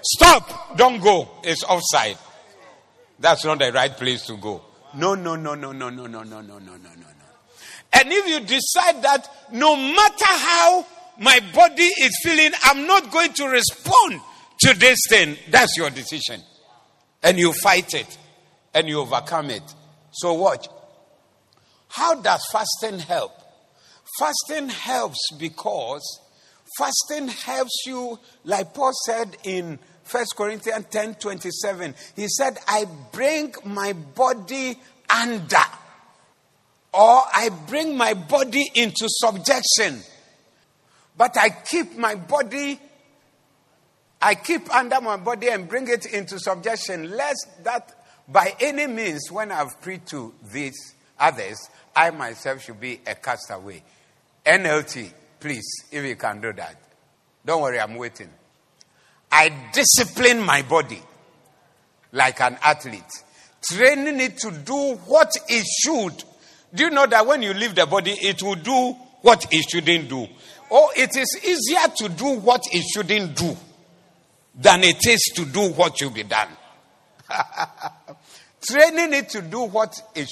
Stop! 0.03 0.77
Don't 0.77 1.01
go. 1.03 1.29
It's 1.43 1.65
offside. 1.65 2.19
That's 3.19 3.45
not 3.45 3.59
the 3.59 3.73
right 3.73 3.97
place 3.97 4.27
to 4.27 4.37
go. 4.37 4.63
No, 4.95 5.15
no, 5.15 5.37
no, 5.37 5.55
no, 5.55 5.73
no, 5.73 5.91
no, 5.91 6.07
no, 6.07 6.23
no, 6.23 6.41
no, 6.41 6.41
no, 6.41 6.59
no, 6.59 6.77
no. 6.77 6.95
No. 6.95 7.07
And 7.93 8.13
if 8.13 8.27
you 8.27 8.41
decide 8.41 9.03
that 9.03 9.29
no 9.53 9.77
matter 9.77 10.25
how 10.27 10.87
my 11.19 11.41
body 11.55 11.91
is 12.01 12.19
feeling, 12.23 12.53
I'm 12.65 12.87
not 12.87 13.11
going 13.11 13.33
to 13.35 13.47
respond 13.47 14.21
to 14.61 14.75
this 14.75 14.99
thing, 15.09 15.37
that's 15.51 15.77
your 15.77 15.91
decision. 15.91 16.41
And 17.23 17.39
you 17.39 17.53
fight 17.53 17.95
it 17.95 18.19
and 18.75 18.89
you 18.89 19.01
overcome 19.01 19.51
it. 19.51 19.63
So, 20.11 20.35
watch. 20.35 20.69
How 21.89 22.15
does 22.21 22.45
fasting 22.51 22.99
help? 22.99 23.33
Fasting 24.19 24.69
helps 24.69 25.19
because 25.39 26.21
fasting 26.79 27.29
helps 27.29 27.85
you, 27.87 28.19
like 28.45 28.73
Paul 28.75 28.93
said 29.07 29.37
in 29.45 29.79
1 30.11 30.25
Corinthians 30.37 30.87
10 30.91 31.15
27. 31.15 31.95
He 32.15 32.29
said, 32.29 32.59
I 32.69 32.87
bring 33.13 33.55
my 33.65 33.93
body 33.93 34.79
under 35.11 35.57
or 36.93 37.23
I 37.35 37.51
bring 37.69 37.97
my 37.97 38.15
body 38.15 38.71
into 38.75 39.07
subjection. 39.09 40.01
But 41.17 41.37
I 41.37 41.51
keep 41.51 41.97
my 41.97 42.15
body, 42.15 42.81
I 44.23 44.35
keep 44.37 44.73
under 44.73 45.01
my 45.01 45.17
body 45.17 45.49
and 45.49 45.69
bring 45.69 45.89
it 45.89 46.07
into 46.07 46.39
subjection, 46.39 47.11
lest 47.17 47.65
that 47.65 47.95
by 48.29 48.55
any 48.61 48.87
means, 48.87 49.31
when 49.31 49.51
I've 49.53 49.81
preached 49.81 50.09
to 50.09 50.33
these 50.53 50.95
others, 51.19 51.59
I 51.95 52.11
myself 52.11 52.63
should 52.63 52.81
be 52.81 53.01
a 53.07 53.15
castaway. 53.15 53.83
NLT, 54.45 55.13
please, 55.41 55.85
if 55.91 56.05
you 56.05 56.17
can 56.17 56.41
do 56.41 56.53
that. 56.53 56.77
Don't 57.45 57.63
worry, 57.63 57.81
I'm 57.81 57.97
waiting. 57.97 58.31
I 59.31 59.53
discipline 59.73 60.41
my 60.41 60.63
body 60.63 61.03
like 62.13 62.41
an 62.41 62.59
athlete, 62.63 63.03
training 63.69 64.21
it 64.21 64.39
to 64.39 64.51
do 64.51 64.95
what 65.07 65.33
it 65.49 65.67
should 65.83 66.25
do 66.75 66.85
you 66.85 66.91
know 66.91 67.07
that 67.07 67.25
when 67.25 67.43
you 67.43 67.55
leave 67.55 67.75
the 67.75 67.87
body, 67.87 68.11
it 68.11 68.43
will 68.43 68.57
do 68.57 68.97
what 69.23 69.47
it 69.53 69.65
shouldn't 69.71 70.09
do? 70.09 70.27
Or 70.69 70.89
it 70.97 71.17
is 71.17 71.39
easier 71.45 71.87
to 71.99 72.09
do 72.09 72.41
what 72.41 72.63
it 72.73 72.85
shouldn't 72.93 73.37
do 73.37 73.57
than 74.57 74.83
it 74.83 75.07
is 75.07 75.21
to 75.37 75.45
do 75.45 75.71
what 75.71 75.97
should 75.97 76.13
be 76.13 76.25
done. 76.25 76.49
Training 78.69 79.13
it 79.15 79.29
to 79.31 79.43
do 79.43 79.63
what 79.63 79.95
it, 80.17 80.29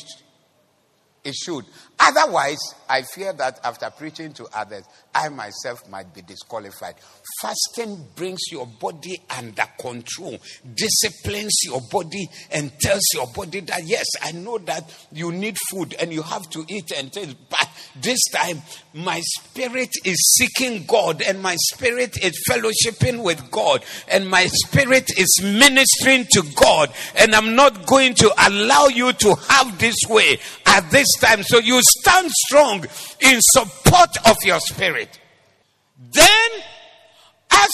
it 1.23 1.35
should. 1.35 1.65
Otherwise, 2.05 2.59
I 2.89 3.03
fear 3.03 3.33
that 3.35 3.61
after 3.63 3.89
preaching 3.91 4.33
to 4.35 4.49
others, 4.53 4.83
I 5.15 5.29
myself 5.29 5.89
might 5.89 6.13
be 6.13 6.23
disqualified. 6.23 6.97
Fasting 7.41 8.09
brings 8.17 8.41
your 8.51 8.67
body 8.67 9.23
under 9.39 9.65
control, 9.79 10.37
disciplines 10.75 11.61
your 11.65 11.81
body, 11.93 12.29
and 12.51 12.73
tells 12.81 13.03
your 13.15 13.29
body 13.29 13.61
that, 13.61 13.83
yes, 13.85 14.07
I 14.21 14.33
know 14.33 14.59
that 14.59 14.93
you 15.13 15.31
need 15.31 15.57
food 15.71 15.95
and 16.01 16.13
you 16.13 16.23
have 16.23 16.51
to 16.51 16.65
eat 16.69 16.91
and 16.91 17.13
things, 17.13 17.35
but 17.49 17.69
this 18.01 18.19
time 18.33 18.63
my 18.95 19.21
spirit 19.21 19.91
is 20.05 20.37
seeking 20.39 20.85
God 20.87 21.23
and 21.23 21.41
my 21.41 21.57
spirit 21.57 22.17
is 22.23 22.33
fellowshipping 22.49 23.23
with 23.23 23.51
God 23.51 23.85
and 24.11 24.29
my 24.29 24.47
spirit 24.47 25.09
is 25.17 25.41
ministering 25.43 26.27
to 26.33 26.43
God, 26.57 26.91
and 27.17 27.35
I'm 27.35 27.55
not 27.55 27.87
going 27.87 28.15
to 28.15 28.33
allow 28.49 28.87
you 28.89 29.13
to 29.13 29.35
have 29.35 29.79
this 29.79 29.97
way 30.09 30.39
at 30.67 30.91
this 30.91 31.07
time. 31.21 31.43
So 31.43 31.59
you 31.59 31.81
stand 32.01 32.31
strong 32.31 32.85
in 33.21 33.39
support 33.41 34.11
of 34.27 34.37
your 34.45 34.61
spirit. 34.61 35.21
Then, 36.11 36.51
as 37.51 37.71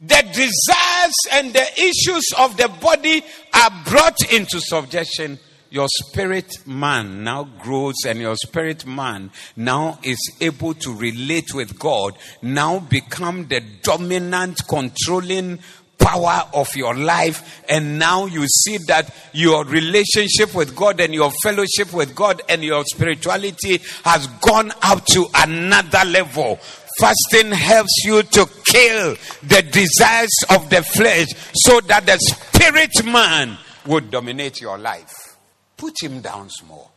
the 0.00 0.22
desires 0.32 1.14
and 1.32 1.52
the 1.52 1.66
issues 1.80 2.28
of 2.38 2.56
the 2.56 2.68
body 2.80 3.22
are 3.54 3.70
brought 3.84 4.32
into 4.32 4.60
subjection, 4.60 5.38
your 5.70 5.88
spirit 5.88 6.66
man 6.66 7.24
now 7.24 7.44
grows 7.44 7.94
and 8.06 8.18
your 8.20 8.36
spirit 8.36 8.84
man 8.84 9.30
now 9.56 9.98
is 10.02 10.18
able 10.40 10.74
to 10.74 10.94
relate 10.94 11.54
with 11.54 11.78
God, 11.78 12.18
now 12.42 12.78
become 12.78 13.48
the 13.48 13.60
dominant, 13.82 14.60
controlling 14.68 15.60
power 16.02 16.48
of 16.54 16.74
your 16.76 16.94
life. 16.94 17.62
And 17.68 17.98
now 17.98 18.26
you 18.26 18.46
see 18.46 18.78
that 18.88 19.14
your 19.32 19.64
relationship 19.64 20.54
with 20.54 20.74
God 20.74 21.00
and 21.00 21.14
your 21.14 21.30
fellowship 21.42 21.92
with 21.92 22.14
God 22.14 22.42
and 22.48 22.62
your 22.62 22.84
spirituality 22.84 23.80
has 24.04 24.26
gone 24.40 24.72
up 24.82 25.04
to 25.06 25.26
another 25.34 26.04
level. 26.04 26.58
Fasting 27.00 27.52
helps 27.52 28.02
you 28.04 28.22
to 28.22 28.46
kill 28.66 29.16
the 29.42 29.62
desires 29.70 30.36
of 30.50 30.68
the 30.68 30.82
flesh 30.82 31.28
so 31.54 31.80
that 31.80 32.04
the 32.06 32.18
spirit 32.18 33.04
man 33.04 33.56
would 33.86 34.10
dominate 34.10 34.60
your 34.60 34.78
life. 34.78 35.36
Put 35.76 35.94
him 36.02 36.20
down 36.20 36.50
small. 36.50 36.92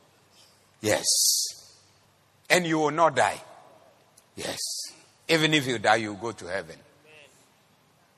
Yes. 0.81 1.05
And 2.49 2.67
you 2.67 2.77
will 2.77 2.91
not 2.91 3.15
die. 3.15 3.41
Yes. 4.35 4.59
Even 5.27 5.53
if 5.53 5.65
you 5.65 5.79
die, 5.79 5.95
you 5.95 6.17
go 6.21 6.31
to 6.33 6.45
heaven. 6.45 6.75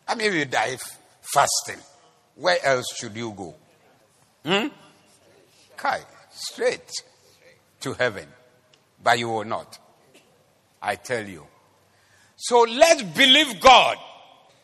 I 0.08 0.16
mean, 0.16 0.34
you 0.34 0.46
die 0.46 0.78
fasting, 1.34 1.82
where 2.36 2.58
else 2.64 2.86
should 2.96 3.16
you 3.16 3.32
go? 3.32 3.56
Hmm? 4.46 4.68
Kai, 5.76 6.02
straight 6.32 6.90
to 7.82 7.94
heaven. 7.94 8.28
But 9.04 9.20
you 9.20 9.30
will 9.30 9.44
not. 9.44 9.78
I 10.82 10.96
tell 10.96 11.26
you. 11.26 11.46
So 12.38 12.62
let's 12.62 13.04
believe 13.04 13.60
God. 13.60 13.98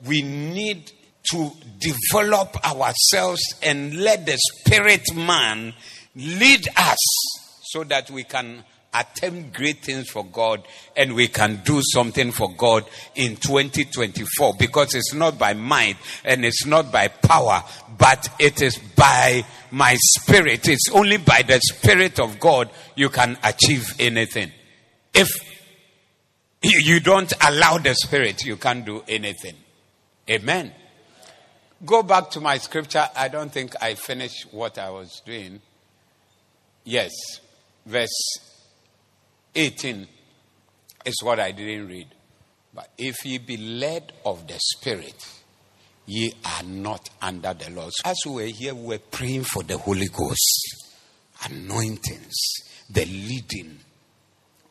We 0.06 0.22
need 0.22 0.92
to 1.32 1.52
develop 1.80 2.56
ourselves 2.66 3.42
and 3.62 3.96
let 3.96 4.26
the 4.26 4.38
spirit 4.38 5.04
man 5.16 5.74
lead 6.16 6.68
us 6.76 6.98
so 7.64 7.84
that 7.86 8.10
we 8.12 8.24
can 8.24 8.64
attempt 8.94 9.54
great 9.54 9.84
things 9.84 10.10
for 10.10 10.24
God 10.26 10.66
and 10.96 11.14
we 11.14 11.28
can 11.28 11.62
do 11.66 11.82
something 11.94 12.32
for 12.32 12.52
God 12.54 12.86
in 13.16 13.36
2024 13.36 14.54
because 14.60 14.94
it's 14.96 15.14
not 15.14 15.38
by 15.38 15.54
might 15.54 15.98
and 16.24 16.46
it's 16.46 16.66
not 16.66 16.92
by 16.92 17.08
power, 17.08 17.64
but 17.98 18.30
it 18.40 18.62
is 18.62 18.78
by 18.78 19.46
my 19.72 19.96
spirit. 20.00 20.68
It's 20.68 20.90
only 20.94 21.18
by 21.18 21.42
the 21.42 21.60
spirit 21.62 22.20
of 22.20 22.40
God 22.40 22.70
you 22.96 23.10
can 23.10 23.38
achieve 23.44 23.94
anything. 24.00 24.52
If 25.14 25.30
you 26.62 27.00
don't 27.00 27.34
allow 27.46 27.78
the 27.78 27.94
spirit, 27.94 28.46
you 28.46 28.58
can't 28.58 28.86
do 28.86 29.04
anything. 29.08 29.56
Amen. 30.30 30.72
Go 31.86 32.02
back 32.02 32.30
to 32.32 32.40
my 32.40 32.58
scripture. 32.60 33.10
I 33.16 33.28
don't 33.28 33.52
think 33.52 33.74
I 33.82 33.96
finished 33.96 34.48
what 34.54 34.78
I 34.78 34.90
was 34.90 35.22
doing. 35.26 35.60
Yes, 36.86 37.12
verse 37.86 38.10
18 39.56 40.08
is 41.06 41.22
what 41.24 41.40
I 41.40 41.52
didn't 41.52 41.88
read. 41.88 42.08
But 42.74 42.90
if 42.98 43.26
ye 43.26 43.38
be 43.38 43.58
led 43.58 44.14
of 44.26 44.48
the 44.48 44.60
Spirit, 44.60 45.16
ye 46.06 46.34
are 46.44 46.64
not 46.64 47.10
under 47.22 47.54
the 47.54 47.70
law. 47.70 47.90
As 48.04 48.18
we 48.26 48.32
were 48.32 48.42
here, 48.48 48.74
we 48.74 48.88
were 48.88 49.00
praying 49.00 49.44
for 49.44 49.64
the 49.64 49.78
Holy 49.78 50.08
Ghost, 50.08 50.86
anointings, 51.46 52.36
the 52.90 53.06
leading 53.06 53.78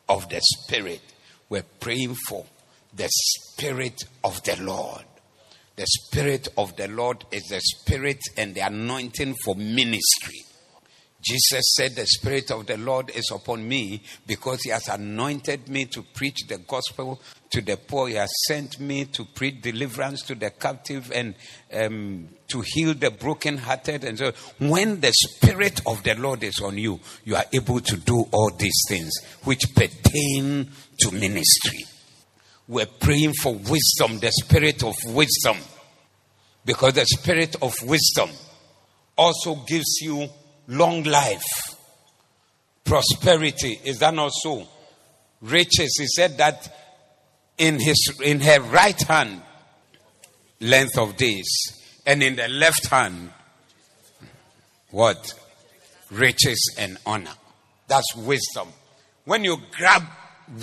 of 0.09 0.27
the 0.29 0.41
Spirit. 0.41 1.01
We're 1.49 1.63
praying 1.79 2.15
for 2.27 2.45
the 2.93 3.09
Spirit 3.09 4.03
of 4.23 4.43
the 4.43 4.61
Lord. 4.61 5.05
The 5.75 5.87
Spirit 5.87 6.49
of 6.57 6.75
the 6.75 6.87
Lord 6.87 7.25
is 7.31 7.43
the 7.43 7.59
Spirit 7.61 8.19
and 8.37 8.53
the 8.53 8.61
anointing 8.61 9.35
for 9.43 9.55
ministry. 9.55 10.41
Jesus 11.23 11.73
said, 11.75 11.95
The 11.95 12.05
Spirit 12.05 12.51
of 12.51 12.65
the 12.65 12.77
Lord 12.77 13.09
is 13.11 13.31
upon 13.33 13.67
me 13.67 14.03
because 14.27 14.61
He 14.63 14.69
has 14.71 14.87
anointed 14.89 15.69
me 15.69 15.85
to 15.85 16.03
preach 16.03 16.47
the 16.47 16.57
gospel 16.57 17.21
to 17.51 17.61
the 17.61 17.77
poor. 17.77 18.09
He 18.09 18.15
has 18.15 18.31
sent 18.47 18.79
me 18.79 19.05
to 19.05 19.25
preach 19.25 19.61
deliverance 19.61 20.23
to 20.23 20.35
the 20.35 20.49
captive 20.49 21.11
and 21.13 21.35
um, 21.73 22.29
to 22.47 22.61
heal 22.65 22.93
the 22.93 23.11
brokenhearted. 23.11 24.03
And 24.03 24.17
so, 24.17 24.33
when 24.59 24.99
the 24.99 25.13
Spirit 25.13 25.81
of 25.85 26.03
the 26.03 26.15
Lord 26.15 26.43
is 26.43 26.59
on 26.61 26.77
you, 26.77 26.99
you 27.23 27.35
are 27.35 27.45
able 27.53 27.79
to 27.79 27.97
do 27.97 28.27
all 28.31 28.51
these 28.51 28.83
things 28.87 29.13
which 29.43 29.73
pertain 29.73 30.69
to 30.99 31.11
ministry. 31.11 31.85
We're 32.67 32.85
praying 32.85 33.33
for 33.41 33.53
wisdom, 33.53 34.19
the 34.19 34.31
spirit 34.31 34.83
of 34.83 34.95
wisdom. 35.07 35.57
Because 36.65 36.93
the 36.93 37.05
spirit 37.05 37.57
of 37.61 37.73
wisdom 37.83 38.29
also 39.17 39.55
gives 39.67 39.99
you 40.01 40.29
long 40.67 41.03
life, 41.03 41.43
prosperity. 42.83 43.79
Is 43.83 43.99
that 43.99 44.13
not 44.13 44.31
so? 44.33 44.67
Riches. 45.41 45.95
He 45.99 46.07
said 46.07 46.37
that 46.37 46.73
in 47.57 47.79
his 47.79 48.19
in 48.23 48.39
her 48.41 48.61
right 48.61 49.01
hand, 49.03 49.41
length 50.59 50.97
of 50.97 51.17
days, 51.17 51.47
and 52.05 52.23
in 52.23 52.35
the 52.35 52.47
left 52.47 52.87
hand, 52.87 53.31
what? 54.91 55.33
Riches 56.11 56.75
and 56.77 56.97
honor. 57.05 57.33
That's 57.87 58.15
wisdom. 58.15 58.67
When 59.25 59.43
you 59.43 59.57
grab 59.71 60.03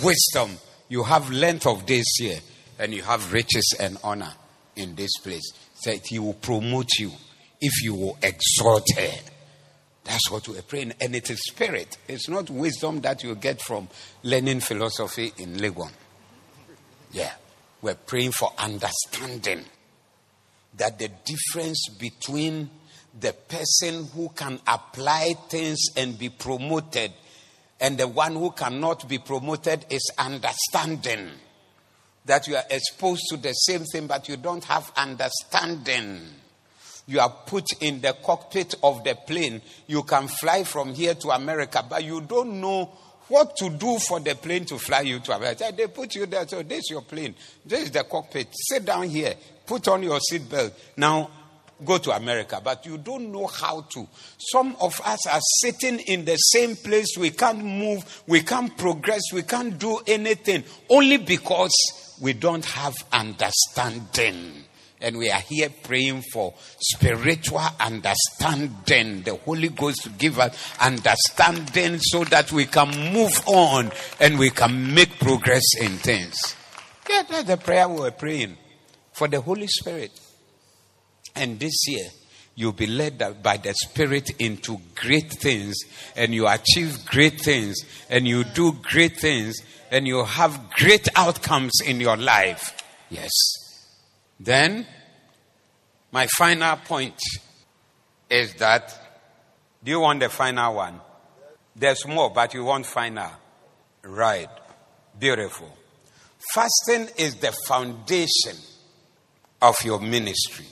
wisdom, 0.01 0.57
you 0.89 1.03
have 1.03 1.29
length 1.31 1.67
of 1.67 1.85
days 1.85 2.07
here, 2.17 2.39
and 2.79 2.93
you 2.93 3.01
have 3.01 3.33
riches 3.33 3.75
and 3.79 3.97
honor 4.03 4.31
in 4.75 4.95
this 4.95 5.11
place. 5.21 5.51
That 5.85 6.01
he 6.07 6.19
will 6.19 6.33
promote 6.35 6.89
you 6.99 7.11
if 7.59 7.83
you 7.83 7.93
will 7.95 8.17
exalt 8.21 8.87
her. 8.97 9.30
That's 10.03 10.31
what 10.31 10.47
we're 10.47 10.61
praying. 10.61 10.93
And 10.99 11.15
it 11.15 11.29
is 11.29 11.39
spirit. 11.49 11.97
It's 12.07 12.27
not 12.27 12.49
wisdom 12.49 13.01
that 13.01 13.23
you 13.23 13.35
get 13.35 13.61
from 13.61 13.87
learning 14.23 14.61
philosophy 14.61 15.31
in 15.37 15.57
Legon. 15.57 15.91
Yeah. 17.11 17.33
We're 17.81 17.95
praying 17.95 18.31
for 18.31 18.53
understanding 18.57 19.65
that 20.77 20.99
the 20.99 21.09
difference 21.25 21.89
between 21.99 22.69
the 23.19 23.33
person 23.33 24.07
who 24.13 24.29
can 24.29 24.59
apply 24.67 25.33
things 25.49 25.79
and 25.97 26.17
be 26.17 26.29
promoted 26.29 27.11
and 27.79 27.97
the 27.97 28.07
one 28.07 28.35
who 28.35 28.51
cannot 28.51 29.09
be 29.09 29.17
promoted 29.17 29.85
is 29.89 30.11
understanding. 30.17 31.31
That 32.25 32.47
you 32.47 32.55
are 32.55 32.63
exposed 32.69 33.23
to 33.29 33.37
the 33.37 33.53
same 33.53 33.83
thing, 33.85 34.05
but 34.05 34.29
you 34.29 34.37
don't 34.37 34.63
have 34.65 34.91
understanding. 34.95 36.21
You 37.11 37.19
are 37.19 37.29
put 37.29 37.73
in 37.81 37.99
the 37.99 38.15
cockpit 38.23 38.75
of 38.81 39.03
the 39.03 39.15
plane. 39.15 39.61
You 39.85 40.03
can 40.03 40.29
fly 40.29 40.63
from 40.63 40.93
here 40.93 41.13
to 41.15 41.31
America, 41.31 41.83
but 41.87 42.05
you 42.05 42.21
don't 42.21 42.61
know 42.61 42.89
what 43.27 43.57
to 43.57 43.69
do 43.69 43.99
for 43.99 44.21
the 44.21 44.33
plane 44.35 44.63
to 44.67 44.77
fly 44.77 45.01
you 45.01 45.19
to 45.19 45.35
America. 45.35 45.73
They 45.75 45.87
put 45.87 46.15
you 46.15 46.25
there, 46.25 46.47
so 46.47 46.63
this 46.63 46.79
is 46.79 46.89
your 46.89 47.01
plane. 47.01 47.35
This 47.65 47.83
is 47.83 47.91
the 47.91 48.05
cockpit. 48.05 48.47
Sit 48.53 48.85
down 48.85 49.09
here. 49.09 49.33
Put 49.65 49.89
on 49.89 50.03
your 50.03 50.19
seatbelt. 50.19 50.71
Now, 50.95 51.29
go 51.83 51.97
to 51.97 52.11
America, 52.11 52.61
but 52.63 52.85
you 52.85 52.97
don't 52.97 53.29
know 53.29 53.47
how 53.47 53.81
to. 53.93 54.07
Some 54.37 54.77
of 54.79 55.01
us 55.03 55.27
are 55.27 55.41
sitting 55.59 55.99
in 55.99 56.23
the 56.23 56.37
same 56.37 56.77
place. 56.77 57.17
We 57.17 57.31
can't 57.31 57.61
move, 57.61 58.23
we 58.25 58.41
can't 58.41 58.77
progress, 58.77 59.33
we 59.33 59.43
can't 59.43 59.77
do 59.77 59.99
anything 60.07 60.63
only 60.89 61.17
because 61.17 61.73
we 62.21 62.31
don't 62.31 62.63
have 62.63 62.95
understanding. 63.11 64.63
And 65.01 65.17
we 65.17 65.31
are 65.31 65.39
here 65.39 65.69
praying 65.83 66.23
for 66.31 66.53
spiritual 66.79 67.65
understanding. 67.79 69.23
The 69.23 69.35
Holy 69.43 69.69
Ghost 69.69 70.03
to 70.03 70.09
give 70.09 70.39
us 70.39 70.55
understanding 70.79 71.97
so 71.99 72.23
that 72.25 72.51
we 72.51 72.65
can 72.65 73.13
move 73.13 73.41
on 73.47 73.91
and 74.19 74.37
we 74.37 74.51
can 74.51 74.93
make 74.93 75.19
progress 75.19 75.63
in 75.79 75.97
things. 75.97 76.55
Yeah, 77.09 77.23
that's 77.27 77.47
the 77.47 77.57
prayer 77.57 77.89
we 77.89 78.07
are 78.07 78.11
praying 78.11 78.57
for 79.11 79.27
the 79.27 79.41
Holy 79.41 79.67
Spirit. 79.67 80.11
And 81.35 81.59
this 81.59 81.73
year, 81.87 82.05
you'll 82.55 82.71
be 82.73 82.87
led 82.87 83.41
by 83.41 83.57
the 83.57 83.73
Spirit 83.73 84.29
into 84.39 84.79
great 84.95 85.31
things, 85.31 85.75
and 86.15 86.33
you 86.33 86.47
achieve 86.47 87.05
great 87.05 87.41
things, 87.41 87.77
and 88.09 88.27
you 88.27 88.43
do 88.43 88.73
great 88.83 89.17
things, 89.17 89.55
and 89.89 90.05
you 90.05 90.23
have 90.23 90.69
great 90.71 91.07
outcomes 91.15 91.71
in 91.85 91.99
your 91.99 92.17
life. 92.17 92.77
Yes. 93.09 93.31
Then, 94.43 94.87
my 96.11 96.25
final 96.35 96.75
point 96.77 97.19
is 98.27 98.55
that 98.55 98.97
do 99.83 99.91
you 99.91 99.99
want 99.99 100.19
the 100.19 100.29
final 100.29 100.75
one? 100.75 100.99
There's 101.75 102.07
more, 102.07 102.31
but 102.31 102.53
you 102.55 102.63
want 102.63 102.87
final. 102.87 103.29
Right. 104.03 104.49
Beautiful. 105.19 105.77
Fasting 106.53 107.09
is 107.17 107.35
the 107.35 107.51
foundation 107.67 108.55
of 109.61 109.75
your 109.85 109.99
ministry. 109.99 110.65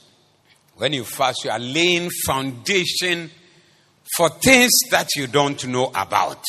When 0.78 0.93
you 0.93 1.03
fast, 1.03 1.43
you 1.43 1.51
are 1.51 1.59
laying 1.59 2.09
foundation 2.26 3.30
for 4.17 4.30
things 4.30 4.72
that 4.89 5.09
you 5.15 5.28
don't 5.28 5.67
know 5.67 5.91
about, 5.93 6.43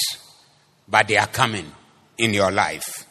but 0.89 1.07
they 1.07 1.19
are 1.19 1.27
coming 1.27 1.71
in 2.17 2.33
your 2.33 2.51
life. 2.51 3.10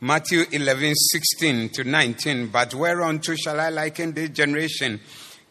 Matthew 0.00 0.44
11, 0.50 0.94
16 0.94 1.68
to 1.70 1.84
19. 1.84 2.48
But 2.48 2.74
whereunto 2.74 3.34
shall 3.36 3.60
I 3.60 3.70
liken 3.70 4.12
this 4.12 4.30
generation? 4.30 5.00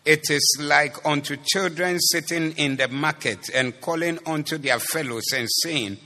It 0.06 0.30
is 0.30 0.58
like 0.60 1.06
unto 1.06 1.38
children 1.38 1.98
sitting 2.00 2.52
in 2.58 2.76
the 2.76 2.90
market 2.90 3.50
and 3.54 3.80
calling 3.80 4.20
unto 4.26 4.58
their 4.58 4.80
fellows 4.80 5.24
and 5.34 5.48
saying, 5.64 5.98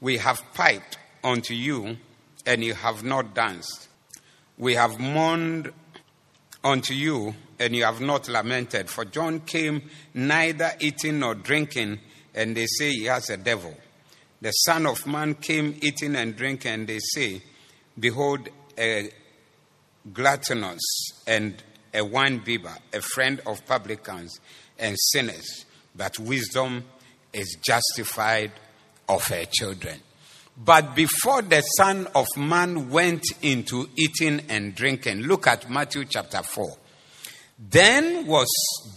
We 0.00 0.18
have 0.18 0.42
piped 0.54 0.98
unto 1.22 1.54
you, 1.54 1.96
and 2.44 2.64
you 2.64 2.74
have 2.74 3.04
not 3.04 3.34
danced. 3.34 3.88
We 4.58 4.74
have 4.74 4.98
mourned 4.98 5.72
unto 6.64 6.94
you, 6.94 7.34
and 7.60 7.76
you 7.76 7.84
have 7.84 8.00
not 8.00 8.28
lamented. 8.28 8.90
For 8.90 9.04
John 9.04 9.40
came 9.40 9.88
neither 10.12 10.72
eating 10.80 11.20
nor 11.20 11.36
drinking, 11.36 12.00
and 12.34 12.56
they 12.56 12.66
say 12.66 12.90
he 12.90 13.04
has 13.04 13.30
a 13.30 13.36
devil. 13.36 13.74
The 14.40 14.50
Son 14.50 14.86
of 14.86 15.06
Man 15.06 15.34
came 15.34 15.78
eating 15.80 16.16
and 16.16 16.36
drinking, 16.36 16.72
and 16.72 16.86
they 16.88 16.98
say, 16.98 17.40
Behold, 17.98 18.48
a 18.78 19.10
gluttonous 20.12 20.82
and 21.26 21.62
a 21.92 22.04
wine 22.04 22.38
bibber, 22.38 22.76
a 22.92 23.00
friend 23.00 23.40
of 23.46 23.64
publicans 23.66 24.40
and 24.78 24.96
sinners, 24.98 25.64
but 25.94 26.18
wisdom 26.18 26.84
is 27.32 27.56
justified 27.64 28.52
of 29.08 29.24
her 29.28 29.44
children. 29.44 30.00
But 30.56 30.94
before 30.94 31.42
the 31.42 31.60
Son 31.62 32.06
of 32.14 32.26
Man 32.36 32.90
went 32.90 33.24
into 33.42 33.88
eating 33.96 34.42
and 34.48 34.74
drinking, 34.74 35.22
look 35.22 35.46
at 35.46 35.68
Matthew 35.68 36.04
chapter 36.04 36.42
4. 36.42 36.76
Then 37.58 38.26
was 38.26 38.48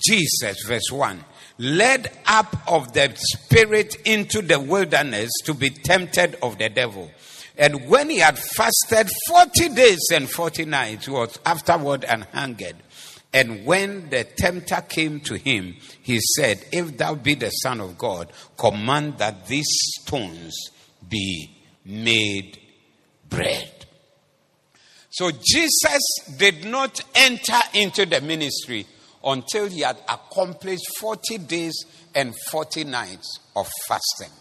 Jesus, 0.07 0.63
verse 0.65 0.91
1, 0.91 1.23
led 1.59 2.11
up 2.25 2.55
of 2.67 2.93
the 2.93 3.11
Spirit 3.15 3.95
into 4.05 4.41
the 4.41 4.59
wilderness 4.59 5.29
to 5.45 5.53
be 5.53 5.69
tempted 5.69 6.37
of 6.41 6.57
the 6.57 6.69
devil. 6.69 7.11
And 7.57 7.87
when 7.87 8.09
he 8.09 8.19
had 8.19 8.37
fasted 8.37 9.09
40 9.29 9.69
days 9.69 9.99
and 10.13 10.29
40 10.29 10.65
nights, 10.65 11.05
he 11.05 11.11
was 11.11 11.39
afterward 11.45 12.03
and 12.03 12.23
hungered. 12.25 12.75
And 13.33 13.65
when 13.65 14.09
the 14.09 14.23
tempter 14.23 14.81
came 14.87 15.19
to 15.21 15.37
him, 15.37 15.75
he 16.01 16.19
said, 16.35 16.63
If 16.71 16.97
thou 16.97 17.15
be 17.15 17.35
the 17.35 17.49
Son 17.49 17.81
of 17.81 17.97
God, 17.97 18.31
command 18.57 19.17
that 19.17 19.47
these 19.47 19.67
stones 20.01 20.55
be 21.09 21.57
made 21.83 22.59
bread. 23.29 23.85
So 25.09 25.31
Jesus 25.31 26.01
did 26.37 26.65
not 26.65 27.01
enter 27.15 27.59
into 27.73 28.05
the 28.05 28.21
ministry 28.21 28.85
until 29.23 29.67
he 29.67 29.81
had 29.81 29.97
accomplished 30.07 30.85
40 30.99 31.39
days 31.39 31.85
and 32.13 32.33
40 32.51 32.83
nights 32.83 33.39
of 33.55 33.67
fasting. 33.87 34.33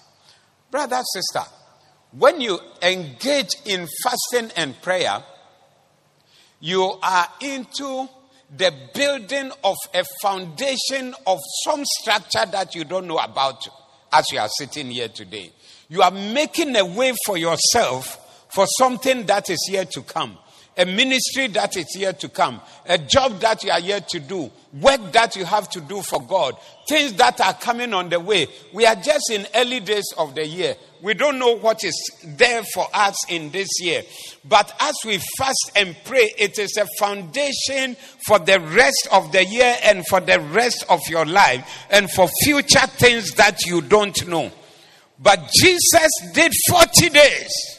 Brother, 0.70 1.02
sister, 1.12 1.50
when 2.12 2.40
you 2.40 2.58
engage 2.82 3.50
in 3.64 3.86
fasting 4.02 4.50
and 4.56 4.80
prayer, 4.80 5.22
you 6.60 6.98
are 7.02 7.28
into 7.40 8.08
the 8.56 8.72
building 8.94 9.50
of 9.64 9.76
a 9.92 10.04
foundation 10.22 11.14
of 11.26 11.40
some 11.64 11.84
structure 11.84 12.46
that 12.50 12.74
you 12.74 12.84
don't 12.84 13.06
know 13.06 13.18
about 13.18 13.66
as 14.12 14.24
you 14.32 14.38
are 14.38 14.48
sitting 14.48 14.90
here 14.90 15.08
today. 15.08 15.50
You 15.88 16.02
are 16.02 16.10
making 16.10 16.74
a 16.76 16.84
way 16.84 17.12
for 17.24 17.36
yourself 17.36 18.22
for 18.52 18.66
something 18.78 19.26
that 19.26 19.50
is 19.50 19.68
yet 19.70 19.90
to 19.92 20.02
come. 20.02 20.38
A 20.78 20.84
ministry 20.84 21.48
that 21.48 21.76
is 21.76 21.86
yet 21.96 22.20
to 22.20 22.28
come, 22.28 22.60
a 22.86 22.98
job 22.98 23.40
that 23.40 23.64
you 23.64 23.70
are 23.70 23.80
yet 23.80 24.08
to 24.10 24.20
do, 24.20 24.50
work 24.80 25.12
that 25.12 25.36
you 25.36 25.44
have 25.44 25.68
to 25.70 25.80
do 25.80 26.02
for 26.02 26.20
God, 26.22 26.56
things 26.88 27.14
that 27.14 27.40
are 27.40 27.54
coming 27.54 27.94
on 27.94 28.08
the 28.08 28.20
way. 28.20 28.46
We 28.72 28.86
are 28.86 28.96
just 28.96 29.30
in 29.30 29.46
early 29.54 29.80
days 29.80 30.12
of 30.18 30.34
the 30.34 30.46
year. 30.46 30.76
We 31.02 31.14
don't 31.14 31.38
know 31.38 31.56
what 31.56 31.84
is 31.84 31.94
there 32.24 32.62
for 32.74 32.86
us 32.92 33.16
in 33.28 33.50
this 33.50 33.68
year. 33.80 34.02
But 34.44 34.72
as 34.80 34.94
we 35.04 35.20
fast 35.38 35.72
and 35.76 35.96
pray, 36.04 36.32
it 36.38 36.58
is 36.58 36.76
a 36.76 36.86
foundation 36.98 37.96
for 38.26 38.38
the 38.38 38.60
rest 38.60 39.08
of 39.12 39.32
the 39.32 39.44
year 39.44 39.76
and 39.82 40.06
for 40.06 40.20
the 40.20 40.40
rest 40.40 40.84
of 40.88 41.00
your 41.08 41.26
life 41.26 41.86
and 41.90 42.10
for 42.10 42.28
future 42.44 42.86
things 42.86 43.32
that 43.32 43.64
you 43.66 43.82
don't 43.82 44.26
know. 44.26 44.50
But 45.18 45.50
Jesus 45.60 46.10
did 46.34 46.52
40 46.70 47.08
days. 47.10 47.75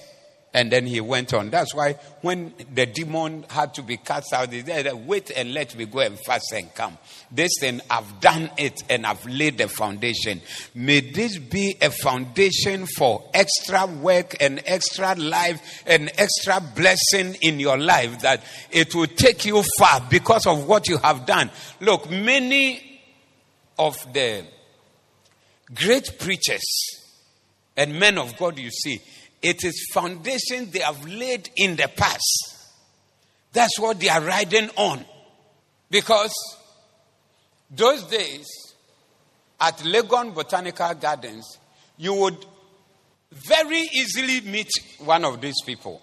And 0.53 0.71
then 0.71 0.87
he 0.87 1.01
went 1.01 1.33
on. 1.33 1.49
That's 1.49 1.75
why 1.75 1.93
when 2.21 2.53
the 2.73 2.85
demon 2.85 3.45
had 3.49 3.73
to 3.75 3.83
be 3.83 3.97
cast 3.97 4.33
out, 4.33 4.51
he 4.51 4.61
said, 4.61 4.91
Wait 5.05 5.29
and 5.35 5.53
let 5.53 5.75
me 5.75 5.85
go 5.85 5.99
and 5.99 6.17
fast 6.19 6.51
and 6.53 6.73
come. 6.73 6.97
This 7.29 7.51
thing, 7.59 7.81
I've 7.89 8.19
done 8.21 8.49
it 8.57 8.81
and 8.89 9.05
I've 9.05 9.23
laid 9.25 9.57
the 9.57 9.67
foundation. 9.67 10.41
May 10.73 11.01
this 11.01 11.37
be 11.37 11.75
a 11.81 11.91
foundation 11.91 12.85
for 12.85 13.29
extra 13.33 13.85
work 13.85 14.37
and 14.39 14.63
extra 14.65 15.15
life 15.15 15.83
and 15.85 16.09
extra 16.17 16.61
blessing 16.61 17.35
in 17.41 17.59
your 17.59 17.77
life 17.77 18.21
that 18.21 18.41
it 18.71 18.95
will 18.95 19.07
take 19.07 19.45
you 19.45 19.61
far 19.77 20.01
because 20.09 20.47
of 20.47 20.65
what 20.67 20.87
you 20.87 20.97
have 20.97 21.25
done. 21.25 21.51
Look, 21.81 22.09
many 22.09 23.01
of 23.77 23.95
the 24.13 24.45
great 25.73 26.17
preachers 26.19 26.63
and 27.75 27.99
men 27.99 28.17
of 28.17 28.35
God 28.37 28.57
you 28.57 28.71
see, 28.71 29.01
it 29.41 29.63
is 29.63 29.89
foundation 29.93 30.69
they 30.71 30.79
have 30.79 31.05
laid 31.07 31.49
in 31.55 31.75
the 31.75 31.89
past. 31.95 32.73
That's 33.53 33.79
what 33.79 33.99
they 33.99 34.09
are 34.09 34.21
riding 34.21 34.69
on. 34.75 35.05
Because 35.89 36.33
those 37.69 38.03
days 38.03 38.47
at 39.59 39.77
Legon 39.79 40.33
Botanical 40.33 40.93
Gardens, 40.95 41.57
you 41.97 42.13
would 42.13 42.45
very 43.31 43.81
easily 43.81 44.41
meet 44.41 44.69
one 44.99 45.25
of 45.25 45.41
these 45.41 45.61
people. 45.65 46.01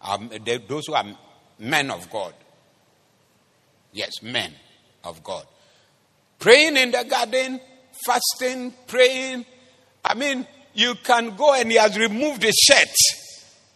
Um, 0.00 0.30
they, 0.44 0.58
those 0.58 0.86
who 0.86 0.94
are 0.94 1.04
men 1.58 1.90
of 1.90 2.10
God. 2.10 2.34
Yes, 3.92 4.22
men 4.22 4.52
of 5.04 5.22
God. 5.22 5.44
Praying 6.38 6.76
in 6.76 6.90
the 6.90 7.04
garden, 7.04 7.60
fasting, 8.06 8.72
praying. 8.86 9.44
I 10.04 10.14
mean, 10.14 10.46
you 10.78 10.94
can 10.94 11.34
go 11.34 11.54
and 11.54 11.70
he 11.72 11.76
has 11.76 11.98
removed 11.98 12.42
the 12.42 12.52
shirt 12.52 12.94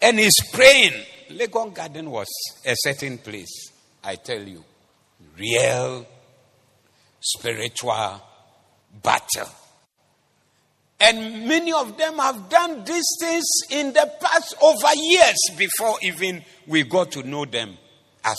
and 0.00 0.20
he's 0.20 0.40
praying. 0.53 0.92
Legon 1.30 1.74
Garden 1.74 2.09
was 2.09 2.28
a 2.64 2.74
certain 2.76 3.18
place, 3.18 3.72
I 4.05 4.14
tell 4.14 4.40
you. 4.40 4.64
Real 5.36 6.07
spiritual 7.20 8.22
battle. 9.03 9.48
And 11.00 11.48
many 11.48 11.72
of 11.72 11.98
them 11.98 12.18
have 12.18 12.48
done 12.48 12.84
these 12.84 13.09
things 13.20 13.46
in 13.70 13.92
the 13.92 14.12
past 14.20 14.55
over 14.62 14.94
years 14.94 15.38
before 15.59 15.96
even 16.03 16.44
we 16.68 16.84
got 16.84 17.11
to 17.12 17.24
know 17.24 17.44
them 17.44 17.76
as 18.24 18.38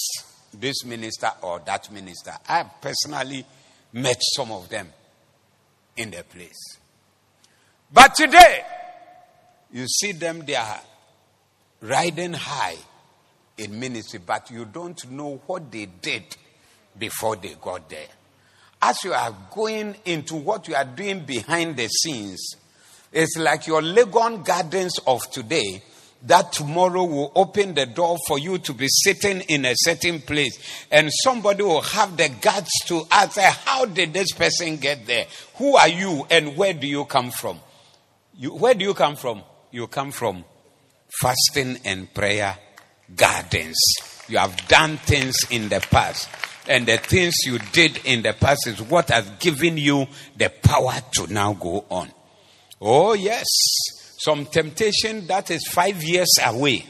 this 0.53 0.85
minister 0.85 1.29
or 1.41 1.61
that 1.65 1.91
minister. 1.91 2.31
I 2.47 2.63
personally 2.79 3.45
met 3.91 4.21
some 4.21 4.53
of 4.53 4.69
them 4.69 4.87
in 5.97 6.11
their 6.11 6.23
place. 6.23 6.77
But 7.93 8.15
today, 8.15 8.63
you 9.71 9.87
see 9.87 10.13
them, 10.13 10.43
they 10.45 10.55
are 10.55 10.81
riding 11.81 12.33
high 12.33 12.77
in 13.57 13.79
ministry, 13.79 14.19
but 14.25 14.49
you 14.49 14.65
don't 14.65 15.11
know 15.11 15.39
what 15.45 15.71
they 15.71 15.85
did 15.85 16.23
before 16.97 17.35
they 17.35 17.55
got 17.61 17.87
there. 17.89 18.07
As 18.81 19.03
you 19.03 19.13
are 19.13 19.35
going 19.51 19.95
into 20.05 20.35
what 20.35 20.67
you 20.67 20.73
are 20.73 20.85
doing 20.85 21.19
behind 21.19 21.77
the 21.77 21.87
scenes, 21.87 22.55
it's 23.11 23.37
like 23.37 23.67
your 23.67 23.81
Legon 23.81 24.43
Gardens 24.43 24.97
of 25.05 25.29
today 25.29 25.83
that 26.23 26.51
tomorrow 26.51 27.03
will 27.03 27.31
open 27.35 27.75
the 27.75 27.85
door 27.85 28.17
for 28.27 28.39
you 28.39 28.57
to 28.57 28.73
be 28.73 28.87
sitting 28.87 29.41
in 29.41 29.65
a 29.65 29.73
certain 29.75 30.19
place. 30.19 30.57
And 30.89 31.11
somebody 31.21 31.61
will 31.61 31.81
have 31.81 32.17
the 32.17 32.29
guts 32.41 32.85
to 32.85 33.03
ask 33.11 33.37
how 33.37 33.85
did 33.85 34.13
this 34.13 34.31
person 34.31 34.77
get 34.77 35.05
there? 35.05 35.27
Who 35.57 35.75
are 35.75 35.89
you 35.89 36.25
and 36.31 36.57
where 36.57 36.73
do 36.73 36.87
you 36.87 37.05
come 37.05 37.29
from 37.29 37.59
you, 38.37 38.51
where 38.51 38.73
do 38.73 38.83
you 38.83 38.93
come 38.93 39.15
from? 39.15 39.43
You 39.71 39.87
come 39.87 40.11
from 40.11 40.43
fasting 41.21 41.79
and 41.85 42.13
prayer 42.13 42.57
gardens. 43.15 43.77
You 44.27 44.37
have 44.37 44.67
done 44.67 44.97
things 44.97 45.35
in 45.49 45.69
the 45.69 45.79
past. 45.79 46.29
And 46.67 46.85
the 46.87 46.97
things 46.97 47.35
you 47.45 47.59
did 47.71 47.99
in 48.05 48.21
the 48.21 48.33
past 48.33 48.67
is 48.67 48.81
what 48.81 49.09
has 49.09 49.29
given 49.39 49.77
you 49.77 50.07
the 50.37 50.49
power 50.49 50.93
to 51.15 51.31
now 51.31 51.53
go 51.53 51.85
on. 51.89 52.09
Oh, 52.81 53.13
yes. 53.13 53.45
Some 54.19 54.45
temptation 54.45 55.27
that 55.27 55.51
is 55.51 55.67
five 55.67 56.01
years 56.01 56.29
away 56.43 56.85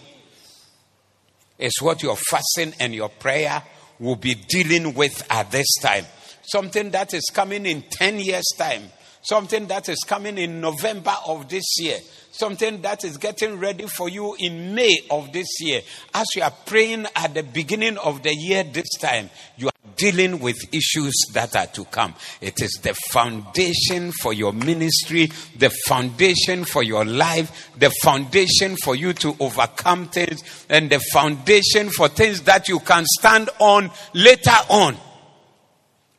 is 1.58 1.74
what 1.82 2.04
your 2.04 2.16
fasting 2.16 2.74
and 2.80 2.94
your 2.94 3.10
prayer 3.10 3.64
will 4.00 4.16
be 4.16 4.36
dealing 4.36 4.94
with 4.94 5.26
at 5.32 5.50
this 5.52 5.74
time. 5.82 6.06
Something 6.44 6.92
that 6.92 7.14
is 7.14 7.24
coming 7.34 7.66
in 7.66 7.84
10 7.90 8.20
years' 8.20 8.52
time 8.58 8.84
something 9.24 9.68
that 9.68 9.90
is 9.90 10.00
coming 10.06 10.38
in 10.38 10.62
November 10.62 11.16
of 11.28 11.50
this 11.50 11.64
year, 11.80 11.98
something 12.32 12.82
that 12.82 13.04
is 13.04 13.18
getting 13.18 13.60
ready 13.60 13.88
for 13.88 14.10
you 14.10 14.36
in 14.40 14.76
May 14.76 15.00
of 15.10 15.32
this 15.32 15.48
year. 15.60 15.82
As 16.14 16.26
you 16.36 16.44
are 16.44 16.54
praying 16.66 17.08
at 17.16 17.34
the 17.34 17.44
beginning 17.44 17.98
of 17.98 18.24
the 18.24 18.36
year 18.36 18.64
this 18.64 18.90
time, 19.00 19.30
you 19.58 19.68
are 19.68 19.74
dealing 19.96 20.40
with 20.40 20.58
issues 20.74 21.14
that 21.34 21.56
are 21.56 21.68
to 21.68 21.86
come. 21.86 22.14
It 22.42 22.62
is 22.62 22.80
the 22.82 22.94
foundation 23.12 24.12
for 24.22 24.34
your 24.34 24.52
ministry, 24.52 25.32
the 25.58 25.70
foundation 25.88 26.66
for 26.66 26.84
your 26.84 27.06
life, 27.06 27.70
the 27.78 27.92
foundation 28.02 28.76
for 28.84 28.96
you 28.96 29.14
to 29.14 29.36
overcome 29.40 30.08
things, 30.08 30.66
and 30.70 30.90
the 30.90 31.00
foundation 31.12 31.90
for 31.90 32.10
things 32.10 32.42
that 32.42 32.68
you 32.68 32.80
can 32.80 33.06
stand 33.20 33.50
on 33.60 33.92
later 34.14 34.52
on. 34.70 34.98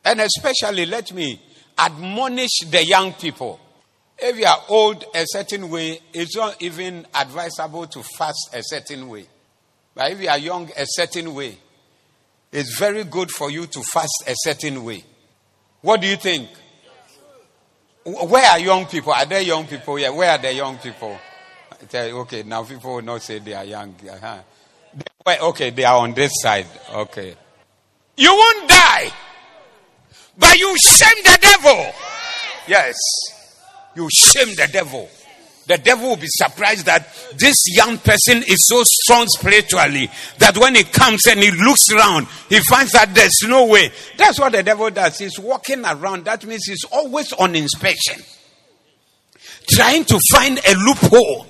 And 0.03 0.21
especially, 0.21 0.85
let 0.85 1.11
me 1.13 1.41
admonish 1.77 2.59
the 2.69 2.85
young 2.85 3.13
people. 3.13 3.59
If 4.17 4.37
you 4.37 4.45
are 4.45 4.63
old 4.69 5.03
a 5.13 5.23
certain 5.25 5.69
way, 5.69 5.99
it's 6.13 6.35
not 6.35 6.61
even 6.61 7.05
advisable 7.13 7.87
to 7.87 8.01
fast 8.01 8.49
a 8.53 8.61
certain 8.63 9.09
way. 9.09 9.25
But 9.93 10.11
if 10.11 10.21
you 10.21 10.29
are 10.29 10.37
young 10.37 10.69
a 10.77 10.85
certain 10.85 11.33
way, 11.33 11.57
it's 12.51 12.77
very 12.79 13.03
good 13.03 13.29
for 13.29 13.51
you 13.51 13.65
to 13.67 13.81
fast 13.83 14.23
a 14.27 14.33
certain 14.35 14.83
way. 14.83 15.03
What 15.81 16.01
do 16.01 16.07
you 16.07 16.15
think? 16.15 16.49
Where 18.05 18.49
are 18.51 18.59
young 18.59 18.85
people? 18.85 19.13
Are 19.13 19.25
there 19.25 19.41
young 19.41 19.67
people 19.67 19.95
here? 19.95 20.13
Where 20.13 20.31
are 20.31 20.37
the 20.37 20.53
young 20.53 20.77
people? 20.77 21.17
Okay, 21.93 22.43
now 22.43 22.63
people 22.63 22.95
will 22.95 23.01
not 23.01 23.21
say 23.21 23.39
they 23.39 23.53
are 23.53 23.65
young. 23.65 23.95
Uh-huh. 24.09 25.43
Okay, 25.49 25.71
they 25.71 25.83
are 25.83 25.97
on 25.97 26.13
this 26.13 26.31
side. 26.35 26.67
Okay. 26.93 27.35
You 28.15 28.33
won't 28.33 28.69
die. 28.69 29.11
But 30.37 30.57
you 30.57 30.75
shame 30.77 31.23
the 31.23 31.37
devil. 31.41 31.93
Yes. 32.67 32.95
You 33.95 34.09
shame 34.11 34.55
the 34.55 34.69
devil. 34.71 35.09
The 35.67 35.77
devil 35.79 36.09
will 36.09 36.17
be 36.17 36.27
surprised 36.27 36.85
that 36.85 37.07
this 37.37 37.55
young 37.75 37.97
person 37.97 38.43
is 38.43 38.67
so 38.67 38.83
strong 38.83 39.25
spiritually 39.27 40.11
that 40.37 40.55
when 40.57 40.75
he 40.75 40.83
comes 40.83 41.25
and 41.27 41.39
he 41.39 41.49
looks 41.49 41.89
around, 41.91 42.27
he 42.49 42.59
finds 42.69 42.91
that 42.91 43.15
there's 43.15 43.41
no 43.47 43.65
way. 43.65 43.89
That's 44.17 44.39
what 44.39 44.51
the 44.51 44.61
devil 44.61 44.91
does. 44.91 45.17
He's 45.17 45.39
walking 45.39 45.83
around. 45.83 46.25
That 46.25 46.45
means 46.45 46.65
he's 46.67 46.83
always 46.91 47.33
on 47.33 47.55
inspection, 47.55 48.21
trying 49.67 50.05
to 50.05 50.19
find 50.31 50.59
a 50.59 50.75
loophole, 50.75 51.47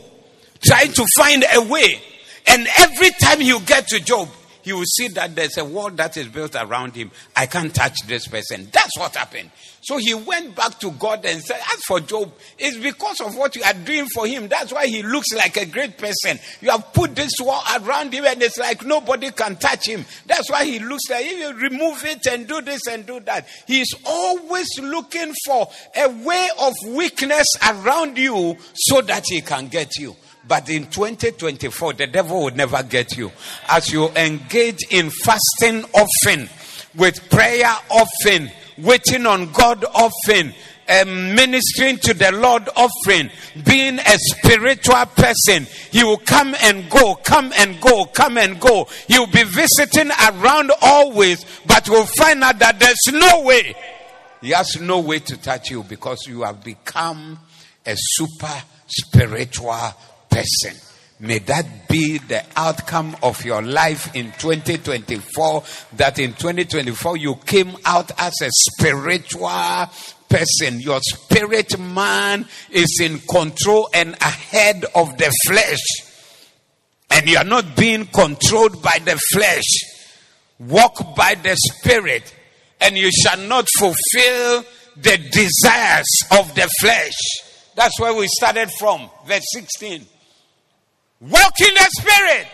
trying 0.64 0.94
to 0.94 1.06
find 1.18 1.44
a 1.54 1.62
way. 1.64 2.02
And 2.48 2.68
every 2.80 3.10
time 3.22 3.42
you 3.42 3.60
get 3.62 3.88
to 3.88 4.00
Job, 4.00 4.30
he 4.66 4.74
will 4.74 4.84
see 4.84 5.10
that 5.10 5.36
there's 5.36 5.58
a 5.58 5.64
wall 5.64 5.92
that 5.92 6.18
is 6.18 6.28
built 6.28 6.56
around 6.56 6.96
him. 6.96 7.12
I 7.36 7.46
can't 7.46 7.74
touch 7.74 7.96
this 8.08 8.28
person. 8.28 8.68
That's 8.72 8.98
what 8.98 9.16
happened. 9.16 9.52
So 9.84 9.98
he 9.98 10.16
went 10.16 10.56
back 10.56 10.80
to 10.80 10.90
God 10.90 11.24
and 11.24 11.40
said, 11.44 11.58
As 11.58 11.84
for 11.84 12.00
Job, 12.00 12.34
it's 12.58 12.76
because 12.76 13.20
of 13.20 13.38
what 13.38 13.56
you 13.56 13.62
are 13.62 13.76
doing 13.76 14.08
for 14.08 14.26
him. 14.26 14.48
That's 14.48 14.74
why 14.74 14.88
he 14.88 15.04
looks 15.04 15.32
like 15.36 15.56
a 15.58 15.68
great 15.68 16.00
person. 16.00 16.40
You 16.62 16.72
have 16.72 16.92
put 16.94 17.16
this 17.16 17.34
wall 17.40 17.62
around 17.80 18.12
him 18.12 18.26
and 18.26 18.42
it's 18.42 18.58
like 18.58 18.84
nobody 18.84 19.30
can 19.30 19.56
touch 19.58 19.88
him. 19.88 20.04
That's 20.26 20.50
why 20.50 20.66
he 20.66 20.80
looks 20.80 21.08
like 21.12 21.28
if 21.28 21.40
you 21.40 21.54
remove 21.54 22.04
it 22.04 22.26
and 22.26 22.48
do 22.48 22.62
this 22.62 22.88
and 22.88 23.06
do 23.06 23.20
that. 23.20 23.48
He's 23.68 23.94
always 24.04 24.68
looking 24.80 25.32
for 25.46 25.70
a 25.96 26.10
way 26.10 26.50
of 26.60 26.74
weakness 26.88 27.46
around 27.70 28.18
you 28.18 28.58
so 28.74 29.02
that 29.02 29.26
he 29.28 29.42
can 29.42 29.68
get 29.68 29.96
you. 29.98 30.16
But 30.48 30.70
in 30.70 30.86
2024, 30.88 31.94
the 31.94 32.08
devil 32.08 32.44
will 32.44 32.56
never 32.56 32.84
get 32.84 33.18
you. 33.18 33.32
As 33.68 33.92
you 33.92 34.10
engage 34.10 34.80
in 34.92 35.10
fasting 35.10 35.86
often, 35.94 36.50
with 36.96 37.30
prayer 37.30 37.76
often, 37.90 38.52
waiting 38.78 39.26
on 39.26 39.52
God 39.52 39.84
often, 39.86 40.54
um, 40.88 41.34
ministering 41.34 41.98
to 41.98 42.14
the 42.14 42.32
Lord 42.32 42.70
offering, 42.76 43.30
being 43.66 44.00
a 44.00 44.18
spiritual 44.18 45.06
person. 45.08 45.66
He 45.92 46.04
will 46.04 46.18
come 46.18 46.56
and 46.62 46.90
go, 46.90 47.16
come 47.16 47.52
and 47.58 47.80
go, 47.82 48.06
come 48.06 48.38
and 48.38 48.60
go. 48.60 48.88
He 49.08 49.18
will 49.18 49.28
be 49.28 49.44
visiting 49.44 50.12
around 50.12 50.72
always, 50.82 51.44
but 51.66 51.90
will 51.90 52.06
find 52.06 52.44
out 52.44 52.60
that 52.60 52.80
there's 52.80 53.00
no 53.12 53.42
way. 53.42 53.76
He 54.42 54.52
has 54.52 54.80
no 54.80 55.00
way 55.00 55.20
to 55.20 55.38
touch 55.38 55.72
you 55.72 55.84
because 55.84 56.20
you 56.28 56.44
have 56.44 56.64
become 56.64 57.40
a 57.86 57.96
super 57.98 58.64
spiritual 58.88 59.94
person. 60.36 60.78
May 61.18 61.40
that 61.40 61.88
be 61.88 62.18
the 62.18 62.44
outcome 62.58 63.16
of 63.24 63.46
your 63.46 63.62
life 63.62 64.14
in 64.16 64.34
2024. 64.38 65.64
That 65.94 66.20
in 66.20 66.34
2024 66.34 67.18
you 67.18 67.36
came 67.46 67.78
out 67.86 68.12
as 68.20 68.34
a 68.42 68.50
spiritual 68.52 69.90
person. 70.28 70.82
Your 70.82 71.00
spirit 71.02 71.80
man 71.80 72.46
is 72.70 73.00
in 73.02 73.20
control 73.20 73.90
and 73.94 74.14
ahead 74.16 74.84
of 74.94 75.18
the 75.18 75.32
flesh. 75.48 75.80
And 77.12 77.30
you 77.30 77.38
are 77.38 77.46
not 77.46 77.78
being 77.78 78.08
controlled 78.08 78.84
by 78.84 79.00
the 79.06 79.18
flesh. 79.34 79.64
Walk 80.60 81.16
by 81.16 81.36
the 81.36 81.56
spirit, 81.56 82.34
and 82.80 82.98
you 82.98 83.12
shall 83.12 83.38
not 83.40 83.68
fulfill 83.78 84.66
the 84.96 85.18
desires 85.32 86.08
of 86.32 86.54
the 86.56 86.70
flesh. 86.80 87.14
That's 87.76 88.00
where 88.00 88.14
we 88.14 88.28
started 88.28 88.70
from, 88.80 89.10
verse 89.28 89.44
16. 89.52 90.06
Walk 91.22 91.54
in 91.62 91.74
the 91.74 91.90
Spirit. 92.00 92.48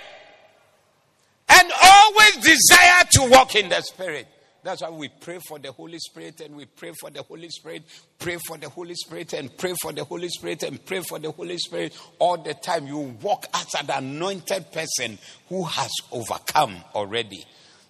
And 1.49 1.71
always 1.83 2.35
desire 2.37 3.03
to 3.11 3.29
walk 3.29 3.55
in 3.55 3.69
the 3.69 3.81
Spirit. 3.81 4.27
That's 4.63 4.83
why 4.83 4.89
we 4.91 5.09
pray 5.09 5.39
for 5.47 5.57
the 5.57 5.71
Holy 5.71 5.97
Spirit 5.97 6.39
and 6.41 6.55
we 6.55 6.65
pray 6.65 6.91
for 6.99 7.09
the 7.09 7.23
Holy 7.23 7.49
Spirit, 7.49 7.83
pray 8.19 8.37
for 8.45 8.57
the 8.57 8.69
Holy 8.69 8.93
Spirit 8.93 9.33
and 9.33 9.57
pray 9.57 9.73
for 9.81 9.91
the 9.91 10.03
Holy 10.03 10.29
Spirit 10.29 10.61
and 10.63 10.85
pray 10.85 11.01
for 11.01 11.17
the 11.17 11.31
Holy 11.31 11.57
Spirit 11.57 11.97
all 12.19 12.37
the 12.37 12.53
time. 12.53 12.85
You 12.85 13.17
walk 13.21 13.47
as 13.55 13.73
an 13.79 13.89
anointed 13.89 14.71
person 14.71 15.17
who 15.49 15.63
has 15.63 15.89
overcome 16.11 16.75
already. 16.93 17.43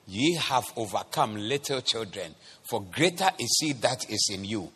Ye 0.07 0.35
have 0.35 0.71
overcome 0.77 1.35
little 1.35 1.81
children, 1.81 2.33
for 2.63 2.81
greater 2.81 3.29
is 3.37 3.57
he 3.61 3.73
that 3.73 4.09
is 4.09 4.29
in 4.33 4.45
you 4.45 4.71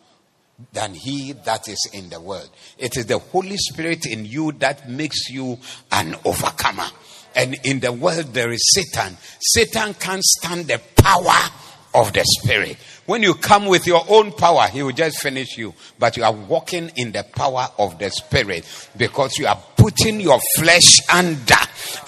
than 0.72 0.94
he 0.94 1.32
that 1.32 1.68
is 1.68 1.88
in 1.92 2.08
the 2.08 2.20
world. 2.20 2.48
It 2.78 2.96
is 2.96 3.06
the 3.06 3.18
Holy 3.18 3.56
Spirit 3.56 4.06
in 4.06 4.24
you 4.24 4.52
that 4.52 4.88
makes 4.88 5.28
you 5.30 5.58
an 5.92 6.16
overcomer. 6.24 6.86
And 7.34 7.56
in 7.64 7.80
the 7.80 7.92
world 7.92 8.32
there 8.32 8.50
is 8.50 8.62
Satan. 8.72 9.16
Satan 9.40 9.94
can't 9.94 10.24
stand 10.24 10.66
the 10.66 10.80
power 10.96 11.50
of 11.94 12.12
the 12.12 12.24
Spirit. 12.24 12.76
When 13.04 13.22
you 13.22 13.34
come 13.34 13.66
with 13.66 13.86
your 13.86 14.04
own 14.08 14.32
power, 14.32 14.66
he 14.68 14.82
will 14.82 14.92
just 14.92 15.20
finish 15.20 15.56
you. 15.56 15.74
But 15.98 16.16
you 16.16 16.24
are 16.24 16.32
walking 16.32 16.90
in 16.96 17.12
the 17.12 17.24
power 17.24 17.68
of 17.78 17.98
the 17.98 18.10
Spirit 18.10 18.66
because 18.96 19.38
you 19.38 19.46
are 19.46 19.62
putting 19.76 20.20
your 20.20 20.40
flesh 20.56 21.00
under. 21.12 21.54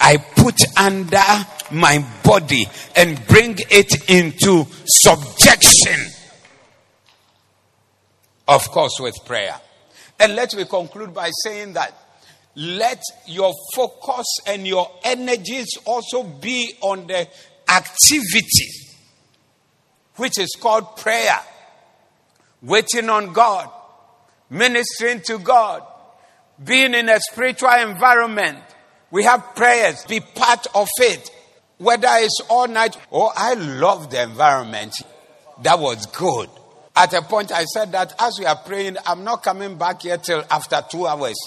I 0.01 0.17
put 0.35 0.61
under 0.77 1.23
my 1.71 2.05
body 2.23 2.67
and 2.95 3.25
bring 3.27 3.55
it 3.69 4.09
into 4.09 4.65
subjection 4.85 6.18
of 8.49 8.69
course, 8.71 8.99
with 8.99 9.15
prayer. 9.25 9.55
And 10.19 10.35
let 10.35 10.53
me 10.55 10.65
conclude 10.65 11.13
by 11.13 11.29
saying 11.43 11.73
that 11.73 11.93
let 12.55 13.01
your 13.25 13.53
focus 13.75 14.25
and 14.45 14.67
your 14.67 14.91
energies 15.03 15.77
also 15.85 16.23
be 16.23 16.73
on 16.81 17.07
the 17.07 17.27
activity 17.69 18.79
which 20.19 20.37
is 20.37 20.49
called 20.59 20.97
prayer, 20.97 21.39
waiting 22.61 23.09
on 23.09 23.31
God, 23.31 23.69
ministering 24.49 25.21
to 25.21 25.39
God, 25.39 25.81
being 26.61 26.93
in 26.93 27.07
a 27.07 27.19
spiritual 27.31 27.69
environment. 27.69 28.59
We 29.11 29.23
have 29.23 29.55
prayers, 29.55 30.05
be 30.05 30.19
part 30.19 30.67
of 30.75 30.89
it, 30.97 31.31
whether 31.77 32.09
it's 32.11 32.41
all 32.49 32.67
night. 32.67 32.97
Oh, 33.11 33.31
I 33.33 33.53
love 33.53 34.11
the 34.11 34.21
environment. 34.23 34.93
That 35.63 35.79
was 35.79 36.05
good. 36.07 36.49
At 36.99 37.13
a 37.13 37.21
point, 37.21 37.53
I 37.53 37.63
said 37.63 37.93
that 37.93 38.13
as 38.19 38.37
we 38.37 38.45
are 38.45 38.57
praying, 38.57 38.97
I'm 39.05 39.23
not 39.23 39.41
coming 39.41 39.77
back 39.77 40.01
here 40.01 40.17
till 40.17 40.43
after 40.51 40.83
two 40.91 41.07
hours. 41.07 41.37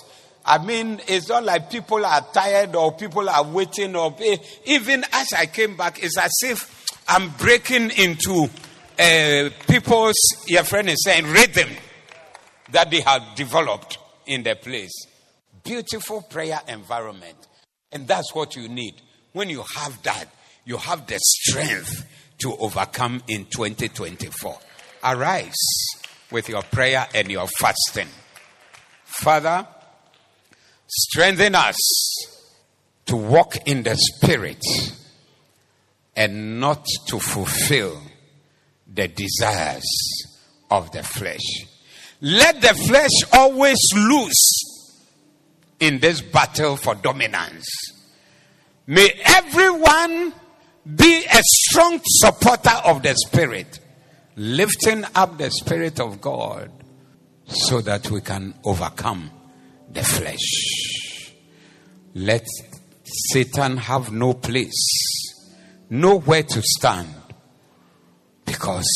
I 0.47 0.57
mean, 0.65 0.99
it's 1.07 1.29
not 1.29 1.45
like 1.45 1.71
people 1.71 2.07
are 2.07 2.27
tired 2.33 2.75
or 2.75 2.93
people 2.93 3.29
are 3.29 3.45
waiting 3.45 3.95
or 3.95 4.17
even 4.65 5.05
as 5.13 5.35
I 5.35 5.45
came 5.45 5.77
back, 5.77 6.03
it's 6.03 6.17
as 6.17 6.33
if 6.43 7.05
I'm 7.07 7.29
breaking 7.33 7.91
into 7.91 8.49
uh, 8.99 9.51
people's, 9.69 10.17
your 10.47 10.65
friend 10.65 10.89
is 10.89 11.05
saying, 11.05 11.27
rhythm 11.27 11.69
that 12.71 12.91
they 12.91 13.03
have 13.03 13.23
developed 13.35 13.99
in 14.25 14.45
their 14.45 14.55
place. 14.57 15.07
Beautiful 15.63 16.23
prayer 16.23 16.61
environment. 16.67 17.37
And 17.93 18.09
that's 18.09 18.35
what 18.35 18.57
you 18.57 18.71
need. 18.71 18.95
When 19.35 19.51
you 19.51 19.63
have 19.77 20.03
that, 20.05 20.25
you 20.65 20.79
have 20.79 21.07
the 21.07 21.19
strength 21.21 22.09
to 22.39 22.57
overcome 22.57 23.23
in 23.29 23.45
2024 23.45 24.59
arise 25.03 25.55
with 26.31 26.49
your 26.49 26.63
prayer 26.63 27.07
and 27.15 27.31
your 27.31 27.47
fasting. 27.47 28.09
Father, 29.05 29.67
strengthen 30.87 31.55
us 31.55 31.77
to 33.07 33.17
walk 33.17 33.57
in 33.67 33.83
the 33.83 33.97
Spirit 33.97 34.65
and 36.17 36.61
not 36.61 36.87
to 37.07 37.19
fulfill 37.19 38.01
the 38.93 39.09
desires 39.09 39.85
of 40.71 40.91
the 40.93 41.03
flesh. 41.03 41.67
Let 42.21 42.61
the 42.61 42.75
flesh 42.75 43.11
always 43.33 43.79
lose 43.95 44.63
in 45.81 45.99
this 45.99 46.21
battle 46.21 46.77
for 46.77 46.95
dominance. 46.95 47.67
May 48.87 49.11
everyone 49.25 50.33
be 50.97 51.25
a 51.25 51.41
strong 51.43 52.01
supporter 52.05 52.77
of 52.85 53.03
the 53.03 53.15
Spirit 53.15 53.81
lifting 54.37 55.05
up 55.15 55.39
the 55.39 55.51
Spirit 55.51 56.01
of 56.01 56.21
God 56.21 56.71
so 57.47 57.81
that 57.81 58.11
we 58.11 58.21
can 58.21 58.55
overcome 58.65 59.31
the 59.91 60.03
flesh. 60.03 61.35
Let 62.15 62.47
Satan 63.05 63.77
have 63.77 64.13
no 64.13 64.35
place, 64.35 65.43
nowhere 65.91 66.43
to 66.45 66.63
stand, 66.63 67.09
because 68.45 68.89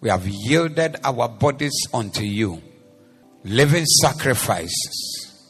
we 0.00 0.08
have 0.08 0.26
yielded 0.26 0.96
our 1.04 1.28
bodies 1.28 1.78
unto 1.92 2.24
you, 2.24 2.62
living 3.44 3.84
sacrifices, 3.84 5.44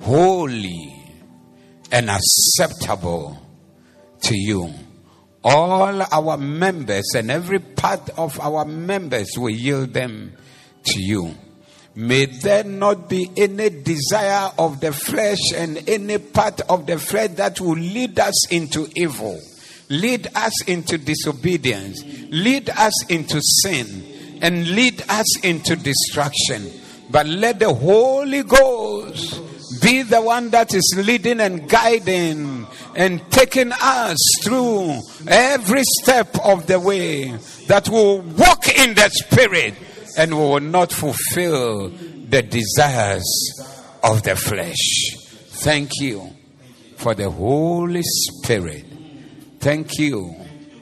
holy 0.00 0.94
and 1.90 2.10
acceptable 2.10 3.36
to 4.20 4.36
you 4.36 4.72
all 5.44 6.02
our 6.02 6.36
members 6.36 7.14
and 7.14 7.30
every 7.30 7.58
part 7.60 8.10
of 8.18 8.40
our 8.40 8.64
members 8.64 9.36
will 9.36 9.50
yield 9.50 9.94
them 9.94 10.32
to 10.84 11.00
you. 11.00 11.34
May 11.94 12.26
there 12.26 12.64
not 12.64 13.08
be 13.08 13.28
any 13.36 13.70
desire 13.70 14.52
of 14.58 14.80
the 14.80 14.92
flesh 14.92 15.40
and 15.54 15.88
any 15.88 16.18
part 16.18 16.60
of 16.62 16.86
the 16.86 16.98
flesh 16.98 17.30
that 17.36 17.60
will 17.60 17.76
lead 17.76 18.18
us 18.20 18.48
into 18.52 18.88
evil, 18.94 19.40
lead 19.88 20.28
us 20.34 20.62
into 20.64 20.98
disobedience, 20.98 22.04
lead 22.30 22.70
us 22.70 23.06
into 23.08 23.40
sin, 23.62 24.38
and 24.42 24.68
lead 24.68 25.02
us 25.08 25.40
into 25.40 25.74
destruction. 25.74 26.70
But 27.10 27.26
let 27.26 27.58
the 27.58 27.72
Holy 27.72 28.42
Ghost 28.42 29.40
be 29.80 30.02
the 30.02 30.20
one 30.20 30.50
that 30.50 30.74
is 30.74 30.94
leading 30.96 31.40
and 31.40 31.68
guiding 31.68 32.66
and 32.94 33.30
taking 33.30 33.72
us 33.72 34.16
through 34.42 35.00
every 35.26 35.82
step 36.00 36.36
of 36.44 36.66
the 36.66 36.80
way 36.80 37.36
that 37.66 37.88
will 37.88 38.20
walk 38.20 38.68
in 38.68 38.94
the 38.94 39.08
spirit 39.10 39.74
and 40.16 40.36
will 40.36 40.60
not 40.60 40.92
fulfill 40.92 41.88
the 41.88 42.42
desires 42.42 43.26
of 44.02 44.22
the 44.22 44.36
flesh. 44.36 45.16
Thank 45.62 45.90
you 46.00 46.30
for 46.96 47.14
the 47.14 47.30
Holy 47.30 48.02
Spirit 48.02 48.84
Thank 49.60 49.98
you 49.98 50.36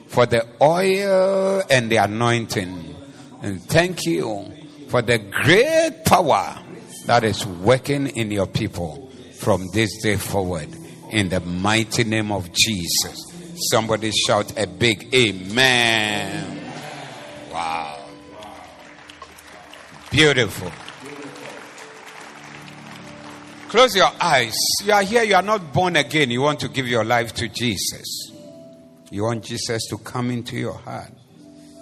for 0.07 0.27
the 0.27 0.45
oil 0.61 1.63
and 1.69 1.89
the 1.89 1.97
anointing. 1.97 2.95
And 3.41 3.61
thank 3.63 4.05
you 4.05 4.51
for 4.89 5.01
the 5.01 5.17
great 5.17 6.05
power 6.05 6.63
that 7.07 7.23
is 7.23 7.45
working 7.45 8.07
in 8.07 8.29
your 8.31 8.47
people 8.47 9.09
from 9.39 9.65
this 9.73 10.01
day 10.03 10.17
forward. 10.17 10.67
In 11.09 11.29
the 11.29 11.39
mighty 11.39 12.03
name 12.03 12.31
of 12.33 12.51
Jesus. 12.51 13.17
Somebody 13.71 14.11
shout 14.11 14.57
a 14.59 14.67
big 14.67 15.13
amen. 15.15 16.73
Wow. 17.51 18.05
Beautiful. 20.11 20.71
Close 23.69 23.95
your 23.95 24.11
eyes. 24.19 24.55
You 24.83 24.93
are 24.93 25.03
here, 25.03 25.23
you 25.23 25.35
are 25.35 25.41
not 25.41 25.73
born 25.73 25.95
again. 25.95 26.29
You 26.29 26.41
want 26.41 26.59
to 26.59 26.67
give 26.67 26.87
your 26.87 27.05
life 27.05 27.33
to 27.35 27.47
Jesus. 27.47 28.31
You 29.09 29.23
want 29.23 29.45
Jesus 29.45 29.87
to 29.87 29.97
come 29.97 30.29
into 30.29 30.57
your 30.57 30.77
heart. 30.77 31.11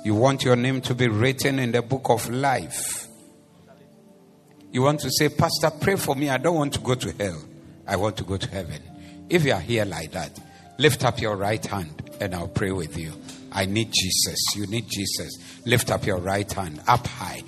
You 0.03 0.13
want 0.13 0.43
your 0.43 0.55
name 0.55 0.81
to 0.81 0.93
be 0.93 1.07
written 1.07 1.57
in 1.57 1.71
the 1.71 1.81
book 1.81 2.09
of 2.09 2.29
life. 2.29 3.07
You 4.75 4.81
want 4.81 4.99
to 4.99 5.09
say, 5.09 5.29
Pastor, 5.29 5.69
pray 5.69 5.95
for 5.95 6.17
me. 6.17 6.27
I 6.27 6.37
don't 6.37 6.57
want 6.57 6.73
to 6.73 6.81
go 6.81 6.95
to 6.95 7.11
hell. 7.13 7.41
I 7.87 7.95
want 7.95 8.17
to 8.17 8.25
go 8.25 8.35
to 8.35 8.49
heaven. 8.49 8.81
If 9.29 9.45
you 9.45 9.53
are 9.53 9.59
here 9.61 9.85
like 9.85 10.11
that, 10.11 10.37
lift 10.77 11.05
up 11.05 11.21
your 11.21 11.37
right 11.37 11.65
hand 11.65 12.11
and 12.19 12.35
I'll 12.35 12.49
pray 12.49 12.73
with 12.73 12.97
you. 12.97 13.13
I 13.53 13.67
need 13.67 13.93
Jesus. 13.93 14.37
You 14.53 14.67
need 14.67 14.89
Jesus. 14.89 15.37
Lift 15.65 15.91
up 15.91 16.05
your 16.05 16.17
right 16.17 16.51
hand 16.51 16.81
up 16.89 17.07
high. 17.07 17.41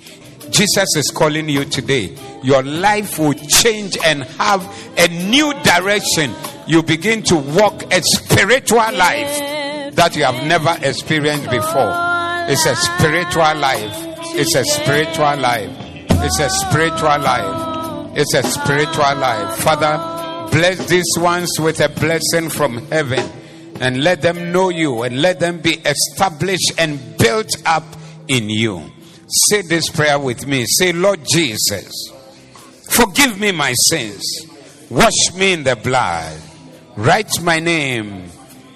Jesus 0.48 0.96
is 0.96 1.10
calling 1.10 1.50
you 1.50 1.66
today. 1.66 2.16
Your 2.42 2.62
life 2.62 3.18
will 3.18 3.34
change 3.34 3.98
and 4.06 4.22
have 4.22 4.64
a 4.96 5.08
new 5.28 5.52
direction. 5.64 6.32
You 6.66 6.82
begin 6.82 7.22
to 7.24 7.36
walk 7.36 7.92
a 7.92 8.00
spiritual 8.04 8.78
life 8.78 9.94
that 9.96 10.16
you 10.16 10.24
have 10.24 10.46
never 10.46 10.74
experienced 10.80 11.50
before. 11.50 11.92
It's 12.48 12.64
a 12.64 12.74
spiritual 12.74 13.54
life. 13.56 13.92
It's 14.34 14.54
a 14.54 14.64
spiritual 14.64 15.36
life. 15.36 15.87
It's 16.20 16.40
a 16.40 16.50
spiritual 16.50 17.20
life. 17.20 18.16
It's 18.16 18.34
a 18.34 18.42
spiritual 18.42 19.16
life. 19.16 19.58
Father, 19.58 20.50
bless 20.50 20.86
these 20.88 21.16
ones 21.18 21.48
with 21.58 21.80
a 21.80 21.88
blessing 21.88 22.50
from 22.50 22.86
heaven 22.88 23.24
and 23.80 24.02
let 24.02 24.22
them 24.22 24.52
know 24.52 24.70
you 24.70 25.02
and 25.02 25.22
let 25.22 25.40
them 25.40 25.60
be 25.60 25.74
established 25.74 26.72
and 26.78 27.16
built 27.18 27.50
up 27.64 27.84
in 28.26 28.50
you. 28.50 28.90
Say 29.50 29.62
this 29.62 29.88
prayer 29.90 30.18
with 30.18 30.46
me. 30.46 30.64
Say, 30.66 30.92
Lord 30.92 31.20
Jesus, 31.32 32.12
forgive 32.90 33.38
me 33.38 33.52
my 33.52 33.72
sins. 33.88 34.24
Wash 34.90 35.34
me 35.34 35.52
in 35.52 35.64
the 35.64 35.76
blood. 35.76 36.40
Write 36.96 37.40
my 37.42 37.60
name 37.60 38.24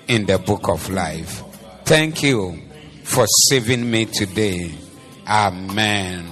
in 0.09 0.27
the 0.27 0.39
book 0.39 0.69
of 0.69 0.89
life. 0.91 1.43
Thank 1.85 2.23
you 2.23 2.61
for 3.03 3.27
saving 3.49 3.91
me 3.91 4.05
today. 4.05 4.73
Amen. 5.27 6.32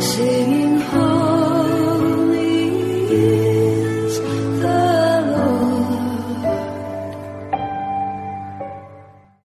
singing 0.00 0.80
holy. 0.80 2.32